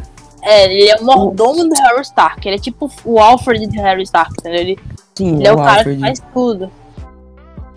É, 0.48 0.66
ele 0.66 0.90
é 0.90 0.96
o 0.96 1.04
mordomo 1.04 1.68
do 1.68 1.74
Harry 1.76 2.02
Stark. 2.02 2.48
Ele 2.48 2.56
é 2.56 2.60
tipo 2.60 2.90
o 3.04 3.20
Alfred 3.20 3.68
do 3.68 3.82
Harry 3.82 4.04
Stark, 4.04 4.32
entendeu? 4.40 4.60
Ele, 4.62 4.80
Sim, 5.16 5.36
ele 5.36 5.48
é 5.48 5.54
o 5.54 5.58
cara 5.58 5.78
Alfred. 5.80 5.96
que 5.96 6.02
faz 6.02 6.24
tudo. 6.34 6.72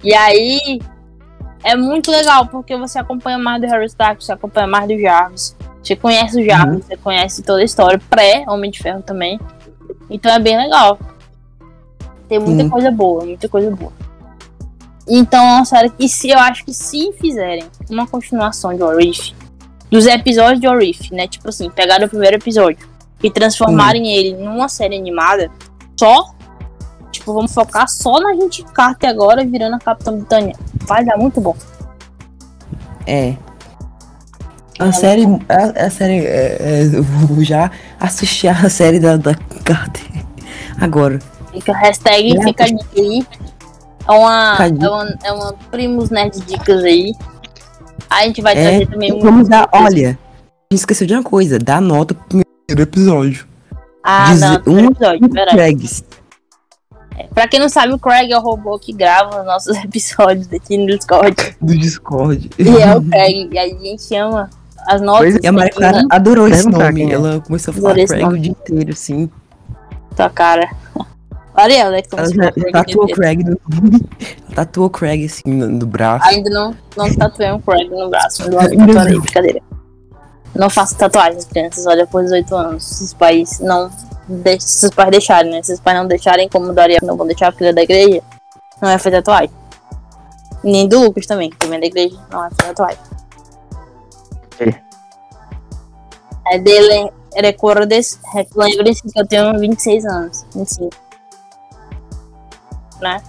E 0.05 0.15
aí 0.15 0.81
é 1.63 1.77
muito 1.77 2.11
legal, 2.11 2.47
porque 2.47 2.77
você 2.77 2.99
acompanha 2.99 3.39
mais 3.39 3.61
do 3.61 3.67
Harry 3.67 3.87
Stark, 3.87 4.25
você 4.25 4.33
acompanha 4.33 4.67
mais 4.67 4.89
do 4.89 4.99
Jarvis. 4.99 5.57
Você 5.83 5.97
conhece 5.97 6.41
o 6.41 6.45
Jarvis, 6.45 6.77
Uhum. 6.77 6.83
você 6.83 6.97
conhece 6.97 7.43
toda 7.43 7.61
a 7.61 7.65
história, 7.65 8.01
pré-Homem 8.11 8.71
de 8.71 8.79
Ferro 8.83 9.03
também. 9.03 9.41
Então 10.09 10.31
é 10.33 10.39
bem 10.39 10.57
legal. 10.57 10.99
Tem 12.29 12.39
muita 12.39 12.63
Sim. 12.65 12.69
coisa 12.71 12.91
boa, 12.91 13.25
muita 13.25 13.49
coisa 13.49 13.71
boa. 13.75 13.93
Então 15.09 15.43
é 15.45 15.53
uma 15.55 15.65
série 15.65 15.91
que 15.91 16.09
se, 16.09 16.31
eu 16.31 16.39
acho 16.39 16.65
que 16.65 16.73
se 16.73 17.13
fizerem 17.15 17.65
uma 17.91 18.07
continuação 18.07 18.73
de 18.75 18.83
Orif, 18.83 19.35
dos 19.91 20.07
episódios 20.07 20.61
de 20.61 20.69
Orif, 20.69 21.13
né? 21.13 21.27
Tipo 21.27 21.49
assim, 21.49 21.71
pegaram 21.71 22.07
o 22.07 22.09
primeiro 22.09 22.37
episódio 22.37 22.87
e 23.23 23.31
transformarem 23.31 24.13
ele 24.13 24.35
numa 24.35 24.69
série 24.69 24.97
animada, 24.97 25.51
só 25.99 26.33
Tipo, 27.11 27.35
vamos 27.35 27.53
focar 27.53 27.89
só 27.89 28.21
na 28.21 28.35
gente 28.35 28.63
Carter 28.73 29.11
agora 29.11 29.45
virando 29.45 29.77
a 29.77 29.79
Capitã 29.79 30.13
Britânia. 30.17 30.55
Vai 30.87 31.05
dar 31.05 31.17
muito 31.17 31.41
bom. 31.41 31.57
É. 33.07 33.35
A 34.79 34.93
série. 34.93 35.25
A, 35.49 35.87
a 35.87 35.91
série. 35.91 36.25
é, 36.25 36.57
é, 36.61 36.83
eu 36.95 37.03
vou 37.03 37.43
já 37.45 37.71
assistir 37.99 38.49
a 38.49 38.71
série 38.71 39.01
da, 39.01 39.17
da 39.17 39.35
Carter. 39.65 40.25
Agora. 40.81 41.19
Fica 41.53 41.77
hashtag 41.77 42.39
É, 42.39 42.43
fica 42.43 42.65
a 42.65 42.67
dica 42.67 43.01
aí. 43.01 43.27
É 44.09 44.13
uma, 44.13 44.57
é 44.59 44.89
uma, 44.89 45.19
é 45.25 45.33
uma 45.33 45.53
Primos 45.71 46.11
Nerd 46.11 46.41
Dicas 46.41 46.83
aí. 46.85 47.13
A 48.11 48.23
gente 48.25 48.43
vai 48.43 48.57
É, 48.57 48.63
trazer 48.71 48.87
também 48.91 49.13
um. 49.13 49.21
Vamos 49.21 49.49
dar. 49.49 49.69
Olha. 49.73 50.19
A 50.19 50.75
gente 50.75 50.81
esqueceu 50.81 51.07
de 51.07 51.15
uma 51.15 51.23
coisa. 51.23 51.59
Dá 51.59 51.81
nota 51.81 52.15
pro 52.15 52.25
primeiro 52.69 52.83
episódio. 52.83 53.47
Ah, 54.05 54.33
dizer- 54.33 54.63
não, 54.67 54.75
um- 54.75 54.87
episódio, 54.91 55.21
verdade. 55.29 55.51
Crags. 55.57 56.05
Pra 57.35 57.47
quem 57.47 57.61
não 57.61 57.69
sabe, 57.69 57.93
o 57.93 57.99
Craig 57.99 58.33
é 58.33 58.39
o 58.39 58.41
robô 58.41 58.79
que 58.79 58.93
grava 58.93 59.41
os 59.41 59.47
nossos 59.47 59.77
episódios 59.85 60.51
aqui 60.53 60.79
no 60.79 60.87
Discord. 60.87 61.57
Do 61.61 61.77
Discord. 61.79 62.51
E 62.59 62.69
é 62.69 62.97
o 62.97 63.03
Craig. 63.09 63.49
E 63.53 63.59
a 63.59 63.69
gente 63.69 64.03
chama 64.03 64.49
as 64.89 65.01
notas. 65.03 65.33
Pois 65.33 65.35
é, 65.37 65.39
E 65.43 65.47
a 65.47 65.53
Maria 65.53 65.71
Clara 65.73 66.03
adorou 66.11 66.49
esse 66.49 66.67
nome. 66.69 67.11
é. 67.11 67.13
Ela 67.15 67.41
começou 67.41 67.73
a 67.73 67.77
falar 67.77 67.95
Craig 68.07 68.23
nome. 68.23 68.39
o 68.39 68.43
dia 68.43 68.53
inteiro, 68.53 68.91
assim. 68.93 69.31
na 70.11 70.17
tua 70.17 70.31
cara. 70.31 70.69
Ariel, 71.55 71.91
né? 71.91 72.03
Que 72.03 72.09
Ela 72.17 72.29
já 72.29 72.53
Craig 72.53 72.73
tatuou 72.73 73.05
inteiro. 73.05 73.21
Craig 73.21 73.45
no 73.45 73.61
tatuou 74.55 74.91
Craig 74.91 75.25
assim 75.27 75.43
no, 75.47 75.69
no 75.69 75.87
braço. 75.87 76.29
Ainda 76.29 76.51
não, 76.51 76.77
não 76.97 77.15
tatuei 77.15 77.51
um 77.53 77.61
Craig 77.61 77.89
no 77.91 78.09
braço. 78.09 78.49
Não 78.51 78.59
brincadeira. 79.21 79.61
Não 80.55 80.69
faço 80.69 80.97
tatuagens, 80.97 81.45
crianças, 81.45 81.87
olha, 81.87 82.05
depois 82.05 82.25
dos 82.27 82.33
18 82.33 82.57
anos. 82.57 82.85
Se 82.85 83.05
os 83.05 83.15
pais 83.15 83.61
não. 83.61 83.91
de- 84.29 84.61
Se 84.61 84.87
os 84.87 84.95
pais 84.95 85.11
deixarem, 85.11 85.51
né? 85.53 85.63
Se 85.63 85.73
os 85.73 85.81
pais 85.81 85.97
não 85.97 86.07
deixarem, 86.09 86.49
como 86.49 86.67
o 86.67 86.73
Daria 86.73 86.99
não 87.03 87.17
vão 87.17 87.27
deixar 87.27 87.49
a 87.49 87.53
filha 87.53 87.73
da 87.73 87.83
igreja, 87.83 88.21
não 88.81 88.89
vai 88.89 88.99
fazer 88.99 89.23
tatuagem. 89.23 89.51
Nem 90.65 90.89
do 90.89 91.01
Lucas 91.05 91.27
também, 91.27 91.51
que 91.51 91.57
também 91.57 91.79
é 91.79 91.81
da 91.81 91.87
igreja, 91.87 92.17
não 92.31 92.41
vai 92.41 92.51
fazer 92.51 92.75
tatuagem. 92.75 92.99
É. 94.61 94.75
É 96.55 96.59
dele. 96.59 97.11
Recordes, 97.37 98.19
lembre-se 98.57 99.03
que 99.03 99.21
eu 99.21 99.27
tenho 99.27 99.57
26 99.59 100.05
anos. 100.05 100.45
25. 100.55 100.91
Né? 103.01 103.23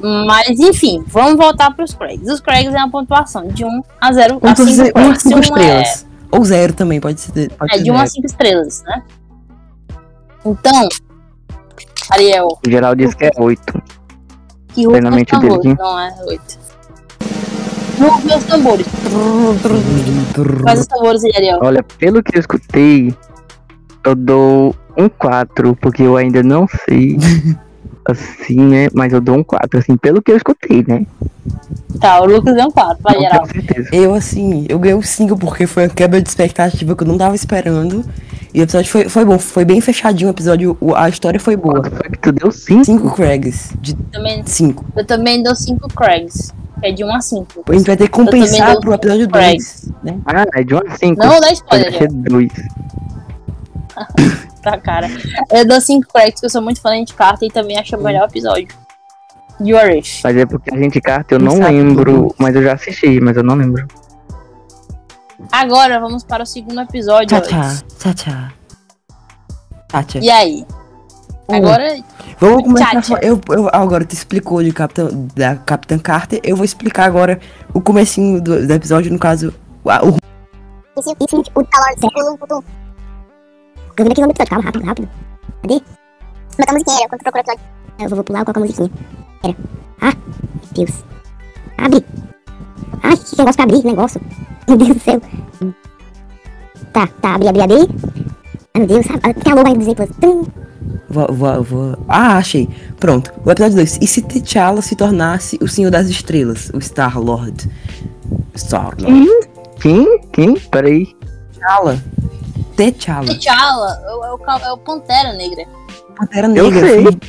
Mas 0.00 0.60
enfim, 0.60 1.02
vamos 1.08 1.36
voltar 1.36 1.72
para 1.72 1.84
os 1.84 1.92
Craigs. 1.92 2.30
Os 2.30 2.40
Craigs 2.40 2.74
é 2.74 2.78
uma 2.78 2.90
pontuação 2.90 3.48
de 3.48 3.64
1 3.64 3.82
a 4.00 4.12
0 4.12 4.36
a 4.36 4.38
Vamos 4.38 4.58
5 4.58 4.70
fazer 4.70 4.92
umas 4.94 5.22
5 5.22 5.34
um 5.34 5.38
é, 5.38 5.40
estrelas. 5.40 6.06
Ou 6.30 6.44
zero 6.44 6.72
também, 6.72 7.00
pode 7.00 7.20
ser. 7.20 7.50
Pode 7.52 7.72
é 7.72 7.78
ser 7.78 7.84
de 7.84 7.90
1 7.90 7.94
a 7.94 7.98
zero. 7.98 8.10
5 8.10 8.26
estrelas, 8.26 8.82
né? 8.84 9.02
Então, 10.44 10.88
Ariel. 12.10 12.58
Em 12.66 12.70
geral 12.70 12.94
diz 12.94 13.14
que 13.14 13.24
é 13.24 13.30
8. 13.36 13.82
Que 14.68 14.86
os 14.86 14.92
Treinamento 14.92 15.30
tambores. 15.30 15.62
dele. 15.62 15.76
Não 15.78 15.98
é 15.98 16.14
oito. 16.26 16.58
Rufa 17.98 18.36
os 18.36 18.44
tambores. 18.44 18.86
Faz 20.64 20.80
os 20.80 20.86
tambores 20.86 21.24
aí, 21.24 21.32
Ariel. 21.34 21.58
Olha, 21.60 21.82
pelo 21.82 22.22
que 22.22 22.36
eu 22.36 22.40
escutei, 22.40 23.14
eu 24.08 24.14
dou 24.14 24.76
um 24.96 25.08
4, 25.08 25.76
porque 25.76 26.02
eu 26.02 26.16
ainda 26.16 26.42
não 26.42 26.66
sei. 26.66 27.16
assim, 28.08 28.60
né? 28.60 28.88
Mas 28.94 29.12
eu 29.12 29.20
dou 29.20 29.36
um 29.36 29.44
4, 29.44 29.78
assim, 29.78 29.96
pelo 29.96 30.22
que 30.22 30.32
eu 30.32 30.36
escutei, 30.36 30.84
né? 30.86 31.06
Tá, 32.00 32.20
o 32.20 32.26
Lucas 32.26 32.54
deu 32.54 32.66
um 32.66 32.70
4, 32.70 32.98
vai 33.02 33.20
geral. 33.20 33.46
Eu, 33.92 34.14
assim, 34.14 34.66
eu 34.68 34.78
ganhei 34.78 34.96
um 34.96 35.02
5 35.02 35.36
porque 35.36 35.66
foi 35.66 35.84
uma 35.84 35.88
quebra 35.90 36.20
de 36.20 36.28
expectativa 36.28 36.96
que 36.96 37.02
eu 37.02 37.06
não 37.06 37.18
tava 37.18 37.34
esperando. 37.34 38.04
E 38.54 38.60
o 38.60 38.62
episódio 38.62 38.90
foi, 38.90 39.08
foi 39.08 39.24
bom, 39.24 39.38
foi 39.38 39.64
bem 39.64 39.80
fechadinho 39.80 40.30
o 40.30 40.32
episódio, 40.32 40.76
a 40.96 41.08
história 41.08 41.38
foi 41.38 41.56
boa. 41.56 41.82
Foi 41.84 42.10
que 42.10 42.18
tu 42.18 42.32
deu 42.32 42.50
5? 42.50 42.84
5 42.84 43.10
Craigs, 43.14 43.74
de 43.80 43.94
Também, 43.94 44.42
5. 44.44 44.84
eu 44.96 45.04
também 45.04 45.42
dou 45.42 45.54
5 45.54 45.86
Craigs. 45.88 46.52
É 46.80 46.92
de 46.92 47.04
1 47.04 47.14
a 47.14 47.20
5. 47.20 47.64
A 47.68 47.72
gente 47.72 47.86
vai 47.86 47.96
ter 47.96 48.04
que 48.04 48.10
compensar 48.10 48.78
pro 48.78 48.94
episódio 48.94 49.22
cinco 49.22 49.32
Craigs. 49.32 49.92
2, 50.02 50.04
né? 50.04 50.20
Ah, 50.24 50.46
é 50.54 50.62
de 50.62 50.74
1 50.74 50.78
a 50.78 50.96
5. 50.96 51.26
Não 51.26 51.40
dá 51.40 51.52
spoiler, 51.52 51.92
Pode 51.92 51.98
ser 51.98 52.08
2. 52.08 52.52
tá, 54.62 54.78
cara. 54.78 55.08
Eu 55.50 55.66
dou 55.66 55.80
5 55.80 56.06
Craigs, 56.12 56.34
porque 56.34 56.46
eu 56.46 56.50
sou 56.50 56.62
muito 56.62 56.80
fã 56.80 57.02
de 57.02 57.14
carta 57.14 57.44
e 57.44 57.50
também 57.50 57.78
acho 57.78 57.96
o 57.96 58.02
melhor 58.02 58.28
episódio. 58.28 58.68
De 59.60 59.74
What 59.74 59.98
If. 59.98 60.20
Mas 60.22 60.36
é 60.36 60.46
porque 60.46 60.74
a 60.74 60.78
gente 60.78 61.00
carta, 61.00 61.34
eu 61.34 61.38
não 61.38 61.54
Exato. 61.54 61.72
lembro. 61.72 62.34
Mas 62.38 62.54
eu 62.54 62.62
já 62.62 62.74
assisti, 62.74 63.20
mas 63.20 63.36
eu 63.36 63.42
não 63.42 63.54
lembro. 63.56 63.86
Agora 65.50 65.98
vamos 66.00 66.24
para 66.24 66.42
o 66.42 66.46
segundo 66.46 66.80
episódio. 66.80 67.28
Tchau, 67.28 67.40
tchau. 67.42 67.70
Tchau, 67.98 68.14
tchau. 68.14 68.34
Tchau, 69.88 70.04
tchau. 70.04 70.22
E 70.22 70.30
aí? 70.30 70.66
Agora, 71.50 71.96
Vamos 72.38 72.62
começar. 72.62 72.90
Tchau, 72.90 73.02
tchau. 73.02 73.18
Eu, 73.22 73.40
eu, 73.48 73.68
agora 73.72 74.04
tu 74.04 74.12
explicou 74.12 74.62
de 74.62 74.70
Capitão, 74.72 75.26
da 75.34 75.56
Capitã 75.56 75.98
Carter. 75.98 76.40
Eu 76.44 76.54
vou 76.54 76.64
explicar 76.64 77.04
agora 77.06 77.40
o 77.72 77.80
comecinho 77.80 78.40
do, 78.40 78.66
do 78.66 78.72
episódio, 78.72 79.10
no 79.10 79.18
caso. 79.18 79.54
a- 79.86 80.04
O, 80.04 80.16
isso, 80.98 81.42
o 81.54 81.64
calor 81.64 82.38
o 83.98 84.02
Eu 84.02 84.04
vim 84.04 84.12
aqui 84.12 84.20
no 84.20 84.30
episódio, 84.30 84.50
calma, 84.50 84.64
rápido, 84.64 84.84
rápido. 84.86 85.08
Cadê? 85.62 85.80
Botar 86.58 86.70
a 86.70 86.72
musiquinha, 86.72 87.08
quando 87.08 87.22
procura 87.22 87.44
o 87.46 87.50
episódio. 87.50 87.64
Eu 88.00 88.08
vou 88.08 88.24
pular, 88.24 88.38
vou 88.44 88.54
colocar 88.54 88.60
a 88.60 88.64
musiquinha. 88.64 88.90
Pera. 89.42 89.56
Ah, 90.00 90.12
meu 90.14 90.86
Deus. 90.86 91.04
Abre. 91.78 92.04
Ai, 93.02 93.16
que 93.16 93.38
negócio 93.38 93.54
pra 93.56 93.64
abrir, 93.64 93.84
negócio. 93.84 94.20
Meu 94.68 94.76
Deus 94.76 94.94
do 94.94 95.00
céu. 95.00 95.20
Tá, 96.92 97.06
tá, 97.20 97.34
abri, 97.34 97.48
abri, 97.48 97.62
abri. 97.62 97.88
Ai, 98.74 98.80
meu 98.80 98.86
Deus, 98.86 99.06
tem 99.42 99.52
a 99.52 99.54
logo 99.56 99.68
aí 99.68 99.74
do 99.74 99.78
Disney 99.78 99.94
Plus. 99.94 100.10
Tum. 100.20 100.44
vou, 101.08 101.26
vou, 101.32 101.62
vou- 101.62 101.98
Ah, 102.08 102.36
achei. 102.38 102.68
Pronto. 102.98 103.32
O 103.44 103.50
episódio 103.50 103.76
2. 103.76 103.98
E 104.00 104.06
se 104.06 104.22
T'Challa 104.22 104.82
se 104.82 104.94
tornasse 104.96 105.58
o 105.60 105.68
Senhor 105.68 105.90
das 105.90 106.08
Estrelas? 106.08 106.70
O 106.74 106.80
Star 106.80 107.18
Lord. 107.20 107.68
Star 108.56 108.94
Lord. 109.00 109.28
Quem? 109.80 110.20
Quem? 110.32 110.54
Peraí. 110.58 111.06
T'Challa. 111.52 112.02
T'Challa. 112.92 113.34
T'Challa 113.34 114.02
é 114.06 114.14
o, 114.14 114.24
é, 114.24 114.32
o, 114.34 114.58
é 114.68 114.72
o 114.72 114.78
Pantera 114.78 115.32
Negra. 115.34 115.64
Pantera 116.16 116.46
Eu 116.46 116.70
Negra. 116.70 116.80
sei. 116.88 116.96
filho. 117.04 117.20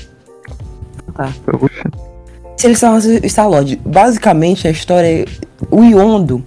Tá. 1.13 1.33
Poxa. 1.45 1.83
Se 2.57 2.67
ele 2.67 2.75
se 2.75 2.81
tornasse 2.81 3.21
o 3.23 3.29
Star 3.29 3.49
Lord. 3.49 3.81
Basicamente, 3.85 4.67
a 4.67 4.71
história 4.71 5.21
é. 5.21 5.25
O 5.71 5.83
Yondo 5.83 6.43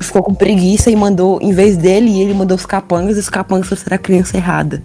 ficou 0.00 0.22
com 0.22 0.34
preguiça 0.34 0.90
e 0.90 0.96
mandou, 0.96 1.38
em 1.40 1.52
vez 1.52 1.76
dele, 1.76 2.20
ele 2.20 2.34
mandou 2.34 2.56
os 2.56 2.66
capangas 2.66 3.16
e 3.16 3.20
os 3.20 3.28
capangas 3.28 3.68
trouxeram 3.68 3.94
a 3.94 3.98
criança 3.98 4.36
errada. 4.36 4.82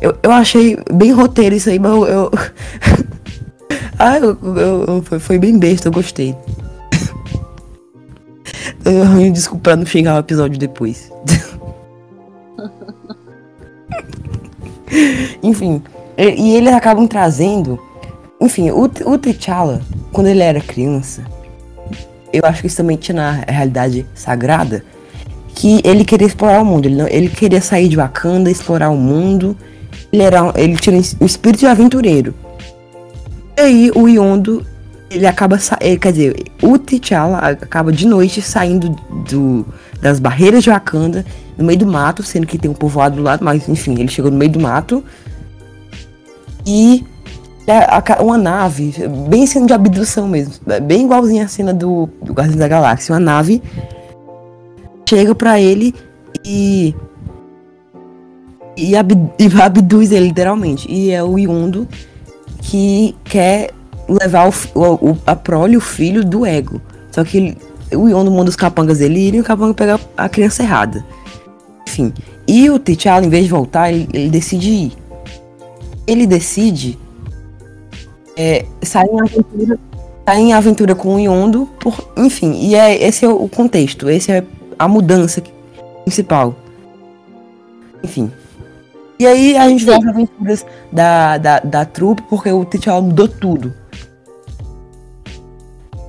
Eu, 0.00 0.16
eu 0.22 0.32
achei 0.32 0.76
bem 0.92 1.12
roteiro 1.12 1.54
isso 1.54 1.68
aí, 1.70 1.78
mas 1.78 1.92
eu. 1.92 2.04
eu... 2.06 2.30
ah, 3.98 4.18
eu, 4.18 4.38
eu- 4.42 4.84
eu- 4.86 5.02
foi, 5.02 5.18
foi 5.18 5.38
bem 5.38 5.58
besta, 5.58 5.88
eu 5.88 5.92
gostei. 5.92 6.34
Eu 8.84 9.02
arranjo 9.02 9.32
desculpa 9.32 9.62
pra 9.64 9.76
não 9.76 9.86
xingar 9.86 10.16
o 10.16 10.18
episódio 10.18 10.58
depois. 10.58 11.10
Enfim, 15.42 15.82
e, 16.16 16.54
eles 16.54 16.72
acabam 16.72 17.06
trazendo. 17.06 17.78
Enfim, 18.40 18.70
o, 18.70 18.82
o 18.84 19.18
T'Challa, 19.18 19.80
quando 20.12 20.26
ele 20.26 20.42
era 20.42 20.60
criança, 20.60 21.22
eu 22.32 22.42
acho 22.44 22.60
que 22.60 22.66
isso 22.66 22.76
também 22.76 22.96
tinha 22.96 23.14
na 23.14 23.30
realidade 23.46 24.06
sagrada, 24.14 24.84
que 25.54 25.80
ele 25.84 26.04
queria 26.04 26.26
explorar 26.26 26.62
o 26.62 26.64
mundo. 26.64 26.86
Ele, 26.86 26.96
não, 26.96 27.08
ele 27.08 27.28
queria 27.28 27.60
sair 27.60 27.88
de 27.88 27.96
Wakanda, 27.96 28.50
explorar 28.50 28.90
o 28.90 28.96
mundo. 28.96 29.56
Ele, 30.12 30.22
era, 30.22 30.52
ele 30.56 30.76
tinha 30.76 31.00
o 31.20 31.24
espírito 31.24 31.60
de 31.60 31.66
aventureiro. 31.66 32.34
E 33.56 33.60
aí 33.60 33.90
o 33.94 34.08
Yondo, 34.08 34.66
ele 35.10 35.26
acaba. 35.26 35.58
eh, 35.80 35.96
Quer 35.96 36.12
dizer, 36.12 36.42
o 36.62 36.78
T'Challa 36.78 37.38
acaba 37.38 37.92
de 37.92 38.06
noite 38.06 38.40
saindo 38.42 38.96
do, 39.28 39.66
das 40.02 40.18
barreiras 40.20 40.62
de 40.62 40.68
Wakanda, 40.68 41.24
no 41.56 41.64
meio 41.64 41.78
do 41.78 41.86
mato, 41.86 42.22
sendo 42.22 42.46
que 42.46 42.58
tem 42.58 42.70
um 42.70 42.74
povoado 42.74 43.16
do 43.16 43.22
lado, 43.22 43.42
mas 43.44 43.66
enfim, 43.68 43.92
ele 43.92 44.08
chegou 44.08 44.30
no 44.30 44.36
meio 44.36 44.50
do 44.50 44.60
mato. 44.60 45.02
E 46.66 47.04
uma 48.20 48.36
nave, 48.36 48.92
bem 49.28 49.46
cena 49.46 49.66
de 49.66 49.72
abdução 49.72 50.26
mesmo, 50.28 50.54
bem 50.82 51.04
igualzinha 51.04 51.44
a 51.44 51.48
cena 51.48 51.72
do, 51.72 52.08
do 52.20 52.32
Guardiões 52.32 52.58
da 52.58 52.66
Galáxia. 52.68 53.14
Uma 53.14 53.20
nave 53.20 53.62
chega 55.08 55.34
pra 55.34 55.60
ele 55.60 55.94
e. 56.44 56.94
E, 58.76 58.96
ab- 58.96 59.12
e 59.38 59.60
abduz 59.60 60.10
ele, 60.12 60.28
literalmente. 60.28 60.90
E 60.90 61.10
é 61.10 61.22
o 61.22 61.38
Yondo 61.38 61.86
que 62.60 63.14
quer 63.22 63.70
levar 64.08 64.48
o, 64.48 64.80
o- 65.10 65.18
a 65.26 65.36
prole, 65.36 65.76
o 65.76 65.80
filho 65.80 66.24
do 66.24 66.44
ego. 66.46 66.80
Só 67.10 67.22
que 67.22 67.36
ele, 67.36 67.58
o 67.96 68.08
Yondo 68.08 68.30
manda 68.30 68.50
os 68.50 68.56
capangas 68.56 68.98
dele 68.98 69.36
e 69.36 69.40
o 69.40 69.44
capanga 69.44 69.74
pega 69.74 70.00
a 70.16 70.28
criança 70.28 70.62
errada. 70.62 71.04
Enfim. 71.86 72.12
E 72.46 72.68
o 72.70 72.78
T'Challa, 72.78 73.24
em 73.24 73.28
vez 73.28 73.44
de 73.44 73.50
voltar, 73.50 73.92
ele, 73.92 74.08
ele 74.12 74.30
decide 74.30 74.70
ir. 74.70 74.92
Ele 76.06 76.26
decide 76.26 76.98
é, 78.36 78.64
sair 78.82 79.08
em 79.08 79.20
aventura, 79.20 79.78
sair 80.26 80.40
em 80.40 80.52
aventura 80.52 80.94
com 80.94 81.14
o 81.14 81.18
Yondo, 81.18 81.68
por, 81.78 82.12
enfim, 82.16 82.52
e 82.54 82.74
é, 82.74 83.02
esse 83.02 83.24
é 83.24 83.28
o 83.28 83.48
contexto, 83.48 84.10
esse 84.10 84.32
é 84.32 84.44
a 84.78 84.88
mudança 84.88 85.42
principal. 86.04 86.54
Enfim. 88.02 88.30
E 89.18 89.26
aí 89.26 89.56
a 89.56 89.68
gente 89.68 89.84
vê 89.84 89.94
as 89.94 90.04
aventuras 90.04 90.66
da, 90.90 91.38
da, 91.38 91.60
da 91.60 91.84
trupe, 91.84 92.22
porque 92.22 92.50
o 92.50 92.64
T'Challa 92.64 93.00
mudou 93.00 93.28
tudo. 93.28 93.81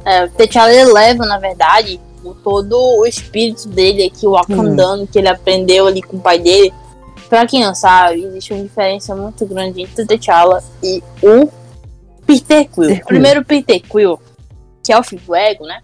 É, 0.06 0.26
o 0.26 0.30
T'Challa 0.32 0.74
ele 0.74 0.92
leva, 0.92 1.26
na 1.26 1.38
verdade, 1.38 2.00
o- 2.24 2.34
todo 2.34 2.78
o 3.00 3.06
espírito 3.06 3.68
dele 3.70 4.04
aqui, 4.04 4.28
o 4.28 4.32
Wakandano, 4.32 5.08
que 5.08 5.18
ele 5.18 5.28
aprendeu 5.30 5.88
ali 5.88 6.02
com 6.02 6.18
o 6.18 6.22
pai 6.22 6.40
dele. 6.40 6.74
Pra 7.30 7.48
quem 7.48 7.64
não 7.64 7.74
sabe, 7.74 8.24
existe 8.24 8.54
uma 8.54 8.64
diferença 8.64 9.16
muito 9.16 9.46
grande 9.46 9.82
entre 9.82 10.04
o 10.04 10.08
T'Challa 10.08 10.64
e 10.84 11.02
o 11.22 11.50
Peter 12.26 12.68
Quill. 12.70 12.88
Peter 12.88 12.96
Quill. 12.98 13.06
Primeiro 13.06 13.42
o 13.42 13.46
Peter 13.46 13.82
Quill, 13.82 14.20
que 14.84 14.92
é 14.94 15.00
o 15.00 15.04
filho 15.04 15.22
do 15.26 15.34
ego, 15.36 15.66
né? 15.66 15.82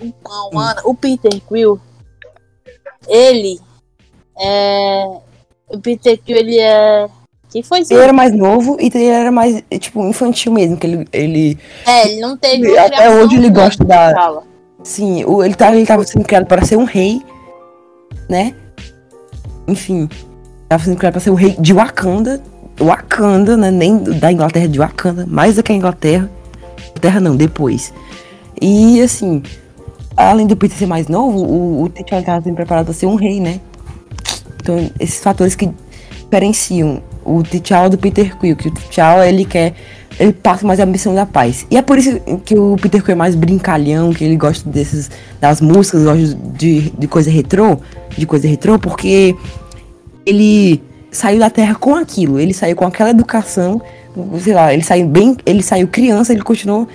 Então, 0.00 0.50
mano, 0.52 0.80
o 0.84 0.94
Peter 0.94 1.40
Quill, 1.48 1.78
ele 3.06 3.60
é... 4.38 5.04
O 5.68 5.78
Peter 5.78 6.18
Quill, 6.20 6.36
ele 6.36 6.58
é... 6.58 7.08
Quem 7.52 7.62
foi? 7.62 7.80
Ele 7.80 8.00
era 8.00 8.12
mais 8.14 8.32
novo 8.32 8.78
e 8.80 8.86
ele 8.86 9.04
era 9.04 9.30
mais, 9.30 9.62
tipo, 9.78 10.02
infantil 10.08 10.52
mesmo, 10.52 10.76
que 10.78 10.86
ele, 10.86 11.08
ele 11.12 11.58
É, 11.86 12.08
ele 12.08 12.20
não 12.20 12.34
teve 12.34 12.66
Ele- 12.66 12.78
até 12.78 13.10
hoje 13.14 13.36
ele 13.36 13.50
gosta 13.50 13.84
da-. 13.84 14.40
Sim, 14.82 15.22
o, 15.26 15.44
ele, 15.44 15.54
tava, 15.54 15.76
ele 15.76 15.86
tava 15.86 16.02
sendo 16.04 16.24
criado 16.24 16.46
para 16.46 16.64
ser 16.64 16.76
um 16.76 16.84
rei, 16.84 17.20
né? 18.28 18.54
Enfim, 19.68 20.08
tava 20.66 20.82
sendo 20.82 20.96
criado 20.96 21.12
para 21.12 21.20
ser 21.20 21.30
o 21.30 21.34
rei 21.34 21.54
de 21.58 21.74
Wakanda. 21.74 22.42
Wakanda, 22.80 23.54
né? 23.56 23.70
Nem 23.70 23.98
da 23.98 24.32
Inglaterra, 24.32 24.66
de 24.66 24.78
Wakanda, 24.78 25.26
mais 25.28 25.56
do 25.56 25.62
que 25.62 25.72
a 25.72 25.76
Inglaterra. 25.76 26.30
Inglaterra 26.88 27.20
não, 27.20 27.36
depois. 27.36 27.92
E 28.60 29.00
assim, 29.02 29.42
além 30.16 30.46
do 30.46 30.56
Peter 30.56 30.76
ser 30.78 30.86
mais 30.86 31.06
novo, 31.06 31.38
o, 31.38 31.82
o 31.82 31.88
T'Challa 31.90 32.22
tava 32.22 32.42
sendo 32.42 32.54
preparado 32.54 32.86
para 32.86 32.94
ser 32.94 33.06
um 33.06 33.14
rei, 33.14 33.40
né? 33.40 33.60
Então, 34.56 34.90
esses 34.98 35.22
fatores 35.22 35.54
que 35.54 35.68
diferenciam 36.24 37.02
o 37.24 37.42
T'Challa 37.42 37.88
do 37.90 37.98
Peter 37.98 38.36
Quill, 38.38 38.56
que 38.56 38.68
o 38.68 38.70
T'Challa, 38.70 39.26
ele 39.28 39.44
quer 39.44 39.74
ele 40.20 40.32
passa 40.32 40.66
mais 40.66 40.78
a 40.78 40.84
missão 40.84 41.14
da 41.14 41.24
paz. 41.24 41.66
E 41.70 41.76
é 41.76 41.80
por 41.82 41.96
isso 41.96 42.20
que 42.44 42.54
o 42.54 42.76
Peter 42.80 43.02
Quill 43.02 43.12
é 43.12 43.16
mais 43.16 43.34
brincalhão, 43.34 44.12
que 44.12 44.22
ele 44.22 44.36
gosta 44.36 44.68
desses 44.68 45.10
das 45.40 45.60
músicas, 45.60 46.04
gosta 46.04 46.36
de, 46.56 46.90
de 46.90 47.06
coisa 47.06 47.30
retrô, 47.30 47.78
de 48.16 48.26
coisa 48.26 48.46
retrô, 48.46 48.78
porque 48.78 49.34
ele 50.26 50.82
saiu 51.10 51.38
da 51.38 51.48
Terra 51.50 51.74
com 51.74 51.94
aquilo, 51.94 52.38
ele 52.38 52.52
saiu 52.54 52.76
com 52.76 52.86
aquela 52.86 53.10
educação, 53.10 53.80
sei 54.40 54.52
lá, 54.54 54.72
ele 54.72 54.82
saiu 54.84 55.06
bem, 55.08 55.36
ele 55.46 55.62
saiu 55.62 55.88
criança, 55.88 56.32
ele 56.32 56.42
continuou 56.42 56.86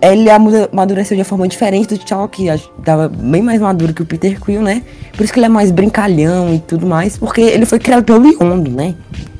ele 0.00 0.28
amadureceu 0.30 1.16
de 1.16 1.20
uma 1.22 1.24
forma 1.24 1.48
diferente 1.48 1.88
do 1.88 1.98
T'Challa, 1.98 2.28
que 2.28 2.48
ach- 2.48 2.68
tava 2.84 3.08
bem 3.08 3.42
mais 3.42 3.60
maduro 3.60 3.92
que 3.92 4.00
o 4.02 4.06
Peter 4.06 4.40
Quill, 4.40 4.62
né? 4.62 4.82
Por 5.16 5.24
isso 5.24 5.32
que 5.32 5.38
ele 5.40 5.46
é 5.46 5.48
mais 5.48 5.72
brincalhão 5.72 6.54
e 6.54 6.60
tudo 6.60 6.86
mais, 6.86 7.16
porque 7.18 7.40
ele 7.40 7.66
foi 7.66 7.80
criado 7.80 8.04
pelo 8.04 8.24
Yondo, 8.28 8.70
né? 8.70 8.94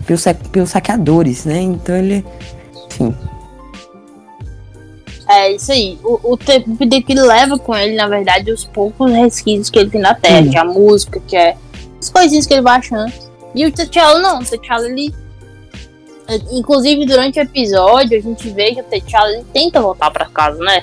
Pelos, 0.08 0.24
pelos 0.50 0.70
saqueadores, 0.70 1.44
né? 1.44 1.60
Então 1.60 1.94
ele. 1.94 2.24
Enfim. 2.86 3.14
É 5.28 5.52
isso 5.52 5.70
aí. 5.70 5.98
O, 6.02 6.32
o 6.32 6.36
tempo 6.38 6.74
que 6.78 7.12
ele 7.12 7.20
leva 7.20 7.58
com 7.58 7.76
ele, 7.76 7.94
na 7.94 8.08
verdade, 8.08 8.50
os 8.50 8.64
poucos 8.64 9.12
resquícios 9.12 9.68
que 9.68 9.78
ele 9.78 9.90
tem 9.90 10.00
na 10.00 10.14
Terra, 10.14 10.40
Hum. 10.40 10.50
que 10.50 10.56
é 10.56 10.60
a 10.60 10.64
música, 10.64 11.20
que 11.26 11.36
é 11.36 11.54
as 12.00 12.08
coisinhas 12.08 12.46
que 12.46 12.54
ele 12.54 12.62
vai 12.62 12.78
achando. 12.78 13.12
E 13.54 13.66
o 13.66 13.70
T'Challa 13.70 14.20
não, 14.20 14.40
o 14.40 14.44
T'Challa 14.44 14.88
ele. 14.88 15.14
Inclusive, 16.52 17.06
durante 17.06 17.38
o 17.38 17.42
episódio, 17.42 18.18
a 18.18 18.20
gente 18.20 18.50
vê 18.50 18.74
que 18.74 18.80
o 18.80 18.84
T'Challa 18.84 19.32
ele 19.32 19.44
tenta 19.52 19.80
voltar 19.80 20.10
pra 20.10 20.26
casa, 20.26 20.58
né? 20.58 20.82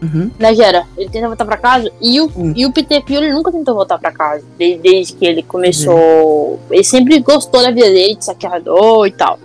Uhum. 0.00 0.30
Né, 0.38 0.54
Gera? 0.54 0.86
Ele 0.96 1.08
tenta 1.10 1.26
voltar 1.26 1.44
pra 1.44 1.56
casa 1.56 1.90
e 2.00 2.20
o, 2.20 2.26
Hum. 2.36 2.52
e 2.54 2.64
o 2.64 2.72
Peter 2.72 3.02
Quill 3.04 3.22
ele 3.22 3.32
nunca 3.32 3.50
tentou 3.50 3.74
voltar 3.74 3.98
pra 3.98 4.12
casa. 4.12 4.44
Desde, 4.56 4.78
desde 4.82 5.12
que 5.14 5.26
ele 5.26 5.42
começou. 5.42 6.60
Ele 6.70 6.84
sempre 6.84 7.18
gostou 7.20 7.62
da 7.62 7.70
vida 7.70 7.86
dele, 7.90 8.14
de 8.14 8.24
saqueador 8.24 9.06
e 9.06 9.10
tal. 9.12 9.38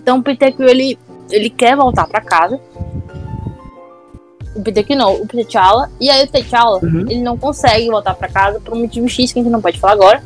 Então 0.00 0.18
o 0.18 0.22
Peter 0.22 0.54
Quill 0.54 0.68
ele, 0.68 0.98
ele 1.30 1.50
quer 1.50 1.76
voltar 1.76 2.06
pra 2.06 2.20
casa. 2.20 2.60
O 4.54 4.62
Peter 4.62 4.84
Quill 4.84 4.96
não, 4.96 5.14
o 5.14 5.26
T'Challa. 5.26 5.90
E 6.00 6.08
aí 6.10 6.24
o 6.24 6.26
T'Challa 6.28 6.78
Uhum. 6.82 7.00
ele 7.08 7.20
não 7.22 7.36
consegue 7.36 7.88
voltar 7.88 8.14
pra 8.14 8.28
casa 8.28 8.60
por 8.60 8.74
um 8.74 8.80
motivo 8.82 9.08
X 9.08 9.32
que 9.32 9.40
a 9.40 9.42
gente 9.42 9.52
não 9.52 9.60
pode 9.60 9.78
falar 9.78 9.92
agora. 9.94 10.22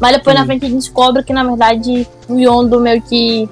Mas 0.00 0.16
depois 0.16 0.34
na 0.36 0.42
Hum. 0.42 0.46
frente 0.46 0.64
a 0.64 0.68
gente 0.68 0.78
descobre 0.78 1.22
que 1.22 1.32
na 1.32 1.42
verdade 1.44 2.06
o 2.28 2.38
Yondo 2.38 2.80
meio 2.80 3.00
que 3.02 3.48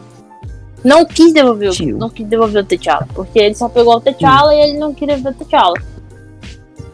não 0.85 1.05
quis 1.05 1.33
devolver, 1.33 1.71
o- 1.71 1.73
Tio. 1.73 1.97
não 1.99 2.11
quis 2.11 2.27
devolver 2.27 2.63
o 2.63 2.67
T'Challa. 2.67 3.09
Porque 3.15 3.39
ele 3.39 3.55
só 3.55 3.69
pegou 3.69 3.97
o 3.97 4.01
T'Challa 4.01 4.55
e 4.55 4.61
ele 4.71 4.79
não 4.79 4.93
queria 4.95 5.17
ver 5.17 5.31
o 5.31 5.35
T'Challa. 5.35 5.75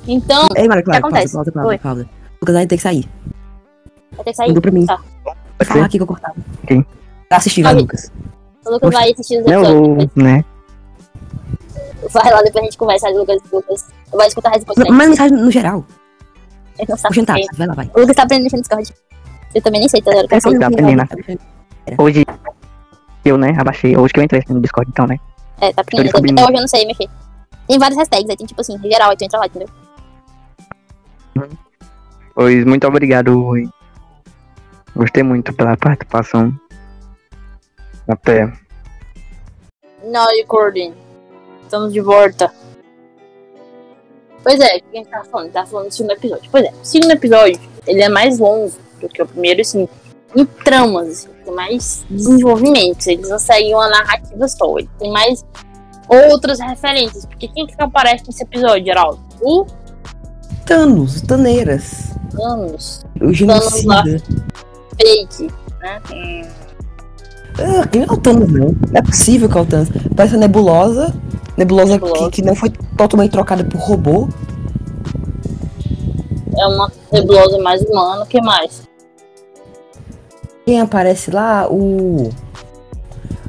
Então, 0.09 0.49
Ei, 0.57 0.67
Mário, 0.67 0.83
claro, 0.85 1.03
pausa, 1.03 1.17
acontece? 1.17 1.35
pausa, 1.35 1.53
pausa, 1.53 1.79
pausa. 1.79 2.03
O 2.03 2.37
Lucas 2.41 2.55
vai 2.55 2.67
ter 2.67 2.77
que 2.77 2.83
sair. 2.83 3.09
vai 4.13 4.25
ter 4.25 4.31
que 4.31 4.37
sair. 4.37 4.49
Mandou 4.49 4.63
pra 4.63 4.71
mim. 4.73 4.87
Tá. 4.87 4.99
Vai 5.59 5.67
falar 5.67 5.85
aqui 5.85 5.99
que 5.99 6.03
eu 6.03 6.07
cortava. 6.07 6.35
Quem? 6.67 6.87
Pra 7.29 7.39
assistir, 7.39 7.63
vai. 7.63 7.75
Lucas. 7.75 8.11
O 8.65 8.71
Lucas 8.73 8.91
vai 8.93 9.13
assistir 9.13 9.41
os 9.41 9.47
Eu 9.47 9.61
episódios. 9.63 10.09
vou, 10.15 10.25
né? 10.25 10.45
Vai 12.11 12.33
lá, 12.33 12.43
depois 12.43 12.57
a 12.57 12.65
gente 12.65 12.79
conversa. 12.79 13.09
O 13.11 13.19
Lucas, 13.19 13.39
o 13.53 13.57
Lucas 13.57 13.87
vai 14.13 14.27
escutar 14.27 14.49
a 14.49 14.53
resposta. 14.53 14.85
Mas 14.89 15.09
mensagem 15.09 15.37
no 15.37 15.51
geral. 15.51 15.85
Ele 16.79 16.87
não 16.89 16.97
sabe. 16.97 17.15
Quem. 17.15 17.25
vai 17.57 17.67
lá, 17.67 17.75
vai. 17.75 17.91
O 17.95 18.01
Lucas 18.01 18.17
tá 18.17 18.23
aprendendo 18.23 18.53
no 18.53 18.59
Discord. 18.61 18.91
Eu 19.55 19.63
também 19.63 19.81
nem 19.81 19.89
sei, 19.89 20.01
tá 20.01 20.11
ligado? 20.13 20.41
Só 20.41 20.51
Tá 20.51 20.71
minutinho, 20.71 20.81
aprendendo. 21.03 21.09
vai, 21.27 21.37
vai. 21.97 22.07
Hoje 22.07 22.25
eu, 23.25 23.37
né, 23.37 23.55
abaixei. 23.59 23.97
Hoje 23.97 24.13
que 24.13 24.21
eu 24.21 24.25
entrei 24.25 24.43
no 24.49 24.61
Discord, 24.61 24.91
então, 24.91 25.07
né? 25.07 25.17
É, 25.61 25.73
tá 25.73 25.83
descobrindo. 25.83 26.41
Até 26.41 26.51
hoje 26.51 26.57
eu 26.57 26.61
não 26.61 26.69
sei 26.69 26.87
mexer. 26.87 27.09
Tem 27.67 27.79
vários 27.79 27.99
hashtags, 27.99 28.29
aí 28.29 28.37
tem 28.37 28.47
tipo 28.47 28.61
assim, 28.61 28.79
geral, 28.83 29.11
aí 29.11 29.17
tu 29.17 29.25
entra 29.25 29.39
lá, 29.39 29.47
entendeu? 29.47 29.69
Pois 32.35 32.65
muito 32.65 32.87
obrigado, 32.87 33.41
Rui. 33.41 33.69
Gostei 34.97 35.23
muito 35.23 35.53
pela 35.53 35.77
participação. 35.77 36.53
Até. 38.09 38.53
Now 40.05 40.27
recording. 40.37 40.95
Estamos 41.63 41.93
de 41.93 42.01
volta. 42.01 42.53
Pois 44.43 44.59
é, 44.59 44.77
o 44.77 44.81
que 44.81 44.85
a 44.93 44.97
gente 44.97 45.09
tava 45.09 45.25
falando? 45.27 45.53
Tava 45.53 45.67
falando 45.67 45.89
do 45.89 45.95
segundo 45.95 46.13
episódio. 46.13 46.51
Pois 46.51 46.65
é, 46.65 46.71
o 46.71 46.85
segundo 46.85 47.11
episódio, 47.13 47.61
ele 47.87 48.03
é 48.03 48.09
mais 48.09 48.39
longo 48.39 48.73
do 49.01 49.09
que 49.09 49.23
o 49.23 49.27
primeiro, 49.27 49.61
assim, 49.61 49.89
em 50.37 50.45
tramas, 50.45 51.09
assim, 51.09 51.29
tem 51.45 51.55
mais 51.55 52.05
desenvolvimentos. 52.11 53.07
Eles 53.07 53.29
não 53.29 53.39
seguem 53.39 53.75
uma 53.75 53.89
narrativa 53.89 54.49
só, 54.49 54.75
tem 54.99 55.11
mais 55.11 55.45
outras 56.09 56.61
referências. 56.61 57.27
Porque 57.27 57.49
quem 57.49 57.67
que 57.67 57.75
aparece 57.79 58.25
nesse 58.27 58.43
episódio, 58.43 58.85
Geraldo? 58.85 59.19
O 59.43 59.67
Thanos, 60.67 61.21
Taneiras. 61.23 62.15
Thanos, 62.37 63.05
O 63.21 63.33
genocida. 63.33 64.03
Fake, 65.01 65.51
né? 65.81 66.01
Hum, 66.13 66.43
Ah, 67.59 67.87
quem 67.89 68.03
é 68.03 68.07
o 68.07 68.17
Thanos, 68.17 68.53
não? 68.53 68.69
Não 68.69 68.77
é 68.95 69.03
possível 69.03 69.49
que 69.49 69.59
é 69.59 69.61
o 69.61 69.67
Thanos. 69.67 69.89
Parece 70.15 70.35
a 70.37 70.39
nebulosa. 70.39 71.15
Nebulosa, 71.57 71.93
Nebulosa. 71.95 72.31
Que, 72.31 72.31
que 72.37 72.43
não 72.43 72.55
foi 72.55 72.71
totalmente 72.97 73.33
trocada 73.33 73.65
por 73.65 73.79
robô. 73.81 74.29
é 76.57 76.67
uma 76.67 76.91
nebulosa 77.13 77.59
mais 77.59 77.83
humana, 77.83 78.23
o 78.23 78.27
que 78.27 78.41
mais? 78.41 78.83
Quem 80.71 80.81
aparece 80.81 81.33
lá? 81.33 81.67
O. 81.69 82.31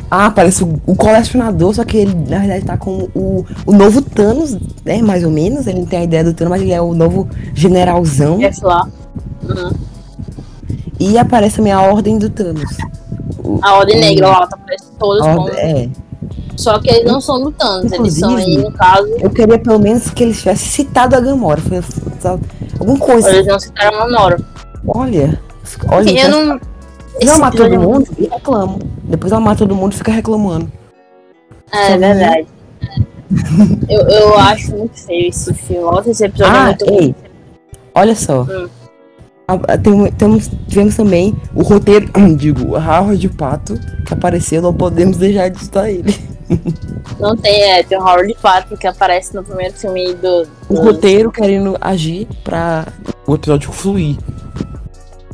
Ah, 0.10 0.26
aparece 0.26 0.64
o, 0.64 0.82
o 0.88 0.96
colecionador, 0.96 1.72
só 1.72 1.86
que 1.86 1.98
ele, 1.98 2.16
na 2.28 2.40
verdade, 2.40 2.66
tá 2.66 2.76
com 2.78 3.08
o, 3.14 3.46
o 3.64 3.72
novo 3.72 4.02
Thanos, 4.02 4.58
né? 4.84 5.04
Mais 5.04 5.24
ou 5.24 5.30
menos. 5.30 5.68
Ele 5.68 5.82
não 5.82 5.86
tem 5.86 6.00
a 6.00 6.04
ideia 6.04 6.24
do 6.24 6.34
Thanos, 6.34 6.50
mas 6.50 6.62
ele 6.64 6.72
é 6.74 6.82
o 6.82 6.96
novo 6.96 7.30
generalzão. 7.54 8.40
Jeff 8.40 8.60
lá. 8.66 8.88
Uhum. 9.48 9.72
E 11.00 11.16
aparece 11.16 11.58
também 11.58 11.72
a 11.72 11.82
ordem 11.84 12.18
do 12.18 12.28
Thanos. 12.28 12.76
O- 13.44 13.60
A 13.62 13.76
Ordem 13.76 14.00
Negra 14.00 14.28
lá, 14.30 14.48
tá 14.48 14.56
aparecendo 14.56 14.94
todos 14.98 15.22
como 15.22 15.42
ordem- 15.42 15.60
é. 15.60 15.90
Só 16.58 16.80
que 16.80 16.90
eles 16.90 17.06
não 17.12 17.22
são 17.22 17.40
do 17.40 17.52
Thanos, 17.52 17.92
eles 17.92 18.16
são 18.16 18.36
aí, 18.36 18.58
no 18.58 18.72
caso, 18.72 19.08
Eu 19.20 19.30
queria 19.30 19.60
pelo 19.60 19.78
menos 19.78 20.10
que 20.10 20.24
eles 20.24 20.40
tivessem 20.40 20.86
citado 20.86 21.16
a 21.16 21.20
Gamora. 21.20 21.62
Foi, 21.62 21.82
alguma 22.80 22.98
coisa. 22.98 23.30
eles 23.30 23.46
não 23.46 23.60
citaram 23.60 24.00
a 24.02 24.08
Mamora. 24.10 24.40
Olha. 24.88 25.40
Olha, 25.88 26.00
Assim, 26.02 26.18
eu 26.18 26.30
não. 26.48 26.60
Ela 27.20 27.38
mata 27.38 27.58
todo 27.58 27.74
é 27.74 27.78
mundo 27.78 28.08
e 28.18 28.28
reclama. 28.28 28.80
Depois 29.04 29.32
ela 29.32 29.42
mata 29.42 29.60
todo 29.60 29.76
mundo 29.76 29.94
e 29.94 29.98
fica 29.98 30.12
reclamando. 30.12 30.72
É 31.72 31.98
verdade. 31.98 32.48
eu, 33.90 34.00
eu 34.08 34.38
acho 34.38 34.76
muito 34.76 35.00
feio 35.00 35.30
esse 35.30 35.54
filme. 35.54 35.84
Nossa, 35.84 36.10
esse 36.12 36.26
episódio 36.26 36.54
é 36.56 36.60
Ah, 36.60 36.66
muito 36.66 36.86
ei. 36.94 37.16
Olha 37.94 38.16
só. 38.16 38.42
Hum. 38.44 38.70
Ah, 39.48 39.78
tem- 39.78 40.12
temos, 40.14 40.50
tivemos 40.68 40.96
também 40.96 41.36
o 41.54 41.62
roteiro, 41.62 42.10
digo, 42.38 42.70
o 42.70 42.76
Howard 42.76 43.28
Pato, 43.30 43.78
que 44.06 44.14
apareceu, 44.14 44.62
não 44.62 44.74
podemos 44.74 45.18
deixar 45.18 45.50
de 45.50 45.60
citar 45.60 45.90
ele. 45.90 46.16
Não 47.18 47.38
tem, 47.38 47.62
é, 47.64 47.82
tem 47.84 47.98
o 47.98 48.02
Howard 48.02 48.36
Pato 48.42 48.76
que 48.76 48.86
aparece 48.86 49.34
no 49.34 49.42
primeiro 49.42 49.74
filme 49.74 50.14
do, 50.16 50.46
O 50.70 50.74
do, 50.74 50.82
roteiro 50.82 51.32
querendo 51.32 51.78
agir 51.80 52.28
pra 52.44 52.86
o 53.26 53.36
episódio 53.36 53.72
fluir. 53.72 54.18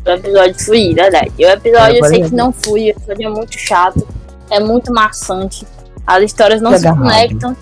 Do 0.07 0.11
episódio 0.13 0.65
fluir, 0.65 0.95
verdade. 0.95 1.31
E 1.37 1.45
o 1.45 1.49
episódio 1.49 1.95
É, 1.95 1.99
eu 1.99 2.05
sei 2.05 2.23
que 2.23 2.35
não 2.35 2.51
flui, 2.51 2.87
o 2.87 2.89
episódio 2.89 3.27
é 3.27 3.29
muito 3.29 3.59
chato, 3.59 4.07
é 4.49 4.59
muito 4.59 4.93
maçante. 4.93 5.67
As 6.05 6.23
histórias 6.23 6.61
não 6.61 6.71
Fica 6.71 6.93
se 6.93 6.97
conectam. 6.97 7.57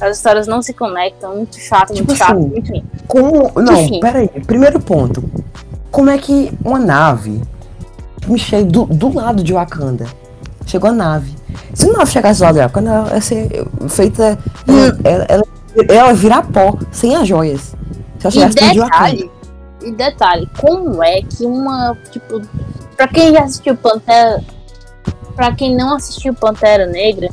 As 0.00 0.16
histórias 0.16 0.46
não 0.46 0.62
se 0.62 0.72
conectam, 0.72 1.36
muito 1.36 1.58
chato, 1.58 1.88
muito 1.88 2.02
Tipo 2.02 2.16
chato, 2.16 2.38
assim, 2.38 2.48
muito 2.48 2.70
ruim. 2.70 2.84
Como. 3.06 3.52
Não, 3.60 3.80
Enfim. 3.80 4.00
pera 4.00 4.18
aí. 4.20 4.28
Primeiro 4.46 4.80
ponto. 4.80 5.22
Como 5.90 6.10
é 6.10 6.18
que 6.18 6.52
uma 6.64 6.78
nave 6.78 7.40
me 8.26 8.38
chega 8.38 8.64
do, 8.64 8.84
do 8.84 9.14
lado 9.14 9.42
de 9.42 9.52
Wakanda? 9.52 10.06
Chegou 10.66 10.90
a 10.90 10.92
nave. 10.92 11.34
Se 11.74 11.88
a 11.88 11.92
nave 11.92 12.10
chegasse 12.10 12.42
lá 12.42 12.52
de 12.52 12.58
Wakanda, 12.58 12.90
ela 12.90 13.14
ia 13.14 13.20
ser 13.20 13.66
feita. 13.88 14.38
Hum. 14.68 14.98
Ela, 15.04 15.26
ela, 15.28 15.44
ela 15.88 16.08
ia 16.08 16.14
virar 16.14 16.42
pó, 16.44 16.78
sem 16.92 17.16
as 17.16 17.26
joias. 17.26 17.74
Se 18.18 18.26
ela 18.26 18.30
chegasse 18.30 18.72
de 18.72 18.80
Wakanda. 18.80 19.39
E 19.82 19.92
detalhe, 19.92 20.48
como 20.58 21.02
é 21.02 21.22
que 21.22 21.44
uma, 21.44 21.96
tipo, 22.10 22.40
pra 22.96 23.08
quem 23.08 23.32
já 23.32 23.44
assistiu 23.44 23.76
Pantera, 23.76 24.42
pra 25.34 25.54
quem 25.54 25.76
não 25.76 25.96
assistiu 25.96 26.34
Pantera 26.34 26.86
Negra. 26.86 27.28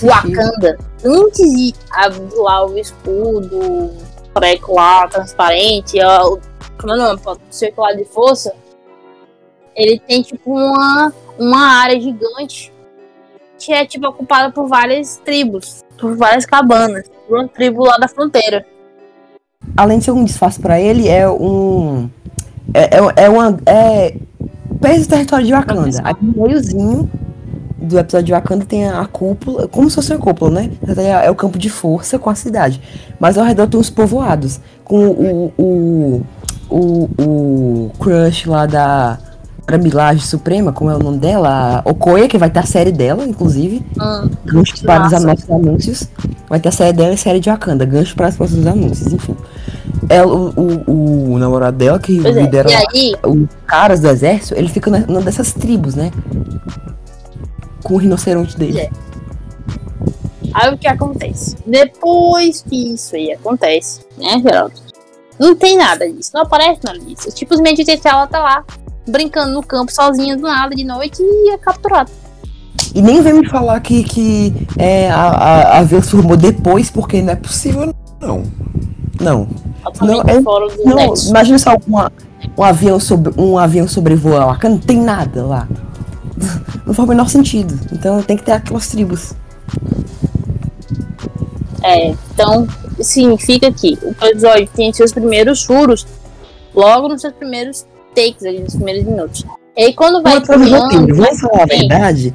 Wakanda, 0.00 0.78
antes 1.04 1.54
de 1.54 1.74
abrir 1.90 2.34
lá 2.36 2.64
o 2.64 2.78
escudo, 2.78 3.58
o 3.58 3.96
treco 4.34 4.74
lá, 4.74 5.06
transparente, 5.08 5.98
o, 6.02 6.38
como 6.80 6.92
é 6.92 6.96
o 6.96 6.98
nome, 6.98 7.20
circular 7.50 7.94
de 7.94 8.04
força, 8.04 8.54
ele 9.74 10.00
tem, 10.00 10.22
tipo, 10.22 10.50
uma, 10.50 11.12
uma 11.38 11.82
área 11.82 12.00
gigante 12.00 12.72
que 13.58 13.72
é, 13.72 13.84
tipo, 13.84 14.06
ocupada 14.06 14.52
por 14.52 14.66
várias 14.66 15.16
tribos, 15.18 15.84
por 15.98 16.16
várias 16.16 16.46
cabanas, 16.46 17.08
por 17.26 17.38
uma 17.38 17.48
tribo 17.48 17.84
lá 17.84 17.96
da 17.98 18.08
fronteira. 18.08 18.66
Além 19.76 19.98
de 19.98 20.04
ser 20.04 20.10
um 20.10 20.24
disfarce 20.24 20.60
pra 20.60 20.80
ele, 20.80 21.08
é 21.08 21.28
um. 21.28 22.08
É, 22.74 22.96
é, 22.96 23.24
é 23.24 23.28
uma. 23.28 23.56
É. 23.64 24.14
Perto 24.80 25.00
do 25.00 25.08
território 25.08 25.46
de 25.46 25.52
Wakanda. 25.52 26.00
Aí 26.04 26.14
no 26.20 26.42
meiozinho 26.42 27.10
do 27.78 27.98
episódio 27.98 28.26
de 28.26 28.32
Wakanda 28.32 28.64
tem 28.64 28.86
a 28.88 29.04
cúpula, 29.06 29.68
como 29.68 29.88
se 29.88 29.96
fosse 29.96 30.12
uma 30.12 30.20
cúpula, 30.20 30.50
né? 30.50 30.70
Verdade, 30.82 31.26
É 31.26 31.30
o 31.30 31.34
campo 31.34 31.58
de 31.58 31.70
força 31.70 32.18
com 32.18 32.28
a 32.28 32.34
cidade. 32.34 32.80
Mas 33.18 33.38
ao 33.38 33.44
redor 33.44 33.66
tem 33.66 33.80
uns 33.80 33.90
povoados. 33.90 34.60
Com 34.84 35.06
o. 35.08 35.52
O, 35.58 36.22
o, 36.68 37.10
o 37.18 37.90
crush 37.98 38.46
lá 38.46 38.66
da. 38.66 39.18
Da 39.66 39.76
Milagem 39.78 40.22
Suprema, 40.24 40.72
como 40.72 40.90
é 40.90 40.94
o 40.94 40.98
nome 41.00 41.18
dela? 41.18 41.82
A 41.84 41.90
Okoye, 41.90 42.28
que 42.28 42.38
vai 42.38 42.48
ter 42.48 42.60
a 42.60 42.66
série 42.66 42.92
dela, 42.92 43.26
inclusive. 43.26 43.84
Hum. 44.00 44.30
Gancho 44.44 44.80
para 44.84 45.06
os 45.06 45.22
nossos 45.24 45.50
anúncios. 45.50 46.08
Vai 46.48 46.60
ter 46.60 46.68
a 46.68 46.72
série 46.72 46.92
dela 46.92 47.10
e 47.10 47.14
a 47.14 47.18
série 47.18 47.40
de 47.40 47.50
Wakanda. 47.50 47.84
Gancho 47.84 48.14
para 48.14 48.28
os 48.28 48.36
próximos 48.36 48.64
anúncios, 48.64 49.12
enfim. 49.12 49.36
Ela, 50.08 50.32
o, 50.32 50.52
o, 50.86 51.32
o 51.32 51.38
namorado 51.38 51.76
dela, 51.76 51.98
que 51.98 52.20
Pois 52.22 52.36
é, 52.36 52.42
lidera 52.42 52.68
aí, 52.68 53.16
os 53.26 53.48
caras 53.66 53.98
do 53.98 54.06
exército, 54.08 54.54
ele 54.54 54.68
fica 54.68 54.88
na- 54.88 55.00
numa 55.00 55.20
dessas 55.20 55.52
tribos, 55.52 55.96
né? 55.96 56.12
Com 57.82 57.94
o 57.94 57.96
rinoceronte 57.96 58.56
dele. 58.56 58.80
É. 58.82 58.90
Aí 60.54 60.72
o 60.72 60.78
que 60.78 60.86
acontece? 60.86 61.56
Depois 61.66 62.62
que 62.62 62.94
isso 62.94 63.16
aí 63.16 63.32
acontece, 63.32 64.00
né, 64.16 64.40
Geraldo? 64.40 64.74
Não 65.40 65.54
tem 65.56 65.76
nada 65.76 66.08
disso, 66.10 66.30
não 66.32 66.42
aparece 66.42 66.80
nada 66.84 66.98
disso. 67.00 67.30
Simplesmente 67.36 67.82
o 67.82 67.84
T'Challa 67.84 68.26
tá 68.28 68.38
lá, 68.38 68.64
brincando 69.06 69.52
no 69.52 69.62
campo 69.62 69.92
sozinha 69.92 70.36
do 70.36 70.42
nada 70.42 70.74
de 70.74 70.84
noite 70.84 71.22
e 71.22 71.50
é 71.50 71.58
capturada. 71.58 72.10
E 72.94 73.02
nem 73.02 73.20
vem 73.20 73.34
me 73.34 73.48
falar 73.48 73.80
que, 73.80 74.02
que 74.04 74.66
é, 74.78 75.10
a, 75.10 75.78
a, 75.78 75.80
a 75.80 76.02
formou 76.02 76.36
depois, 76.36 76.90
porque 76.90 77.20
não 77.20 77.32
é 77.32 77.36
possível, 77.36 77.94
não. 78.20 78.42
Não. 79.20 79.48
Não, 80.02 80.22
é- 80.22 80.40
Não, 80.84 81.14
imagina 81.28 81.58
só 81.58 81.76
uma, 81.86 82.10
um 82.56 82.62
avião 82.62 82.98
sobre 82.98 83.32
um 83.40 83.56
avião 83.58 83.86
sobrevoar 83.86 84.46
lá, 84.46 84.58
que 84.58 84.68
não 84.68 84.78
tem 84.78 85.00
nada 85.00 85.44
lá. 85.44 85.68
Não 86.86 86.92
faz 86.92 87.06
o 87.06 87.08
menor 87.08 87.28
sentido. 87.28 87.78
Então 87.92 88.22
tem 88.22 88.36
que 88.36 88.42
ter 88.44 88.52
aquelas 88.52 88.88
tribos. 88.88 89.32
É, 91.82 92.08
então, 92.08 92.66
sim, 93.00 93.36
fica 93.38 93.68
aqui. 93.68 93.98
O 94.02 94.24
episódio 94.24 94.68
tem 94.74 94.92
seus 94.92 95.12
primeiros 95.12 95.64
furos 95.64 96.06
logo 96.74 97.08
nos 97.08 97.20
seus 97.20 97.32
primeiros 97.34 97.86
takes, 98.16 98.44
ali, 98.44 98.60
nos 98.60 98.74
primeiros 98.74 99.04
minutos. 99.04 99.44
E 99.76 99.84
aí 99.84 99.94
quando 99.94 100.22
vai 100.22 100.38
Um 100.38 100.40
criando, 100.40 100.82
roteiro, 100.82 101.14
vai 101.14 101.26
vamos 101.26 101.40
falar 101.40 101.62
a 101.62 101.66
verdade. 101.66 102.34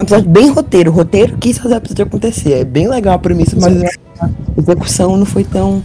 Um 0.00 0.02
episódio 0.02 0.30
bem 0.30 0.48
roteiro. 0.48 0.90
O 0.90 0.94
roteiro 0.94 1.36
quis 1.38 1.58
fazer 1.58 1.74
o 1.74 1.76
episódio 1.76 2.04
acontecer. 2.06 2.52
É 2.54 2.64
bem 2.64 2.88
legal 2.88 3.14
a 3.14 3.18
premissa, 3.18 3.56
mas 3.60 3.82
a 4.20 4.30
execução 4.56 5.16
não 5.16 5.26
foi 5.26 5.44
tão. 5.44 5.82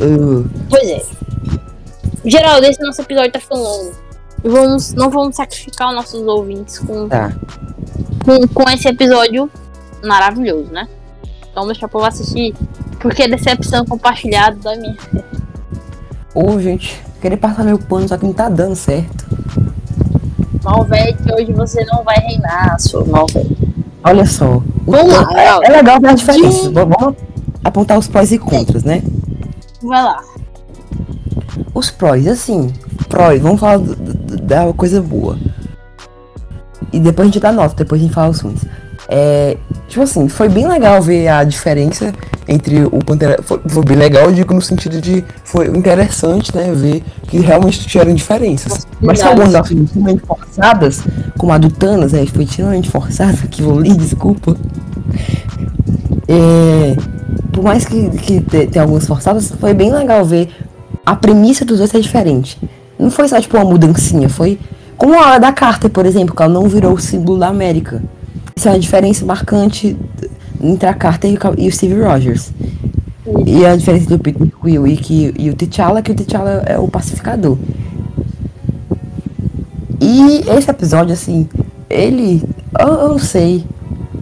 uh, 0.00 0.48
Pois 0.70 0.88
é. 0.88 1.02
Geraldo, 2.24 2.66
esse 2.66 2.80
nosso 2.80 3.02
episódio 3.02 3.32
tá 3.32 3.38
ficando 3.38 3.62
longo. 3.62 3.92
E 4.42 4.48
vamos, 4.48 4.94
não 4.94 5.10
vamos 5.10 5.36
sacrificar 5.36 5.88
os 5.88 5.94
nossos 5.94 6.22
ouvintes 6.22 6.78
com, 6.78 7.08
tá. 7.08 7.32
com, 8.24 8.48
com 8.48 8.70
esse 8.70 8.88
episódio 8.88 9.50
maravilhoso, 10.02 10.72
né? 10.72 10.88
Então 11.50 11.66
deixa 11.66 11.88
eu 11.92 12.04
assistir. 12.04 12.54
Porque 12.98 13.24
é 13.24 13.28
decepção 13.28 13.84
compartilhada 13.84 14.56
da 14.56 14.74
minha. 14.76 14.96
Ô, 16.34 16.58
gente, 16.60 17.02
querer 17.20 17.36
passar 17.36 17.64
meu 17.64 17.78
pano, 17.78 18.08
só 18.08 18.16
que 18.16 18.24
não 18.24 18.32
tá 18.32 18.48
dando 18.48 18.74
certo. 18.74 19.26
Malvete, 20.62 21.32
hoje 21.32 21.52
você 21.52 21.84
não 21.84 22.02
vai 22.02 22.16
reinar, 22.18 22.78
sua 22.80 23.04
Malvete. 23.04 23.56
Olha 24.02 24.26
só. 24.26 24.62
Vamos 24.86 25.12
lá, 25.12 25.28
é, 25.34 25.66
é 25.66 25.70
legal 25.70 26.00
ver 26.00 26.08
as 26.08 26.20
diferenças. 26.20 26.72
Vamos 26.72 27.14
apontar 27.64 27.98
os 27.98 28.08
prós 28.08 28.30
e 28.32 28.38
contras, 28.38 28.84
né? 28.84 29.02
Vai 29.82 30.02
lá. 30.02 30.22
Os 31.74 31.90
prós, 31.90 32.26
assim, 32.26 32.72
prós, 33.08 33.40
vamos 33.40 33.60
falar 33.60 33.78
da 33.78 34.72
coisa 34.72 35.02
boa. 35.02 35.38
E 36.92 37.00
depois 37.00 37.28
a 37.28 37.30
gente 37.30 37.40
dá 37.40 37.52
nota, 37.52 37.74
depois 37.74 38.00
a 38.00 38.04
gente 38.04 38.14
fala 38.14 38.30
os 38.30 38.40
ruins. 38.40 38.64
É, 39.08 39.56
tipo 39.88 40.02
assim, 40.02 40.28
foi 40.28 40.48
bem 40.48 40.66
legal 40.66 41.00
ver 41.00 41.28
a 41.28 41.44
diferença 41.44 42.12
entre 42.48 42.84
o 42.84 42.98
Pantera. 43.04 43.40
Foi, 43.42 43.60
foi 43.66 43.84
bem 43.84 43.96
legal, 43.96 44.24
eu 44.24 44.32
digo 44.32 44.52
no 44.52 44.60
sentido 44.60 45.00
de. 45.00 45.24
Foi 45.44 45.68
interessante, 45.68 46.54
né? 46.54 46.72
Ver 46.74 47.02
que 47.28 47.38
realmente 47.38 47.86
tiveram 47.86 48.12
diferenças. 48.14 48.86
Mas 49.00 49.20
tem 49.20 49.28
algumas 49.28 49.54
ações 49.54 49.80
extremamente 49.82 50.22
forçadas, 50.26 51.02
como 51.38 51.52
a 51.52 51.58
do 51.58 51.70
Thanos, 51.70 52.14
é, 52.14 52.26
foi 52.26 52.44
extremamente 52.44 52.90
forçada, 52.90 53.38
aquilo 53.44 53.78
ali, 53.78 53.94
desculpa. 53.94 54.56
É, 56.28 56.96
por 57.52 57.62
mais 57.62 57.84
que, 57.84 58.10
que 58.10 58.40
te- 58.40 58.66
tenha 58.66 58.82
algumas 58.82 59.06
forçadas, 59.06 59.52
foi 59.60 59.72
bem 59.72 59.92
legal 59.92 60.24
ver 60.24 60.48
a 61.04 61.14
premissa 61.14 61.64
dos 61.64 61.78
dois 61.78 61.94
é 61.94 62.00
diferente. 62.00 62.58
Não 62.98 63.10
foi 63.10 63.28
só 63.28 63.40
tipo 63.40 63.56
uma 63.56 63.64
mudancinha, 63.64 64.28
foi 64.28 64.58
como 64.96 65.14
a 65.22 65.38
da 65.38 65.52
Carter, 65.52 65.90
por 65.90 66.06
exemplo, 66.06 66.34
que 66.34 66.42
ela 66.42 66.52
não 66.52 66.68
virou 66.68 66.94
o 66.94 66.98
símbolo 67.00 67.38
da 67.38 67.48
América. 67.48 68.02
Isso 68.58 68.68
é 68.68 68.72
uma 68.72 68.78
diferença 68.78 69.22
marcante 69.26 69.94
entre 70.62 70.88
a 70.88 70.94
Carter 70.94 71.30
e 71.30 71.64
o, 71.64 71.68
o 71.68 71.70
Steve 71.70 72.00
Rogers. 72.00 72.50
E 73.44 73.66
a 73.66 73.76
diferença 73.76 74.08
do 74.08 74.18
Peter 74.18 74.48
Quill 74.62 74.86
e, 74.86 74.96
que, 74.96 75.34
e 75.36 75.50
o 75.50 75.54
T'Challa, 75.54 76.00
que 76.00 76.10
o 76.10 76.14
T'Challa 76.14 76.62
é 76.64 76.78
o 76.78 76.88
pacificador. 76.88 77.58
E 80.00 80.42
esse 80.56 80.70
episódio, 80.70 81.12
assim, 81.12 81.46
ele. 81.90 82.42
Eu, 82.80 82.88
eu 82.88 83.08
não 83.10 83.18
sei. 83.18 83.62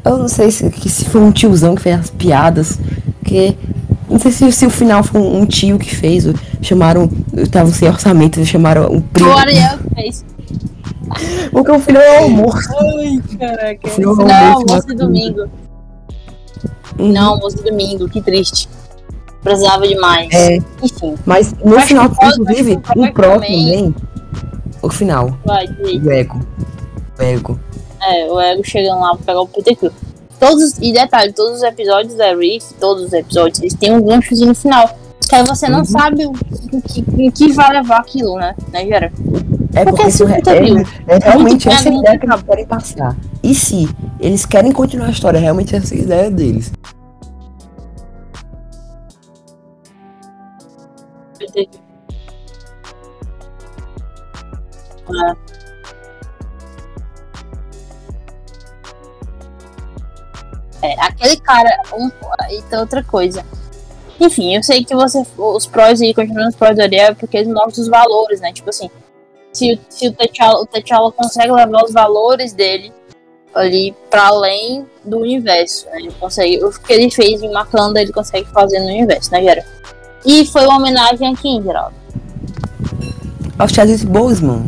Eu 0.04 0.18
não 0.18 0.28
sei 0.28 0.50
se, 0.50 0.68
se 0.88 1.04
foi 1.04 1.20
um 1.20 1.30
tiozão 1.30 1.76
que 1.76 1.82
fez 1.82 2.00
as 2.00 2.10
piadas. 2.10 2.76
Porque. 3.20 3.54
Não 4.10 4.18
sei 4.18 4.32
se, 4.32 4.50
se 4.50 4.66
o 4.66 4.70
final 4.70 5.04
foi 5.04 5.20
um, 5.20 5.46
tio 5.46 5.78
que 5.78 5.94
fez. 5.94 6.26
Chamaram. 6.60 7.08
Estavam 7.36 7.72
sem 7.72 7.88
orçamento, 7.88 8.44
chamaram 8.44 8.90
um 8.90 9.00
primo. 9.00 9.30
O 9.30 9.38
Ariel 9.38 9.78
fez. 9.94 10.24
Porque 11.52 11.70
o 11.70 11.78
final 11.80 12.02
é 12.02 12.20
o 12.20 12.24
almoço. 12.24 12.68
Ai, 12.78 13.20
caraca. 13.38 13.88
Final 13.88 14.16
Não, 14.16 14.28
é 14.28 14.44
almoço, 14.46 14.64
almoço 14.68 14.86
de 14.88 14.94
domingo. 14.94 15.40
Uhum. 16.98 17.12
Não, 17.12 17.32
almoço 17.34 17.56
de 17.56 17.62
domingo, 17.64 18.08
que 18.08 18.20
triste. 18.22 18.68
Precisava 19.42 19.86
demais. 19.86 20.28
É. 20.32 20.56
Enfim, 20.82 21.14
Mas 21.26 21.52
no 21.64 21.76
Acho 21.76 21.86
final, 21.88 22.08
que 22.08 22.16
pode- 22.16 22.40
inclusive, 22.40 22.72
o 22.96 23.12
Pro 23.12 23.32
também. 23.32 23.94
O 24.82 24.90
final. 24.90 25.36
vai. 25.44 25.66
O 25.66 26.10
ego. 26.10 26.40
O 27.18 27.22
ego. 27.22 27.60
É, 28.02 28.30
o 28.30 28.38
Ego 28.40 28.62
chegando 28.64 29.00
lá 29.00 29.14
pra 29.16 29.24
pegar 29.26 29.40
o 29.40 29.46
Quill. 29.48 29.90
Todos, 30.38 30.76
e 30.78 30.92
detalhe, 30.92 31.32
todos 31.32 31.58
os 31.58 31.62
episódios 31.62 32.14
da 32.14 32.34
Riff, 32.34 32.74
todos 32.74 33.04
os 33.04 33.12
episódios, 33.14 33.60
eles 33.60 33.72
têm 33.74 33.92
um 33.94 34.02
ganchozinho 34.02 34.48
no 34.48 34.54
final. 34.54 34.88
Que 35.26 35.36
aí 35.36 35.42
você 35.46 35.68
não 35.70 35.78
Uhum. 35.78 35.84
sabe 35.86 36.26
o 36.26 36.32
que, 36.82 37.04
em 37.18 37.30
que 37.30 37.50
vai 37.52 37.72
levar 37.72 37.98
aquilo, 37.98 38.36
né? 38.36 38.54
Né, 38.70 38.84
Gera? 38.86 39.12
É 39.74 39.84
Porque 39.84 39.96
porque 39.96 40.10
se 40.10 40.22
isso 40.22 40.24
o 40.24 40.28
é, 40.28 40.38
é, 40.38 41.16
é 41.16 41.18
realmente 41.18 41.68
essa 41.68 41.88
ideia 41.88 42.18
que 42.18 42.26
eles 42.26 42.42
querem 42.42 42.66
passar. 42.66 43.16
E 43.42 43.54
se 43.54 43.88
eles 44.20 44.46
querem 44.46 44.72
continuar 44.72 45.06
a 45.06 45.10
história, 45.10 45.38
é 45.38 45.40
realmente 45.40 45.74
essa 45.74 45.94
a 45.94 45.98
ideia 45.98 46.30
deles. 46.30 46.72
É. 55.06 55.44
É, 60.82 61.00
aquele 61.00 61.36
cara. 61.38 61.70
Um, 61.96 62.10
e 62.50 62.62
tem 62.62 62.78
outra 62.78 63.02
coisa. 63.02 63.44
Enfim, 64.20 64.54
eu 64.54 64.62
sei 64.62 64.84
que 64.84 64.94
você. 64.94 65.26
Os 65.36 65.66
prós 65.66 66.00
aí, 66.00 66.14
continuando 66.14 66.50
os 66.50 66.56
prós 66.56 66.76
do 66.76 66.82
Ariel, 66.82 67.08
é 67.08 67.14
porque 67.14 67.38
eles 67.38 67.48
mostram 67.48 67.82
os 67.82 67.88
valores, 67.88 68.40
né? 68.40 68.52
Tipo 68.52 68.70
assim, 68.70 68.88
se, 69.54 69.72
o- 69.72 69.78
se 69.88 70.08
o 70.08 70.12
T'Challa 70.12 70.60
o 70.60 70.66
T'Challa 70.66 71.10
consegue 71.12 71.50
levar 71.52 71.84
os 71.84 71.92
valores 71.92 72.52
dele 72.52 72.92
ali 73.54 73.94
pra 74.10 74.26
além 74.28 74.84
do 75.04 75.18
universo, 75.20 75.86
né? 75.86 75.98
Ele 76.00 76.10
consegue. 76.18 76.62
O 76.64 76.70
que 76.70 76.92
ele 76.92 77.10
fez 77.10 77.40
em 77.42 77.50
Wakanda, 77.52 78.02
ele 78.02 78.12
consegue 78.12 78.46
fazer 78.50 78.80
no 78.80 78.86
universo, 78.86 79.30
né, 79.30 79.42
Gera? 79.42 79.64
E 80.26 80.44
foi 80.46 80.66
uma 80.66 80.76
homenagem 80.78 81.32
a 81.32 81.36
quem, 81.36 81.62
Geraldo? 81.62 81.94
Ao 83.58 83.68
Chadwick 83.68 84.04
Boseman. 84.06 84.64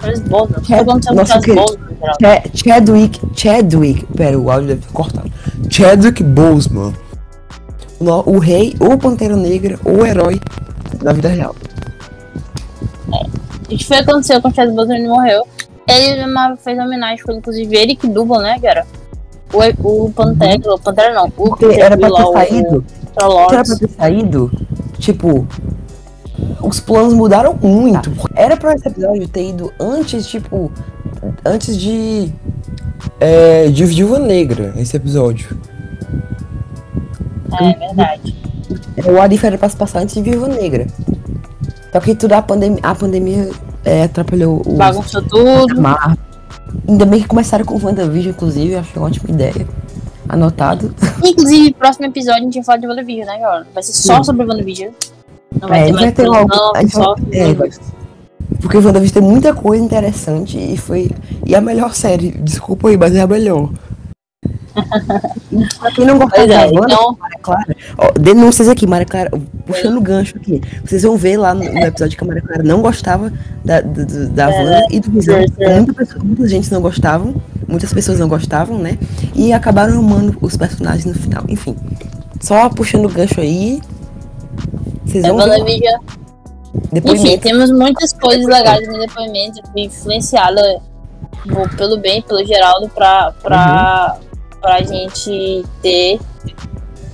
Chris 0.00 0.20
Boseman. 0.20 0.58
O 0.58 0.62
que 0.62 0.74
É, 0.74 0.78
aconteceu 0.80 1.12
com 1.12 1.20
nosso 1.20 1.32
Chris 1.40 1.44
querido- 1.44 1.66
Boseman, 1.66 1.96
Geraldo? 2.00 2.48
Ch- 2.56 2.62
Chadwick. 2.64 3.20
Chadwick. 3.36 4.06
Pera, 4.16 4.38
o 4.38 4.50
áudio 4.50 4.68
deve 4.68 4.80
ter 4.86 4.92
cortado. 4.92 5.30
Chadwick 5.70 6.22
Boseman. 6.24 6.92
O, 8.00 8.38
rei, 8.38 8.74
ou 8.80 8.96
Pantera 8.96 9.36
Negra, 9.36 9.78
ou 9.84 10.06
herói 10.06 10.40
da 11.02 11.12
vida 11.12 11.28
real. 11.28 11.54
O 13.70 13.76
que 13.78 13.84
foi 13.84 13.98
que 13.98 14.10
aconteceu 14.10 14.42
com 14.42 14.48
o 14.48 14.52
Boseman? 14.52 14.98
Ele 14.98 15.08
morreu. 15.08 15.46
Ele 15.86 16.56
fez 16.58 16.78
homenagem, 16.78 17.18
foi 17.18 17.36
inclusive 17.36 17.76
ele 17.76 17.96
que 17.96 18.08
dubla, 18.08 18.42
né, 18.42 18.58
Gera? 18.60 18.86
O, 19.52 20.04
o 20.06 20.12
Pantera, 20.12 20.74
o 20.74 20.78
Pantera 20.78 21.14
não, 21.14 21.26
o 21.26 21.30
Porque 21.30 21.64
era 21.66 21.96
pra 21.96 22.10
ter 22.10 22.32
saído. 22.32 22.84
o 23.20 23.52
era 23.52 23.64
pra 23.64 23.76
ter 23.76 23.90
saído, 23.90 24.52
tipo, 24.98 25.46
os 26.62 26.78
planos 26.78 27.12
mudaram 27.14 27.54
muito. 27.60 28.12
Era 28.36 28.56
pra 28.56 28.74
esse 28.74 28.86
episódio 28.86 29.26
ter 29.28 29.48
ido 29.48 29.72
antes, 29.80 30.26
tipo, 30.26 30.70
antes 31.44 31.76
de. 31.76 32.32
É, 33.18 33.68
de 33.68 33.84
Viúva 33.84 34.18
Negra, 34.18 34.72
esse 34.76 34.96
episódio. 34.96 35.58
É 37.60 37.74
verdade. 37.74 38.36
O 39.06 39.20
Arif 39.20 39.44
era 39.44 39.58
pra 39.58 39.68
se 39.68 39.76
passar 39.76 40.00
antes 40.00 40.14
de 40.14 40.22
Viúva 40.22 40.46
Negra. 40.48 40.86
Só 41.92 42.00
que 42.00 42.14
tudo 42.14 42.32
a 42.34 42.42
pandemia, 42.42 42.78
a 42.82 42.94
pandemia 42.94 43.50
é, 43.84 44.04
atrapalhou 44.04 44.62
o. 44.64 44.76
Bagunçou 44.76 45.22
tudo. 45.22 45.80
Marvel. 45.80 46.16
Ainda 46.88 47.04
bem 47.04 47.20
que 47.20 47.26
começaram 47.28 47.64
com 47.64 47.78
WandaVision, 47.84 48.32
inclusive, 48.34 48.76
achei 48.76 48.96
uma 48.96 49.06
ótima 49.08 49.30
ideia. 49.30 49.66
Anotado. 50.28 50.94
Inclusive, 51.24 51.72
próximo 51.74 52.06
episódio 52.06 52.40
a 52.42 52.44
gente 52.44 52.54
vai 52.54 52.64
falar 52.64 52.78
de 52.78 52.86
WandaVision, 52.86 53.26
né, 53.26 53.38
Gera? 53.38 53.66
Vai 53.74 53.82
ser 53.82 53.92
só 53.92 54.16
Sim. 54.18 54.24
sobre 54.24 54.46
WandaVision. 54.46 54.90
Não 55.60 55.68
vai 55.68 55.80
É, 55.80 55.84
ter 55.86 55.92
vai 55.92 56.02
mais 56.02 56.14
ter 56.14 56.26
coisa, 56.26 56.38
algo- 56.40 56.54
não, 56.56 56.72
a 56.76 56.80
gente 56.82 56.92
só 56.92 57.14
vai- 57.16 57.38
é, 57.40 57.54
vai- 57.54 57.70
Porque 58.60 58.76
o 58.76 58.84
WandaVision 58.84 59.14
tem 59.20 59.22
muita 59.28 59.52
coisa 59.52 59.84
interessante 59.84 60.56
e 60.58 60.76
foi. 60.76 61.10
E 61.44 61.54
a 61.56 61.60
melhor 61.60 61.92
série, 61.94 62.30
desculpa 62.30 62.88
aí, 62.88 62.96
mas 62.96 63.12
é 63.16 63.20
a 63.22 63.26
melhor. 63.26 63.68
Pra 65.78 65.90
quem 65.92 66.04
não 66.04 66.18
gostou 66.18 66.30
Pois 66.36 66.48
da 66.48 66.62
é, 66.62 66.66
Wanda, 66.66 66.92
então, 66.92 67.16
Maria 67.18 67.38
Clara, 67.42 67.76
ó, 67.98 68.10
denúncias 68.18 68.68
aqui, 68.68 68.86
Maria 68.86 69.06
Clara, 69.06 69.30
puxando 69.66 69.96
o 69.96 70.00
gancho 70.00 70.36
aqui. 70.36 70.60
Vocês 70.84 71.02
vão 71.02 71.16
ver 71.16 71.36
lá 71.36 71.54
no, 71.54 71.64
no 71.64 71.80
episódio 71.80 72.16
que 72.16 72.24
a 72.24 72.26
Maria 72.26 72.42
Clara 72.42 72.62
não 72.62 72.80
gostava 72.80 73.32
da, 73.64 73.80
do- 73.80 74.28
da 74.30 74.48
Wanda 74.48 74.86
e 74.90 75.00
do 75.00 75.10
Visão. 75.10 75.36
é, 75.36 75.46
é. 75.58 75.80
Muita 75.80 76.48
gente 76.48 76.70
não 76.72 76.80
gostavam, 76.80 77.34
muitas 77.66 77.92
pessoas 77.92 78.18
não 78.18 78.28
gostavam, 78.28 78.78
né? 78.78 78.98
E 79.34 79.52
acabaram 79.52 79.98
amando 79.98 80.36
os 80.40 80.56
personagens 80.56 81.04
no 81.04 81.14
final. 81.14 81.44
Enfim, 81.48 81.76
só 82.40 82.68
puxando 82.68 83.06
o 83.06 83.08
gancho 83.08 83.40
aí. 83.40 83.80
Vocês 85.04 85.24
é 85.24 85.28
vão 85.28 85.38
ver. 85.38 85.50
WandaVision. 85.50 86.00
Enfim, 87.04 87.38
temos 87.38 87.70
muitas 87.70 88.12
coisas 88.12 88.46
legais 88.46 88.86
no 88.86 88.98
depoimento. 88.98 89.60
Fui 89.72 89.82
influenciada 89.82 90.80
pô, 91.52 91.68
pelo 91.76 91.98
bem, 91.98 92.22
pelo 92.22 92.44
Geraldo, 92.46 92.88
pra, 92.90 93.32
pra, 93.42 94.16
pra 94.60 94.82
gente 94.82 95.64
ter. 95.82 96.20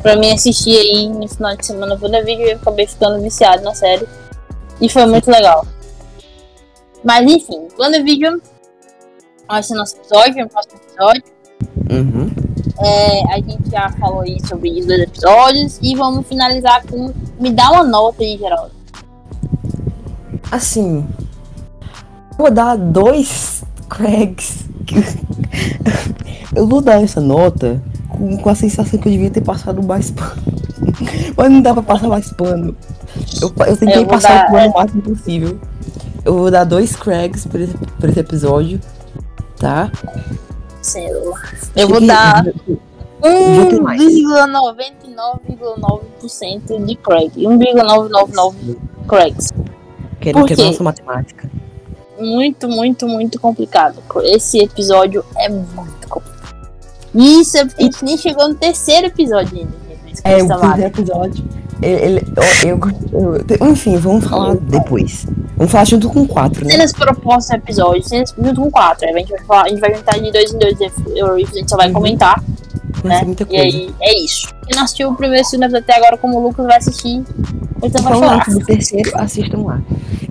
Pra 0.03 0.16
mim 0.16 0.32
assistir 0.32 0.76
aí 0.76 1.09
no 1.09 1.26
final 1.26 1.57
de 1.57 1.66
semana 1.66 1.94
o 1.94 1.99
vídeo 1.99 2.47
e 2.47 2.51
eu 2.51 2.57
acabei 2.57 2.86
ficando 2.86 3.20
viciado 3.20 3.62
na 3.62 3.74
série. 3.74 4.07
E 4.80 4.88
foi 4.88 5.07
muito 5.07 5.30
legal. 5.30 5.66
Mas 7.03 7.30
enfim, 7.30 7.68
WandaVision. 7.78 8.38
Esse 9.59 9.72
é 9.72 9.76
o 9.76 9.78
nosso 9.78 9.97
episódio, 9.97 10.44
o 10.44 10.49
próximo 10.49 10.80
episódio. 10.82 11.22
Uhum. 11.90 12.30
É, 12.78 13.34
a 13.34 13.36
gente 13.36 13.70
já 13.70 13.90
falou 13.92 14.20
aí 14.20 14.38
sobre 14.47 14.70
os 14.78 14.86
dois 14.86 15.01
episódios. 15.01 15.78
E 15.80 15.94
vamos 15.94 16.26
finalizar 16.26 16.84
com. 16.86 17.12
Me 17.40 17.51
dá 17.51 17.70
uma 17.70 17.84
nota 17.84 18.22
aí, 18.22 18.36
Geraldo. 18.36 18.72
Assim, 20.51 21.07
vou 22.36 22.51
dar 22.51 22.76
dois 22.76 23.64
Craigs. 23.88 24.66
Eu 26.57 26.66
vou 26.66 26.80
dar 26.80 27.02
essa 27.02 27.20
nota 27.20 27.80
com, 28.09 28.38
com 28.38 28.48
a 28.48 28.54
sensação 28.54 28.98
que 28.98 29.07
eu 29.07 29.12
devia 29.12 29.28
ter 29.30 29.42
passado 29.42 29.82
mais 29.82 30.11
pano. 30.11 30.42
Mas 31.36 31.50
não 31.50 31.61
dá 31.61 31.74
pra 31.74 31.82
passar 31.82 32.09
mais 32.09 32.32
pano. 32.32 32.74
Eu, 33.40 33.52
eu 33.66 33.76
tentei 33.76 33.98
Eu 33.98 34.07
passar 34.07 34.28
dar- 34.28 34.48
o 34.48 34.52
pano 34.52 34.70
o 34.70 34.74
máximo 34.74 35.02
possível. 35.02 35.59
Eu 36.24 36.38
vou 36.38 36.50
dar 36.50 36.64
dois 36.64 36.96
Craigs 36.96 37.46
por 37.46 37.61
esse, 37.61 37.76
por 37.76 38.09
esse 38.09 38.18
episódio. 38.18 38.80
Tá? 39.59 39.92
Sei 40.82 41.12
lá. 41.12 41.40
Eu 41.76 41.88
vou 41.88 42.00
dar 42.04 42.44
vou 43.20 43.66
ter 43.66 43.80
mais. 43.80 44.02
1,99,9% 44.02 46.84
de 46.84 46.96
Craig. 46.96 47.30
1,999 47.36 48.76
Craigs. 49.09 49.52
Quero 50.20 50.44
que 50.44 50.54
é 50.54 50.57
nossa 50.57 50.82
matemática. 50.82 51.48
Muito, 52.18 52.68
muito, 52.68 53.07
muito 53.07 53.38
complicado. 53.38 54.02
Esse 54.24 54.59
episódio 54.59 55.24
é 55.36 55.48
muito 55.48 56.09
complicado. 56.09 56.36
Isso, 57.16 57.56
a 57.58 57.82
gente 57.82 58.04
nem 58.04 58.16
chegou 58.16 58.48
no 58.48 58.54
terceiro 58.54 59.06
episódio 59.06 59.58
ainda. 59.58 59.86
É, 60.24 60.42
o 60.42 60.46
terceiro 60.46 60.82
episódio. 60.82 61.44
Ele, 61.82 62.22
eu, 62.64 62.78
eu, 63.12 63.44
eu, 63.60 63.70
enfim, 63.70 63.96
vamos 63.96 64.24
falar 64.24 64.56
depois. 64.56 65.26
Vamos 65.56 65.72
falar 65.72 65.84
junto 65.84 66.08
com 66.08 66.26
quatro, 66.26 66.64
né? 66.64 66.72
Cenas 66.72 66.92
propostas 66.92 67.50
no 67.50 67.56
episódio, 67.56 68.02
cenas 68.02 68.34
junto 68.36 68.60
com 68.60 68.70
quatro. 68.70 69.06
Né? 69.06 69.12
A 69.12 69.18
gente 69.18 69.30
vai, 69.30 69.44
falar, 69.44 69.62
a 69.64 69.68
gente 69.68 69.80
vai 69.80 69.94
juntar 69.94 70.18
de 70.18 70.32
dois 70.32 70.54
em 70.54 70.58
dois, 70.58 70.78
né? 70.78 70.86
a 70.86 71.38
gente 71.38 71.70
só 71.70 71.76
vai 71.76 71.88
uhum. 71.88 71.94
comentar. 71.94 72.42
Né? 73.04 73.20
E 73.50 73.56
aí, 73.56 73.94
é 74.00 74.18
isso. 74.18 74.48
Quem 74.66 74.74
não 74.74 74.84
assistiu 74.84 75.10
o 75.10 75.14
primeiro 75.14 75.46
segundo 75.46 75.76
até 75.76 75.96
agora, 75.96 76.16
como 76.16 76.38
o 76.38 76.42
Lucas 76.42 76.66
vai 76.66 76.78
assistir, 76.78 77.22
então 77.82 78.02
vai 78.02 78.18
lá. 78.18 78.34
Antes 78.36 78.54
do 78.54 78.64
terceiro, 78.64 79.10
assistam 79.14 79.58
lá. 79.58 79.82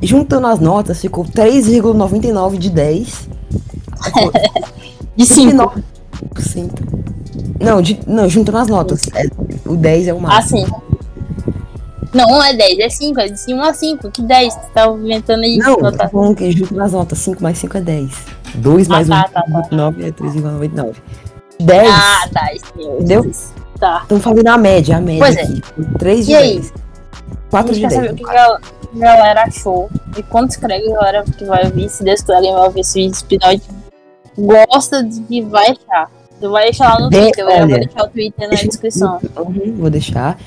E 0.01 0.07
juntando 0.07 0.47
as 0.47 0.59
notas, 0.59 0.99
ficou 0.99 1.23
3,99 1.25 2.57
de 2.57 2.69
10. 2.69 3.29
de 5.15 5.25
5. 5.25 5.94
10%. 6.34 6.71
Não, 7.59 7.82
de, 7.82 7.99
não, 8.07 8.30
juntando 8.30 8.57
as 8.57 8.67
notas. 8.67 9.03
É, 9.13 9.26
o 9.67 9.76
10 9.76 10.07
é 10.07 10.13
o 10.13 10.17
ah, 10.17 10.21
máximo. 10.21 10.65
Ah, 10.65 10.65
sim. 10.65 10.95
Não, 12.13 12.30
1 12.38 12.43
é 12.43 12.53
10, 12.53 12.80
é 12.80 12.89
5, 12.89 13.19
é 13.19 13.28
de 13.28 13.53
1 13.53 13.61
a 13.61 13.73
5. 13.73 14.11
Que 14.11 14.21
10? 14.21 14.53
Você 14.53 14.59
tá 14.73 14.84
aumentando 14.86 15.43
aí. 15.43 15.57
Não, 15.57 15.76
tá 15.76 15.91
nota. 15.91 16.09
bom 16.11 16.34
que 16.34 16.49
junto 16.51 16.73
nas 16.73 16.93
notas. 16.93 17.17
5 17.19 17.43
mais 17.43 17.57
5 17.57 17.78
é 17.78 17.82
10. 17.82 18.11
2 18.55 18.88
ah, 18.88 18.93
mais 18.93 19.07
tá, 19.09 19.15
1 19.15 19.28
tá, 19.32 19.41
tá, 19.41 19.61
tá. 19.61 19.76
é 19.99 20.11
3,99. 20.11 20.95
10. 21.59 21.89
Ah, 21.89 22.30
tá. 22.34 22.53
Entendeu? 22.78 23.32
Tá. 23.80 23.99
Estão 24.03 24.19
fazendo 24.21 24.47
a 24.47 24.57
média, 24.57 24.97
a 24.97 25.01
média. 25.01 25.19
Pois 25.19 25.36
é. 25.36 25.41
aqui. 25.41 25.61
é. 25.78 25.97
3 25.97 26.26
de 26.26 26.32
e 26.32 26.36
10. 26.36 26.45
Aí? 26.45 26.71
4 27.49 27.73
de 27.73 27.82
10. 27.82 27.93
saber 27.93 28.11
o 28.11 28.15
que 28.15 28.30
a 28.30 28.59
galera 28.95 29.43
achou 29.43 29.89
e 30.17 30.23
quantos 30.23 30.55
credos 30.55 30.89
a 30.93 31.23
que 31.23 31.43
vai 31.43 31.65
ouvir. 31.65 31.89
Se 31.89 32.03
Deus 32.03 32.21
quiser, 32.21 32.41
vai 32.41 32.65
ouvir 32.65 32.80
esse 32.80 33.05
episódio 33.05 33.84
gosta 34.38 35.03
de 35.03 35.21
que 35.21 35.41
vai 35.41 35.65
achar. 35.71 36.09
Tu 36.39 36.49
vai 36.51 36.63
deixar 36.65 36.93
lá 36.93 36.99
no 36.99 37.09
De- 37.09 37.17
Twitter, 37.19 37.43
eu 37.43 37.47
vou 37.49 37.55
olha, 37.61 37.75
deixar 37.79 38.03
o 38.03 38.07
Twitter 38.09 38.49
na 38.49 38.55
eu- 38.55 38.67
descrição. 38.67 39.19
Uhum, 39.38 39.75
vou 39.77 39.89
deixar. 39.89 40.38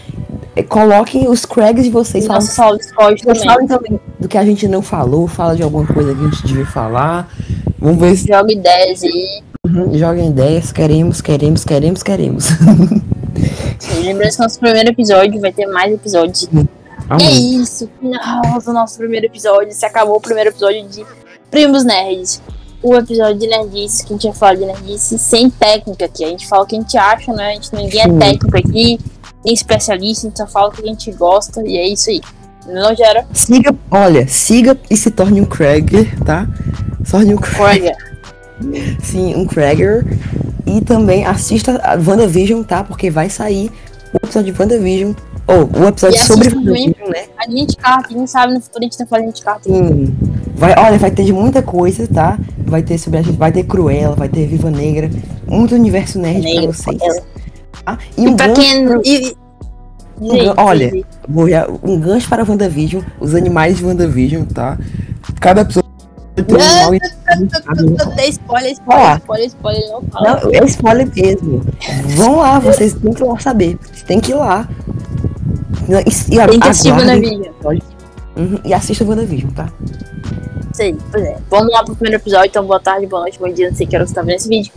É, 0.55 0.63
Coloquem 0.63 1.29
os 1.29 1.47
Craigs 1.47 1.85
de 1.85 1.91
vocês. 1.91 2.25
Discord 2.29 2.85
Vocês 2.85 3.23
também. 3.23 3.45
falem 3.47 3.67
também 3.67 4.01
do 4.19 4.29
que 4.29 4.37
a 4.37 4.45
gente 4.45 4.67
não 4.69 4.83
falou, 4.83 5.27
fala 5.27 5.57
de 5.57 5.63
alguma 5.63 5.87
coisa 5.87 6.15
que 6.15 6.21
a 6.21 6.25
gente 6.25 6.47
devia 6.47 6.67
falar. 6.67 7.33
Vamos 7.79 7.99
ver 8.01 8.17
se 8.17 8.27
Joga 8.27 8.53
ideias 8.53 9.03
aí. 9.03 9.43
uhum, 9.67 9.97
joguem 9.97 10.29
ideias. 10.31 10.73
Queremos, 10.73 11.21
queremos, 11.21 11.65
queremos, 11.65 12.03
queremos. 12.03 12.49
Lembrando 14.03 14.33
que 14.33 14.39
nosso 14.41 14.59
primeiro 14.59 14.89
episódio 14.91 15.41
vai 15.41 15.53
ter 15.53 15.67
mais 15.67 15.93
episódios. 15.93 16.49
E 17.21 17.23
é 17.25 17.31
isso, 17.31 17.89
final 18.01 18.61
do 18.61 18.73
nosso 18.73 18.99
primeiro 18.99 19.27
episódio. 19.27 19.73
Se 19.73 19.87
acabou 19.87 20.17
o 20.17 20.21
primeiro 20.21 20.51
episódio 20.51 20.87
de 20.89 21.05
Primos 21.51 21.85
Nerds. 21.85 22.43
O 22.83 22.95
episódio 22.95 23.39
de 23.39 23.47
Nerdice, 23.49 24.05
que 24.05 24.13
a 24.13 24.17
gente 24.17 24.27
vai 24.29 24.37
falar 24.37 24.55
de 24.55 24.65
Nerdice 24.65 25.19
sem 25.19 25.51
técnica 25.51 26.05
aqui. 26.05 26.25
A 26.25 26.29
gente 26.29 26.47
fala 26.47 26.63
o 26.63 26.67
que 26.67 26.77
a 26.77 26.81
gente 26.81 26.97
acha, 26.97 27.33
né? 27.33 27.51
A 27.51 27.55
gente, 27.55 27.75
ninguém 27.75 28.01
é 28.01 28.05
Sim. 28.05 28.19
técnico 28.19 28.57
aqui, 28.57 29.01
nem 29.45 29.55
especialista, 29.55 30.27
a 30.27 30.31
gente 30.31 30.39
só 30.39 30.47
fala 30.47 30.69
o 30.69 30.73
que 30.73 30.83
a 30.83 30.87
gente 30.87 31.11
gosta 31.13 31.63
e 31.67 31.77
é 31.77 31.89
isso 31.89 32.11
aí. 32.11 32.21
Não 32.69 32.95
gera 32.95 33.27
Siga, 33.33 33.75
olha, 33.91 34.29
siga 34.29 34.79
e 34.91 34.97
se 34.97 35.11
torne 35.11 35.41
um 35.41 35.47
Craig, 35.47 35.87
tá? 36.25 36.47
Se 37.03 37.13
torne 37.13 37.35
um 37.35 37.39
Craig, 37.39 37.91
sim, 39.03 39.35
um 39.35 39.47
Craiger. 39.47 40.05
E 40.67 40.81
também 40.83 41.25
assista 41.25 41.81
a 41.83 41.95
WandaVision, 41.95 42.63
tá? 42.63 42.85
Porque 42.85 43.11
vai 43.11 43.31
sair 43.31 43.71
o 44.13 44.17
episódio 44.23 44.53
de 44.53 44.61
WandaVision. 44.61 45.15
Ou 45.47 45.83
o 45.83 45.89
episódio 45.89 46.23
sobre. 46.25 46.49
WandaVision, 46.55 47.09
né? 47.09 47.27
A 47.39 47.51
gente 47.51 47.77
carta, 47.77 48.09
quem 48.09 48.27
sabe 48.27 48.55
no 48.55 48.61
futuro 48.61 48.81
a 48.81 48.85
gente 48.85 48.99
tá 48.99 49.07
fazendo 49.07 49.33
de 49.33 49.43
carta. 49.43 49.63
Sim. 49.63 50.15
Vai, 50.59 50.75
olha, 50.77 50.99
vai 50.99 51.11
ter 51.11 51.25
de 51.25 51.33
muita 51.33 51.63
coisa, 51.63 52.07
tá? 52.07 52.37
Vai 52.67 52.83
ter 52.83 52.99
sobre 52.99 53.21
a 53.21 53.23
gente, 53.23 53.37
vai 53.37 53.53
ter 53.53 53.63
Cruella, 53.63 54.17
vai 54.17 54.29
ter 54.29 54.47
Viva 54.47 54.71
Negra, 54.71 55.09
muito 55.47 55.75
universo 55.75 56.19
nerd 56.19 56.41
Negra, 56.43 56.63
pra 56.63 56.73
vocês. 56.73 57.23
Tá? 57.85 57.99
E 58.17 58.35
pra 58.35 58.47
gancho- 58.49 58.61
quem. 58.61 58.87
E, 59.05 59.37
Um 60.21 60.37
gan- 60.37 60.55
olha, 60.57 60.91
vou 61.29 61.49
já- 61.49 61.69
um 61.85 62.01
gancho 62.01 62.29
para 62.29 62.45
WandaVision, 62.45 63.03
os 63.21 63.37
animais 63.37 63.77
de 63.79 63.85
WandaVision, 63.85 64.45
tá? 64.47 64.77
Cada 65.41 65.61
episódio 65.61 65.89
tem 66.35 66.57
um 66.57 66.61
animal 66.61 66.95
spoiler, 68.29 68.73
spoiler, 68.73 68.77
Ó. 68.89 69.15
spoiler, 69.17 69.47
spoiler, 69.47 69.91
não 69.93 70.03
fala. 70.11 70.41
Não, 70.43 70.51
é 70.53 70.65
spoiler 70.65 71.09
mesmo. 71.15 71.63
Vão 72.17 72.37
lá, 72.39 72.59
vocês 72.59 72.95
têm 72.95 73.13
que 73.13 73.23
lá 73.23 73.39
saber. 73.39 73.79
Vocês 73.81 74.03
têm 74.03 74.19
que 74.21 74.33
ir 74.33 74.35
lá. 74.35 74.69
E, 75.89 76.35
e 76.35 76.47
Tem 76.49 76.61
que 76.61 76.69
assistir 76.69 76.91
WandaVision. 76.93 77.43
Uhum, 78.39 78.61
e 78.65 78.73
assista 78.73 79.05
o 79.05 79.09
WandaVision, 79.09 79.51
tá? 79.51 79.69
Isso 80.73 80.83
aí, 80.83 80.97
pois 81.11 81.25
é. 81.25 81.37
Vamos 81.51 81.73
lá 81.73 81.85
pro 81.85 81.97
primeiro 81.97 82.23
episódio. 82.23 82.49
Então, 82.49 82.65
boa 82.65 82.79
tarde, 82.79 83.07
boa 83.07 83.23
noite, 83.23 83.39
bom 83.39 83.53
dia. 83.53 83.69
Não 83.69 83.77
sei 83.77 83.87
que 83.87 83.97
hora 83.97 84.07
você 84.07 84.15
tá 84.15 84.23
vendo 84.23 84.37
esse 84.37 84.49
vídeo. 84.49 84.73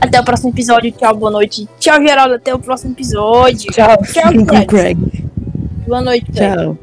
Até 0.00 0.20
o 0.20 0.24
próximo 0.24 0.50
episódio. 0.50 0.90
Tchau, 0.90 1.14
boa 1.16 1.30
noite. 1.30 1.68
Tchau, 1.78 2.02
Geraldo. 2.02 2.34
Até 2.34 2.52
o 2.52 2.58
próximo 2.58 2.92
episódio. 2.92 3.70
Tchau, 3.72 3.96
Tchau, 4.02 4.44
Craig. 4.44 4.66
Craig. 4.66 4.98
Boa 5.86 6.00
noite, 6.00 6.32
Craig. 6.32 6.56
Tchau. 6.56 6.78